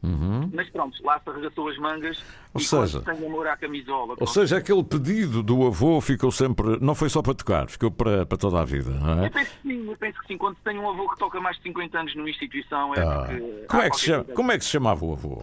Uhum. 0.00 0.48
Mas 0.54 0.70
pronto, 0.70 0.96
lá 1.04 1.18
se 1.20 1.28
arregaçou 1.28 1.68
as 1.68 1.76
mangas 1.76 2.22
Ou 2.54 2.60
e 2.60 2.64
seja- 2.64 3.02
tenho 3.02 3.26
amor 3.26 3.48
à 3.48 3.56
camisola. 3.56 4.10
Ou 4.12 4.16
pronto. 4.16 4.30
seja, 4.32 4.56
aquele 4.56 4.84
pedido 4.84 5.42
do 5.42 5.66
avô 5.66 6.00
ficou 6.00 6.30
sempre, 6.30 6.78
não 6.80 6.94
foi 6.94 7.08
só 7.10 7.20
para 7.20 7.34
tocar, 7.34 7.68
ficou 7.68 7.90
para, 7.90 8.24
para 8.24 8.38
toda 8.38 8.60
a 8.60 8.64
vida, 8.64 8.90
não 8.92 9.24
é? 9.24 9.26
Eu 9.26 9.30
penso 9.32 9.50
que 9.50 9.68
sim, 9.68 9.90
eu 9.90 9.96
penso 9.96 10.20
que 10.20 10.26
sim. 10.28 10.38
Quando 10.38 10.56
tem 10.62 10.78
um 10.78 10.88
avô 10.88 11.08
que 11.10 11.18
toca 11.18 11.40
mais 11.40 11.56
de 11.56 11.64
50 11.64 11.98
anos 11.98 12.14
numa 12.14 12.30
instituição, 12.30 12.94
é 12.94 13.00
Ah, 13.02 13.24
porque. 13.26 13.64
como, 13.68 13.82
é 13.82 13.90
que 13.90 13.96
se 13.96 14.04
chama, 14.06 14.24
como 14.24 14.52
é 14.52 14.58
que 14.58 14.64
se 14.64 14.70
chamava 14.70 15.04
o 15.04 15.12
avô? 15.12 15.42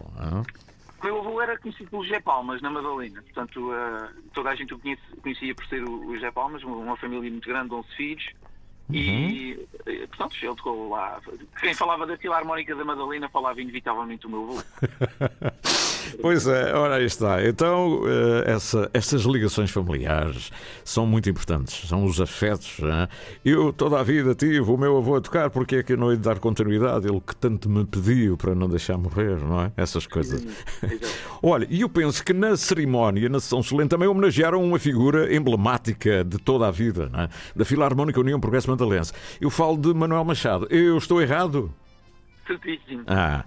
Meu 1.06 1.20
avô 1.20 1.40
era 1.40 1.56
conhecido 1.56 1.88
pelo 1.88 2.02
José 2.02 2.18
Palmas, 2.18 2.60
na 2.60 2.68
Madalena. 2.68 3.22
Portanto, 3.22 3.72
eh, 3.72 4.10
toda 4.32 4.50
a 4.50 4.56
gente 4.56 4.74
o 4.74 4.80
conhecia 5.22 5.54
por 5.54 5.64
ser 5.66 5.84
o, 5.84 6.04
o 6.04 6.14
José 6.16 6.32
Palmas, 6.32 6.64
uma 6.64 6.96
família 6.96 7.30
muito 7.30 7.48
grande, 7.48 7.72
11 7.72 7.88
filhos. 7.96 8.24
E, 8.92 9.66
eh, 9.86 10.06
portanto, 10.06 10.36
ele 10.40 10.54
tocou 10.54 10.90
lá. 10.90 11.20
Quem 11.60 11.74
falava 11.74 12.06
da 12.06 12.16
Filarmónica 12.16 12.74
da 12.74 12.84
Madalena 12.84 13.28
falava 13.28 13.60
inevitavelmente 13.60 14.26
o 14.26 14.30
meu 14.30 14.42
avô. 14.44 14.62
Pois 16.20 16.46
é, 16.46 16.74
ora 16.74 16.96
aí 16.96 17.04
está. 17.04 17.44
Então, 17.46 18.02
eh, 18.06 18.52
essa, 18.52 18.90
essas 18.92 19.22
ligações 19.22 19.70
familiares 19.70 20.50
são 20.84 21.06
muito 21.06 21.28
importantes, 21.28 21.88
são 21.88 22.04
os 22.04 22.20
afetos. 22.20 22.78
hã? 22.82 23.08
Eu 23.44 23.72
toda 23.72 23.98
a 23.98 24.02
vida 24.02 24.34
tive 24.34 24.60
o 24.60 24.76
meu 24.76 24.96
avô 24.98 25.16
a 25.16 25.20
tocar, 25.20 25.50
porque 25.50 25.76
é 25.76 25.82
que 25.82 25.92
eu 25.92 25.96
não 25.96 26.10
de 26.10 26.16
dar 26.16 26.38
continuidade? 26.38 27.06
Ele 27.08 27.20
que 27.20 27.34
tanto 27.34 27.68
me 27.68 27.84
pediu 27.84 28.36
para 28.36 28.54
não 28.54 28.68
deixar 28.68 28.96
morrer, 28.96 29.36
não 29.42 29.62
é? 29.62 29.72
Essas 29.76 30.06
coisas. 30.06 30.44
Olha, 31.42 31.66
e 31.68 31.80
eu 31.80 31.88
penso 31.88 32.24
que 32.24 32.32
na 32.32 32.56
cerimónia, 32.56 33.28
na 33.28 33.40
sessão 33.40 33.62
solene, 33.62 33.88
também 33.88 34.08
homenagearam 34.08 34.62
uma 34.62 34.78
figura 34.78 35.34
emblemática 35.34 36.24
de 36.24 36.38
toda 36.38 36.66
a 36.66 36.70
vida, 36.70 37.08
não 37.12 37.20
é? 37.20 37.28
da 37.54 37.64
Filarmónica 37.64 38.20
União 38.20 38.40
Progresso 38.40 38.70
Madalense. 38.76 39.12
Eu 39.40 39.50
falo 39.50 39.76
de 39.76 39.92
Manuel 39.94 40.24
Machado. 40.24 40.66
Eu 40.70 40.96
estou 40.98 41.20
errado? 41.20 41.72
Certíssimo. 42.46 43.04
Ah, 43.06 43.44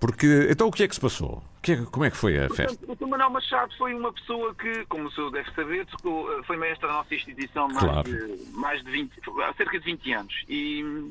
porque. 0.00 0.48
Então 0.50 0.68
o 0.68 0.72
que 0.72 0.82
é 0.82 0.88
que 0.88 0.94
se 0.94 1.00
passou? 1.00 1.42
Que 1.62 1.72
é 1.72 1.76
como 1.84 2.04
é 2.04 2.10
que 2.10 2.16
foi 2.16 2.36
a 2.38 2.48
festa? 2.48 2.76
Portanto, 2.78 3.02
o. 3.02 3.08
Manuel 3.08 3.30
Machado 3.30 3.72
foi 3.78 3.94
uma 3.94 4.12
pessoa 4.12 4.54
que, 4.54 4.84
como 4.86 5.04
o 5.06 5.10
senhor 5.12 5.30
deve 5.30 5.50
saber, 5.52 5.86
eh, 5.86 6.42
foi 6.44 6.56
maestro 6.56 6.88
da 6.88 6.94
nossa 6.94 7.14
instituição 7.14 7.68
mais, 7.68 7.78
Claro. 7.78 8.02
de, 8.10 8.50
mais 8.52 8.82
de 8.84 8.90
20, 8.90 9.12
há 9.48 9.52
cerca 9.54 9.78
de 9.78 9.84
20 9.84 10.12
anos. 10.12 10.34
E, 10.48 11.10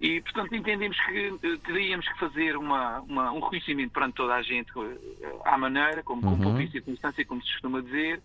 e 0.00 0.20
portanto, 0.20 0.54
entendemos 0.54 0.96
que 1.06 1.34
eh, 1.42 1.56
teríamos 1.64 2.06
que 2.06 2.18
fazer 2.18 2.56
uma, 2.56 3.00
uma- 3.00 3.32
um 3.32 3.40
reconhecimento 3.40 3.90
perante 3.92 4.14
toda 4.14 4.34
a 4.34 4.42
gente, 4.42 4.70
eh, 4.78 5.26
à 5.46 5.56
maneira, 5.56 6.02
como, 6.02 6.20
como 6.20 6.50
Uhum. 6.50 6.60
em 6.60 6.70
circunstância, 6.70 7.24
como 7.24 7.42
se 7.42 7.50
costuma 7.52 7.80
dizer. 7.80 8.20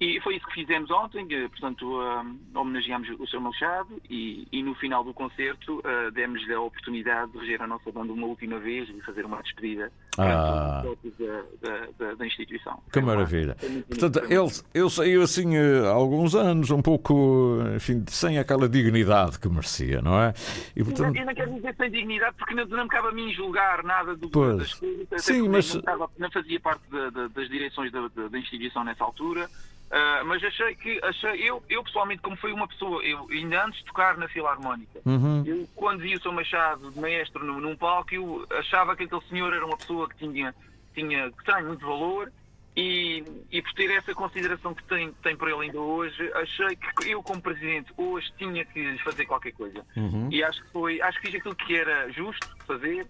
E 0.00 0.20
foi 0.20 0.36
isso 0.36 0.46
que 0.46 0.54
fizemos 0.54 0.88
ontem, 0.92 1.26
eh, 1.28 1.48
portanto, 1.48 2.00
ah, 2.00 2.24
homenageámos 2.54 3.08
o 3.18 3.26
Sr. 3.26 3.40
Machado 3.40 4.00
e, 4.08 4.46
e 4.52 4.62
no 4.62 4.72
final 4.76 5.02
do 5.02 5.12
concerto 5.12 5.82
ah, 5.84 6.08
demos-lhe 6.12 6.54
a 6.54 6.60
oportunidade 6.60 7.32
de 7.32 7.38
reger 7.38 7.60
a 7.60 7.66
nossa 7.66 7.90
banda 7.90 8.12
uma 8.12 8.26
última 8.28 8.60
vez 8.60 8.88
e 8.88 9.00
fazer 9.02 9.24
uma 9.26 9.42
despedida 9.42 9.90
Ah. 10.16 10.84
da, 11.18 11.86
da- 11.98 12.14
da- 12.14 12.26
instituição. 12.26 12.80
Que 12.92 13.00
maravilha. 13.00 13.56
Muito 13.60 13.88
Portanto, 13.88 14.20
ele, 14.30 14.50
ele 14.72 14.90
saiu 14.90 15.22
assim 15.22 15.56
eh, 15.56 15.80
há 15.86 15.90
alguns 15.90 16.34
anos, 16.36 16.70
um 16.70 16.80
pouco, 16.80 17.56
enfim, 17.74 18.04
sem 18.08 18.38
aquela 18.38 18.68
dignidade 18.68 19.38
que 19.40 19.48
merecia, 19.48 20.00
não 20.00 20.20
é? 20.22 20.32
E 20.76 20.80
Eu 20.80 20.84
portanto, 20.84 21.12
não- 21.14 21.20
eu 21.20 21.26
não 21.26 21.34
quero 21.34 21.54
dizer 21.54 21.74
sem 21.76 21.90
dignidade 21.90 22.36
porque 22.38 22.54
não, 22.54 22.64
não 22.66 22.84
me 22.84 22.88
cabe 22.88 23.08
a 23.08 23.12
mim 23.12 23.32
julgar 23.32 23.82
nada 23.82 24.14
do, 24.14 24.28
Pois. 24.30 24.58
das 24.58 24.74
coisas. 24.74 25.08
Sim, 25.24 25.48
mas- 25.48 25.72
Não, 25.74 25.80
estava- 25.80 26.10
não 26.18 26.30
fazia 26.30 26.60
parte 26.60 26.82
da- 26.88 27.10
da- 27.10 27.26
das 27.28 27.48
direções 27.48 27.90
da 27.90 28.38
instituição 28.38 28.84
nessa 28.84 29.02
altura. 29.02 29.48
Ah, 29.90 30.22
mas 30.24 30.44
achei 30.44 30.74
que, 30.74 31.00
achei, 31.02 31.48
eu, 31.48 31.62
eu 31.68 31.82
pessoalmente, 31.82 32.20
como 32.20 32.36
fui 32.36 32.52
uma 32.52 32.68
pessoa, 32.68 33.02
eu 33.02 33.26
ainda 33.30 33.64
antes 33.64 33.78
de 33.80 33.86
tocar 33.86 34.16
na 34.18 34.28
Filarmónica, 34.28 35.00
Uhum. 35.06 35.42
eu 35.46 35.66
quando 35.74 36.00
vi 36.00 36.14
o 36.14 36.20
Sr. 36.20 36.32
Machado 36.32 36.90
de 36.90 37.00
maestro 37.00 37.42
num, 37.44 37.58
num 37.58 37.74
palco, 37.76 38.14
eu 38.14 38.46
achava 38.50 38.94
que 38.94 39.04
aquele 39.04 39.22
senhor 39.22 39.52
era 39.54 39.64
uma 39.64 39.78
pessoa 39.78 40.06
que 40.08 40.16
tinha, 40.16 40.54
tinha 40.94 41.30
que 41.30 41.44
tem 41.44 41.64
muito 41.64 41.86
valor 41.86 42.30
e, 42.76 43.24
e 43.50 43.62
por 43.62 43.72
ter 43.72 43.90
essa 43.90 44.14
consideração 44.14 44.74
que 44.74 44.84
tem, 44.84 45.10
tem 45.22 45.34
por 45.34 45.48
ele 45.48 45.62
ainda 45.62 45.80
hoje, 45.80 46.30
achei 46.34 46.76
que 46.76 47.10
eu, 47.10 47.22
como 47.22 47.40
presidente, 47.40 47.90
hoje 47.96 48.30
tinha 48.36 48.64
que 48.66 48.98
fazer 48.98 49.24
qualquer 49.24 49.52
coisa. 49.52 49.82
Uhum. 49.96 50.28
E 50.30 50.44
acho 50.44 50.62
que 50.62 50.70
foi, 50.70 51.00
acho 51.00 51.18
que 51.20 51.26
fiz 51.28 51.40
aquilo 51.40 51.56
que 51.56 51.74
era 51.74 52.10
justo 52.12 52.46
fazer 52.66 53.06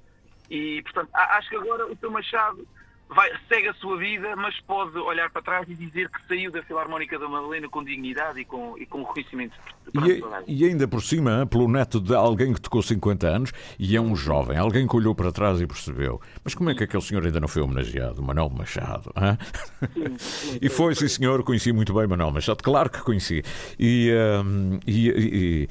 e, 0.48 0.80
portanto, 0.82 1.10
acho 1.12 1.48
que 1.50 1.56
agora 1.56 1.86
o 1.86 1.96
Sr. 1.96 2.10
Machado 2.10 2.68
vai, 3.08 3.30
segue 3.48 3.68
a 3.68 3.74
sua 3.74 3.96
vida, 3.96 4.36
mas 4.36 4.58
pode 4.60 4.96
olhar 4.98 5.30
para 5.30 5.42
trás 5.42 5.68
e 5.68 5.74
dizer 5.74 6.08
que 6.08 6.26
saiu 6.26 6.50
da 6.50 6.62
Filarmónica 6.62 7.18
da 7.18 7.28
Madalena 7.28 7.68
com 7.68 7.82
dignidade 7.82 8.40
e 8.40 8.44
com, 8.44 8.76
e 8.78 8.86
com 8.86 9.02
reconhecimento. 9.02 9.56
E, 9.94 10.22
e 10.46 10.64
ainda 10.64 10.86
por 10.88 11.02
cima, 11.02 11.46
pelo 11.46 11.68
neto 11.68 12.00
de 12.00 12.14
alguém 12.14 12.52
que 12.52 12.60
tocou 12.60 12.82
50 12.82 13.26
anos 13.26 13.52
e 13.78 13.96
é 13.96 14.00
um 14.00 14.14
jovem, 14.14 14.56
alguém 14.58 14.86
que 14.86 14.96
olhou 14.96 15.14
para 15.14 15.32
trás 15.32 15.60
e 15.60 15.66
percebeu. 15.66 16.20
Mas 16.44 16.54
como 16.54 16.70
é 16.70 16.74
que 16.74 16.84
aquele 16.84 17.02
senhor 17.02 17.24
ainda 17.24 17.40
não 17.40 17.48
foi 17.48 17.62
homenageado? 17.62 18.22
Manuel 18.22 18.50
Machado. 18.50 19.12
e 20.60 20.68
foi, 20.68 20.94
sim 20.94 21.08
senhor, 21.08 21.42
conheci 21.42 21.72
muito 21.72 21.92
bem 21.94 22.06
Manuel 22.06 22.30
Machado, 22.30 22.62
claro 22.62 22.90
que 22.90 23.00
conheci. 23.02 23.42
E, 23.78 24.12
hum, 24.44 24.78
e- 24.86 25.08
e- 25.08 25.68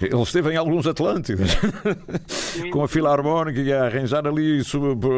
ele 0.00 0.22
esteve 0.22 0.52
em 0.52 0.56
alguns 0.56 0.86
Atlântidas 0.86 1.50
com 2.72 2.82
a 2.82 2.88
Filarmónica 2.88 3.60
e 3.60 3.72
a 3.72 3.84
arranjar 3.84 4.26
ali 4.26 4.62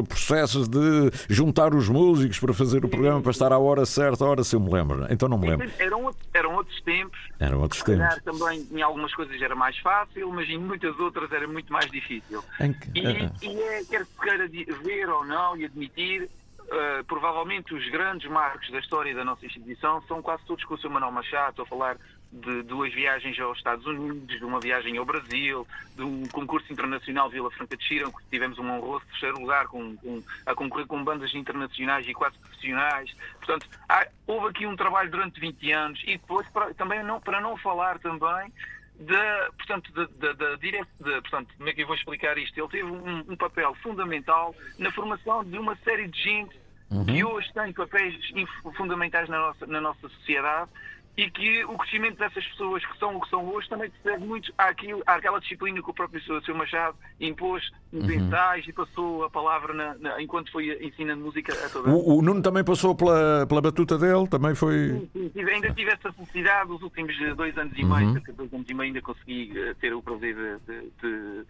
processos 0.08 0.68
de 0.68 1.10
juntar 1.28 1.74
os 1.74 1.88
músicos 1.88 2.38
para 2.38 2.52
fazer 2.52 2.84
o 2.84 2.88
programa 2.88 3.20
para 3.20 3.30
estar 3.30 3.52
à 3.52 3.58
hora 3.58 3.84
certa, 3.86 4.24
a 4.24 4.28
hora 4.28 4.44
se 4.44 4.54
eu 4.56 4.60
me 4.60 4.72
lembro. 4.72 5.06
Então 5.10 5.28
não 5.28 5.38
me 5.38 5.48
lembro. 5.48 5.70
Eram, 5.78 6.10
eram 6.34 6.54
outros 6.54 6.80
tempos. 6.82 7.18
Eram 7.42 7.60
outros 7.60 7.80
Se 7.80 7.86
calhar 7.86 8.20
tempos. 8.22 8.38
também 8.40 8.66
em 8.70 8.82
algumas 8.82 9.14
coisas 9.14 9.40
era 9.42 9.54
mais 9.54 9.76
fácil, 9.78 10.30
mas 10.32 10.48
em 10.48 10.58
muitas 10.58 10.98
outras 11.00 11.30
era 11.32 11.46
muito 11.48 11.72
mais 11.72 11.90
difícil. 11.90 12.42
Que- 12.56 13.00
E, 13.00 13.06
ah, 13.06 13.32
e 13.42 13.60
é, 13.62 13.84
quer 13.84 14.04
se 14.06 14.20
queira 14.20 14.48
ver 14.82 15.08
ou 15.08 15.24
não 15.24 15.56
e 15.56 15.64
admitir, 15.64 16.28
eh, 16.70 17.02
provavelmente 17.06 17.74
os 17.74 17.88
grandes 17.90 18.30
marcos 18.30 18.70
da 18.70 18.78
história 18.78 19.14
da 19.14 19.24
nossa 19.24 19.44
instituição 19.44 20.00
são 20.02 20.22
quase 20.22 20.44
todos 20.46 20.64
com 20.64 20.74
o 20.74 20.78
Sr. 20.78 20.90
Manuel 20.90 21.12
Machado. 21.12 21.50
Estou 21.50 21.64
a 21.64 21.68
falar 21.68 21.96
de 22.32 22.62
duas 22.62 22.92
viagens 22.94 23.38
aos 23.40 23.58
Estados 23.58 23.84
Unidos, 23.84 24.38
de 24.38 24.44
uma 24.44 24.58
viagem 24.58 24.96
ao 24.96 25.04
Brasil, 25.04 25.66
de 25.94 26.02
um 26.02 26.26
concurso 26.28 26.72
internacional 26.72 27.28
Vila 27.28 27.50
Franca 27.50 27.76
de 27.76 27.84
Xira, 27.84 28.08
em 28.08 28.10
que 28.10 28.24
tivemos 28.30 28.58
um 28.58 28.70
honroso 28.70 29.04
terceiro 29.10 29.38
lugar 29.38 29.66
com, 29.68 29.94
com- 29.96 30.22
a 30.46 30.54
concorrer 30.54 30.86
com 30.86 31.04
bandas 31.04 31.34
internacionais 31.34 32.08
e 32.08 32.14
quase 32.14 32.38
profissionais. 32.38 33.14
Portanto, 33.38 33.68
há- 33.88 34.06
houve 34.26 34.48
aqui 34.48 34.66
um 34.66 34.74
trabalho 34.76 35.10
durante 35.10 35.38
20 35.38 35.70
anos 35.72 36.00
e 36.04 36.16
depois, 36.16 36.48
para, 36.48 36.72
também 36.72 37.02
não, 37.04 37.20
para 37.20 37.38
não 37.40 37.54
falar 37.58 37.98
também 37.98 38.50
da, 38.98 39.50
portanto, 39.56 39.92
da, 39.92 40.32
da, 40.32 40.56
portanto, 41.20 41.52
como 41.58 41.68
é 41.68 41.72
que 41.74 41.82
eu 41.82 41.86
vou 41.86 41.96
explicar 41.96 42.38
isto? 42.38 42.58
Ele 42.58 42.68
teve 42.68 42.84
um, 42.90 43.18
um 43.28 43.36
papel 43.36 43.74
fundamental 43.82 44.54
na 44.78 44.90
formação 44.90 45.44
de 45.44 45.58
uma 45.58 45.76
série 45.76 46.08
de 46.08 46.18
gente 46.22 46.62
que 47.06 47.24
hoje 47.24 47.50
tem 47.54 47.72
papéis 47.72 48.14
fundamentais 48.76 49.28
na 49.28 49.38
nossa, 49.38 49.66
na 49.66 49.80
nossa 49.80 50.08
sociedade 50.10 50.70
e 51.14 51.30
que 51.30 51.62
o 51.66 51.76
crescimento 51.76 52.16
dessas 52.18 52.42
pessoas 52.46 52.84
que 52.86 52.98
são 52.98 53.16
o 53.16 53.20
que 53.20 53.28
são 53.28 53.46
hoje 53.46 53.68
também 53.68 53.90
se 53.90 54.02
deve 54.02 54.24
muito 54.24 54.50
àquilo, 54.56 55.02
àquela 55.06 55.38
disciplina 55.40 55.82
que 55.82 55.90
o 55.90 55.92
próprio 55.92 56.22
Sr. 56.22 56.54
Machado 56.54 56.96
impôs 57.20 57.62
nos 57.92 58.04
Uhum. 58.04 58.10
ensaios 58.12 58.66
e 58.66 58.72
passou 58.72 59.22
a 59.24 59.28
palavra 59.28 59.74
na- 59.74 59.94
na- 59.98 60.22
enquanto 60.22 60.50
foi 60.50 60.72
ensinando 60.82 61.22
música 61.22 61.52
a 61.52 61.68
toda 61.68 61.90
O, 61.90 62.16
o 62.18 62.22
Nuno 62.22 62.40
também 62.40 62.64
passou 62.64 62.94
pela, 62.94 63.46
pela 63.46 63.60
batuta 63.60 63.98
dele, 63.98 64.26
também 64.26 64.54
foi. 64.54 65.06
Sim, 65.12 65.28
tive- 65.34 65.50
ainda 65.52 65.70
tive 65.74 65.90
essa 65.90 66.10
felicidade 66.14 66.70
os 66.72 66.80
últimos 66.82 67.14
eh, 67.20 67.34
dois 67.34 67.56
anos 67.58 67.74
e 67.76 67.82
Uhum. 67.84 67.94
meio, 67.94 68.12
cerca 68.14 68.32
de 68.32 68.38
dois 68.38 68.52
anos 68.54 68.66
e 68.70 68.74
meio, 68.74 68.86
ainda 68.88 69.02
consegui 69.02 69.52
eh, 69.54 69.74
ter 69.80 69.92
o 69.92 70.00
prazer 70.02 70.34
de, 70.34 70.58
de- 70.66 70.90
de 71.02 71.44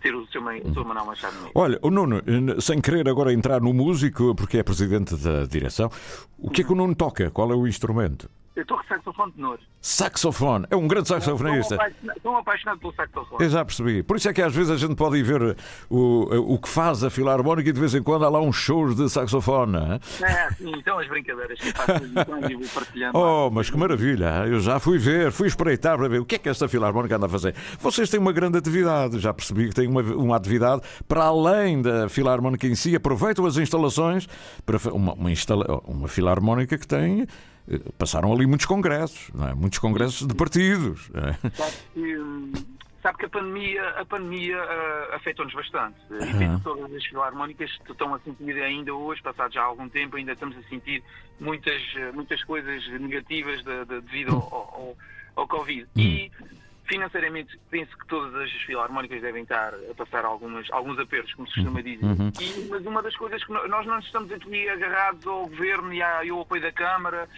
ter 0.00 0.14
o. 0.14 0.20
Ma- 0.40 0.52
o 0.54 0.72
Sr. 0.72 0.84
Manuel 0.84 1.06
Machado. 1.06 1.34
Olha, 1.56 1.76
o 1.82 1.90
Nuno, 1.90 2.18
eh, 2.18 2.60
sem 2.60 2.80
querer 2.80 3.08
agora 3.08 3.32
entrar 3.32 3.60
no 3.60 3.74
músico, 3.74 4.32
porque 4.36 4.58
é 4.58 4.62
presidente 4.62 5.16
da 5.16 5.44
direção, 5.44 5.90
o 6.38 6.48
que 6.50 6.60
é 6.60 6.64
que 6.64 6.72
o 6.72 6.76
Nuno 6.76 6.94
toca? 6.94 7.32
Qual 7.32 7.50
é 7.50 7.56
o 7.56 7.66
instrumento? 7.66 8.30
Eu 8.58 8.62
estou 8.62 8.76
com 8.76 8.82
saxofone 8.88 9.30
tenor. 9.32 9.58
Saxofone. 9.80 10.66
É 10.68 10.74
um 10.74 10.88
grande 10.88 11.04
Estou 11.04 11.20
saxofonista. 11.20 11.76
apaixonado, 11.76 12.16
estou 12.16 12.36
apaixonado 12.36 12.78
pelo 12.80 12.92
saxofone. 12.92 13.44
Eu 13.44 13.50
já 13.50 13.64
percebi. 13.64 14.02
Por 14.02 14.16
isso 14.16 14.28
é 14.28 14.32
que 14.32 14.42
às 14.42 14.52
vezes 14.52 14.72
a 14.72 14.76
gente 14.76 14.96
pode 14.96 15.16
ir 15.16 15.22
ver 15.22 15.56
o, 15.88 16.54
o 16.54 16.58
que 16.58 16.68
faz 16.68 17.04
a 17.04 17.08
Filarmónica 17.08 17.70
e 17.70 17.72
de 17.72 17.78
vez 17.78 17.94
em 17.94 18.02
quando 18.02 18.24
há 18.24 18.28
lá 18.28 18.40
uns 18.40 18.56
shows 18.56 18.96
de 18.96 19.08
saxofone. 19.08 19.76
é? 19.76 20.24
É, 20.24 20.50
sim, 20.54 20.72
então 20.76 20.98
as 20.98 21.06
brincadeiras 21.06 21.56
que 21.60 21.70
faço 21.72 22.04
e 22.50 22.54
vou 22.56 22.68
partilhando. 22.74 23.16
Oh, 23.16 23.48
mas 23.48 23.70
que 23.70 23.76
maravilha! 23.76 24.44
Eu 24.48 24.58
já 24.58 24.80
fui 24.80 24.98
ver, 24.98 25.30
fui 25.30 25.46
espreitar 25.46 25.96
para 25.96 26.08
ver 26.08 26.20
o 26.20 26.24
que 26.24 26.34
é 26.34 26.38
que 26.38 26.48
esta 26.48 26.66
Filarmónica 26.66 27.14
anda 27.14 27.26
a 27.26 27.28
fazer. 27.28 27.54
Vocês 27.78 28.10
têm 28.10 28.18
uma 28.18 28.32
grande 28.32 28.58
atividade, 28.58 29.20
já 29.20 29.32
percebi 29.32 29.68
que 29.68 29.74
têm 29.76 29.86
uma, 29.86 30.02
uma 30.02 30.34
atividade 30.36 30.82
para 31.06 31.22
além 31.26 31.80
da 31.80 32.08
Filarmónica 32.08 32.66
em 32.66 32.74
si. 32.74 32.96
Aproveitam 32.96 33.46
as 33.46 33.56
instalações 33.56 34.26
para 34.66 34.78
uma, 34.92 35.12
uma, 35.12 35.30
instala- 35.30 35.80
uma 35.86 36.08
Filarmónica 36.08 36.76
que 36.76 36.88
tem. 36.88 37.24
Eh, 37.70 37.80
Passaram 37.98 38.32
ali 38.32 38.46
muitos 38.46 38.66
congressos, 38.66 39.30
é? 39.48 39.54
muitos 39.54 39.78
congressos 39.78 40.26
de 40.26 40.34
partidos. 40.34 41.08
não 41.10 41.28
é? 41.28 41.32
Sabe 41.54 41.76
que, 41.94 42.18
hum, 42.18 42.52
sabe 43.02 43.18
que 43.18 43.24
a 43.26 43.28
pandemia, 43.28 43.88
a 43.90 44.04
pandemia 44.04 44.56
ah, 44.60 45.16
afetou-nos 45.16 45.54
bastante. 45.54 45.96
E 46.10 46.56
que 46.56 46.62
todas 46.64 46.92
as 46.94 47.04
filarmónicas 47.06 47.70
estão 47.88 48.14
a 48.14 48.18
sentir 48.20 48.60
ainda 48.62 48.92
hoje, 48.94 49.22
passado 49.22 49.52
já 49.52 49.62
algum 49.62 49.88
tempo, 49.88 50.16
ainda 50.16 50.32
estamos 50.32 50.56
a 50.56 50.62
sentir 50.68 51.02
muitas, 51.40 51.80
eh, 51.96 52.10
muitas 52.12 52.42
coisas 52.44 52.86
negativas 53.00 53.62
de- 53.62 53.84
de- 53.84 54.00
devido 54.00 54.34
ao, 54.34 54.42
ao, 54.52 54.96
ao 55.36 55.46
Covid. 55.48 55.86
E 55.96 56.30
financeiramente 56.88 57.58
penso 57.70 57.96
que 57.98 58.06
todas 58.06 58.34
as 58.34 58.50
filarmónicas 58.62 59.20
devem 59.20 59.42
estar 59.42 59.74
a 59.74 59.94
passar 59.94 60.24
algumas, 60.24 60.70
alguns 60.72 60.98
apertos, 60.98 61.32
como 61.34 61.46
se 61.48 61.54
costuma 61.56 61.82
dizer. 61.82 62.04
Uhum. 62.04 62.32
E- 62.40 62.66
mas 62.70 62.84
uma 62.86 63.02
das 63.02 63.14
coisas 63.16 63.44
que 63.44 63.52
nós 63.52 63.86
não 63.86 63.98
estamos 63.98 64.32
aqui 64.32 64.68
agarrados 64.68 65.26
ao 65.26 65.46
governo 65.46 65.92
e, 65.92 66.02
ao 66.02 66.40
apoio 66.40 66.62
da 66.62 66.72
Câmara, 66.72 67.28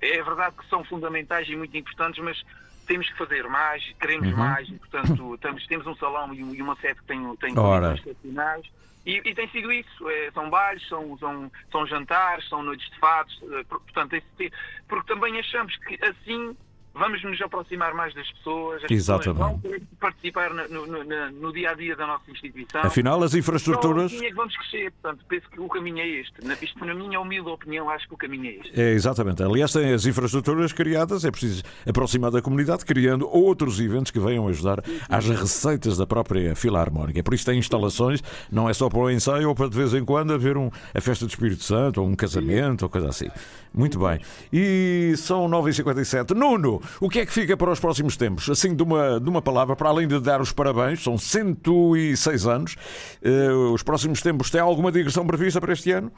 é 0.00 0.22
verdade 0.22 0.56
que 0.56 0.66
são 0.68 0.82
fundamentais 0.84 1.48
e 1.48 1.54
muito 1.56 1.76
importantes, 1.76 2.22
mas 2.24 2.42
temos 2.86 3.08
que 3.10 3.18
fazer 3.18 3.46
mais, 3.48 3.82
queremos 4.00 4.28
Uhum. 4.28 4.36
mais, 4.36 4.68
e 4.68 4.74
portanto 4.74 5.34
estamos, 5.34 5.66
temos 5.66 5.86
um 5.86 5.96
salão 5.96 6.32
e, 6.32 6.42
um- 6.42 6.54
e 6.54 6.62
uma 6.62 6.76
sede 6.76 6.98
que 7.00 7.06
tem, 7.06 7.36
tem 7.36 7.54
excepcionais. 7.98 8.66
E, 9.04 9.18
e 9.24 9.34
tem 9.36 9.48
sido 9.50 9.70
isso, 9.72 10.08
é, 10.10 10.32
são 10.32 10.50
bailes, 10.50 10.84
são, 10.88 11.16
são, 11.18 11.52
são 11.70 11.86
jantares, 11.86 12.48
são 12.48 12.60
noites 12.60 12.90
de 12.90 12.98
fatos, 12.98 13.40
eh, 13.52 13.62
por- 13.68 13.80
portanto, 13.80 14.14
esse- 14.14 14.52
porque 14.88 15.06
também 15.14 15.38
achamos 15.38 15.76
que 15.76 15.96
assim 16.04 16.56
vamos 16.98 17.22
nos 17.22 17.40
aproximar 17.42 17.94
mais 17.94 18.14
das 18.14 18.30
pessoas, 18.32 18.82
as 18.84 18.90
Exatamente. 18.90 19.38
pessoas 19.38 19.62
vão 19.62 19.80
participar 20.00 20.50
no, 20.54 20.86
no- 20.86 21.04
na- 21.04 21.30
no 21.30 21.52
dia 21.52 21.70
a 21.70 21.74
dia 21.74 21.94
da 21.96 22.06
nossa 22.06 22.30
instituição. 22.30 22.80
Afinal, 22.82 23.22
as 23.22 23.34
infraestruturas- 23.34 24.12
assim 24.12 24.24
é 24.24 24.28
que 24.28 24.34
vamos 24.34 24.56
crescer, 24.56 24.92
portanto, 25.00 25.24
penso 25.28 25.48
que 25.50 25.60
o 25.60 25.68
caminho 25.68 25.98
é 25.98 26.08
este. 26.08 26.32
Na, 26.44 26.54
isto, 26.54 26.84
na 26.84 26.94
minha 26.94 27.20
humilde 27.20 27.48
opinião, 27.50 27.88
acho 27.90 28.06
que 28.08 28.14
o 28.14 28.16
caminho 28.16 28.46
é 28.46 28.54
este. 28.56 28.80
É, 28.80 28.92
exatamente. 28.92 29.42
Aliás, 29.42 29.72
tem 29.72 29.92
as 29.92 30.06
infraestruturas 30.06 30.72
criadas, 30.72 31.24
é 31.24 31.30
preciso 31.30 31.62
aproximar 31.88 32.30
da 32.30 32.40
comunidade, 32.42 32.84
criando 32.84 33.28
outros 33.28 33.78
eventos 33.80 34.10
que 34.10 34.18
venham 34.20 34.46
ajudar 34.48 34.82
às 35.08 35.26
receitas 35.28 35.96
da 35.96 36.06
própria 36.06 36.54
Filarmónica. 36.56 37.22
Por 37.22 37.34
isso 37.34 37.44
tem 37.46 37.58
instalações, 37.58 38.22
não 38.50 38.68
é 38.68 38.72
só 38.74 38.88
para 38.88 38.98
o 38.98 39.10
ensaio 39.10 39.48
ou 39.48 39.54
para 39.54 39.68
de 39.68 39.76
vez 39.76 39.92
em 39.94 40.04
quando 40.04 40.32
haver 40.32 40.56
um, 40.56 40.70
a 40.94 41.00
festa 41.00 41.26
do 41.26 41.28
Espírito 41.30 41.62
Santo 41.62 42.00
ou 42.00 42.08
um 42.08 42.14
casamento 42.16 42.82
ou 42.82 42.88
coisa 42.88 43.08
assim. 43.08 43.28
Muito 43.74 43.98
bem. 43.98 44.18
E 44.52 45.12
são 45.18 45.46
9h57. 45.48 46.30
Nuno, 46.34 46.80
o 47.00 47.08
que 47.08 47.20
é 47.20 47.26
que 47.26 47.32
fica 47.32 47.56
para 47.56 47.70
os 47.70 47.80
próximos 47.80 48.16
tempos? 48.16 48.48
Assim, 48.48 48.74
de 48.74 48.82
uma, 48.82 49.20
de 49.20 49.28
uma 49.28 49.42
palavra, 49.42 49.76
para 49.76 49.88
além 49.88 50.06
de 50.06 50.20
dar 50.20 50.40
os 50.40 50.52
parabéns, 50.52 51.02
são 51.02 51.18
106 51.18 52.46
anos, 52.46 52.76
eh, 53.22 53.50
os 53.50 53.82
próximos 53.82 54.22
tempos 54.22 54.50
têm 54.50 54.60
alguma 54.60 54.90
digressão 54.92 55.26
prevista 55.26 55.60
para 55.60 55.72
este 55.72 55.92
ano? 55.92 56.12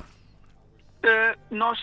Uh, 1.04 1.38
nós 1.50 1.78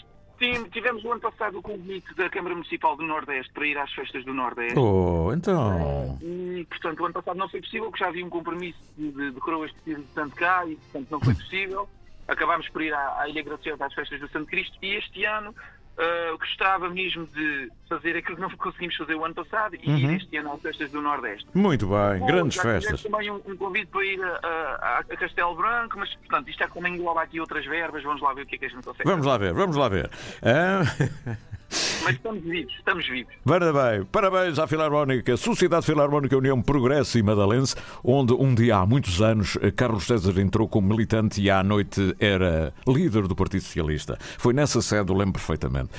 tivemos 0.71 1.03
o 1.03 1.11
ano 1.11 1.21
passado 1.21 1.57
o 1.57 1.61
convite 1.61 2.13
da 2.15 2.29
Câmara 2.29 2.55
Municipal 2.55 2.95
do 2.97 3.03
Nordeste 3.03 3.51
para 3.53 3.65
ir 3.65 3.77
às 3.77 3.91
festas 3.93 4.23
do 4.25 4.33
Nordeste. 4.33 4.77
Oh, 4.77 5.31
então. 5.33 6.17
E, 6.21 6.65
portanto, 6.69 6.99
o 6.99 7.05
ano 7.05 7.13
passado 7.13 7.37
não 7.37 7.49
foi 7.49 7.61
possível, 7.61 7.89
porque 7.89 8.03
já 8.03 8.09
havia 8.09 8.25
um 8.25 8.29
compromisso 8.29 8.79
de, 8.97 9.11
de, 9.11 9.31
de 9.31 9.39
coroas 9.39 9.71
de 9.85 9.97
Santo 10.13 10.35
cá 10.35 10.65
e, 10.65 10.75
portanto, 10.75 11.07
não 11.09 11.19
foi 11.19 11.33
possível. 11.35 11.87
Acabámos 12.27 12.67
por 12.69 12.81
ir 12.81 12.93
à, 12.93 13.21
à 13.21 13.29
Ilha 13.29 13.43
Graciosa 13.43 13.85
às 13.85 13.93
festas 13.93 14.19
do 14.19 14.27
Santo 14.29 14.47
Cristo 14.47 14.77
e 14.81 14.95
este 14.95 15.23
ano 15.25 15.55
uh, 15.97 16.37
gostava 16.37 16.89
mesmo 16.89 17.25
de 17.27 17.71
fazer 17.89 18.15
aquilo 18.17 18.35
que 18.35 18.41
não 18.41 18.49
conseguimos 18.51 18.95
fazer 18.95 19.15
o 19.15 19.23
ano 19.25 19.35
passado 19.35 19.75
e 19.75 19.89
Uhum. 19.89 19.97
ir 19.97 20.17
este 20.17 20.37
ano 20.37 20.53
às 20.53 20.61
festas 20.61 20.91
do 20.91 21.01
Nordeste. 21.01 21.47
Muito 21.53 21.87
bem, 21.87 22.19
Bom, 22.19 22.25
grandes 22.25 22.55
já 22.55 22.61
festas. 22.63 23.03
também 23.03 23.29
um, 23.31 23.41
um 23.45 23.55
convite 23.57 23.87
para 23.87 24.05
ir 24.05 24.21
a, 24.23 24.27
a- 24.43 24.99
a 24.99 25.17
Castelo 25.17 25.55
Branco, 25.55 25.97
mas 25.99 26.13
portanto 26.15 26.49
isto 26.49 26.63
é 26.63 26.67
como 26.67 26.87
engloba 26.87 27.21
aqui 27.21 27.39
outras 27.39 27.65
verbas, 27.65 28.03
vamos 28.03 28.21
lá 28.21 28.33
ver 28.33 28.43
o 28.43 28.45
que 28.45 28.55
é 28.55 28.57
que 28.57 28.65
a 28.65 28.69
gente 28.69 28.83
consegue. 28.83 29.09
Vamos 29.09 29.25
lá 29.25 29.37
ver, 29.37 29.53
vamos 29.53 29.75
lá 29.75 29.87
ver. 29.89 30.09
Ah, 30.43 30.81
Mas 32.03 32.15
estamos 32.15 32.43
vivos, 32.43 32.73
estamos 32.73 33.07
vivos. 33.07 33.33
Parabéns, 33.43 34.05
parabéns 34.11 34.59
à 34.59 34.67
Filarmónica, 34.67 35.35
Sociedade 35.37 35.85
Filarmónica 35.85 36.37
União 36.37 36.61
Progresso 36.61 37.17
e 37.17 37.23
Madalense, 37.23 37.75
onde 38.03 38.33
um 38.33 38.53
dia 38.53 38.77
há 38.77 38.85
muitos 38.85 39.21
anos 39.21 39.57
eh, 39.61 39.71
Carlos 39.71 40.05
César 40.05 40.39
entrou 40.39 40.67
como 40.67 40.87
militante 40.87 41.41
e 41.41 41.49
à 41.49 41.63
noite 41.63 42.15
era 42.19 42.73
líder 42.87 43.27
do 43.27 43.35
Partido 43.35 43.63
Socialista. 43.63 44.17
Foi 44.37 44.53
nessa 44.53 44.81
sede, 44.81 45.11
eu 45.11 45.17
lembro 45.17 45.33
perfeitamente. 45.33 45.89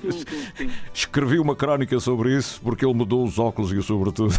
Sim, 0.00 0.10
sim, 0.10 0.46
sim. 0.56 0.70
Escrevi 0.92 1.38
uma 1.38 1.54
crónica 1.54 2.00
sobre 2.00 2.36
isso 2.36 2.60
porque 2.62 2.84
ele 2.84 2.94
mudou 2.94 3.24
os 3.24 3.38
óculos 3.38 3.72
e 3.72 3.76
o 3.76 3.82
sobretudo. 3.82 4.34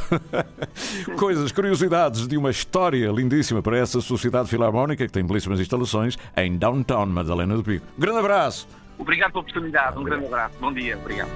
Coisas, 1.17 1.51
curiosidades 1.51 2.27
de 2.27 2.37
uma 2.37 2.51
história 2.51 3.09
lindíssima 3.11 3.61
para 3.61 3.77
essa 3.77 4.01
Sociedade 4.01 4.49
Filarmónica 4.49 5.05
que 5.05 5.11
tem 5.11 5.25
belíssimas 5.25 5.59
instalações 5.59 6.17
em 6.35 6.57
Downtown 6.57 7.05
Madalena 7.05 7.55
do 7.55 7.63
Pico. 7.63 7.85
Grande 7.97 8.19
abraço! 8.19 8.67
Obrigado 8.99 9.31
pela 9.31 9.41
oportunidade, 9.41 9.97
um 9.97 10.03
grande 10.03 10.25
abraço, 10.25 10.55
bom 10.59 10.71
dia, 10.73 10.97
obrigado. 10.97 11.29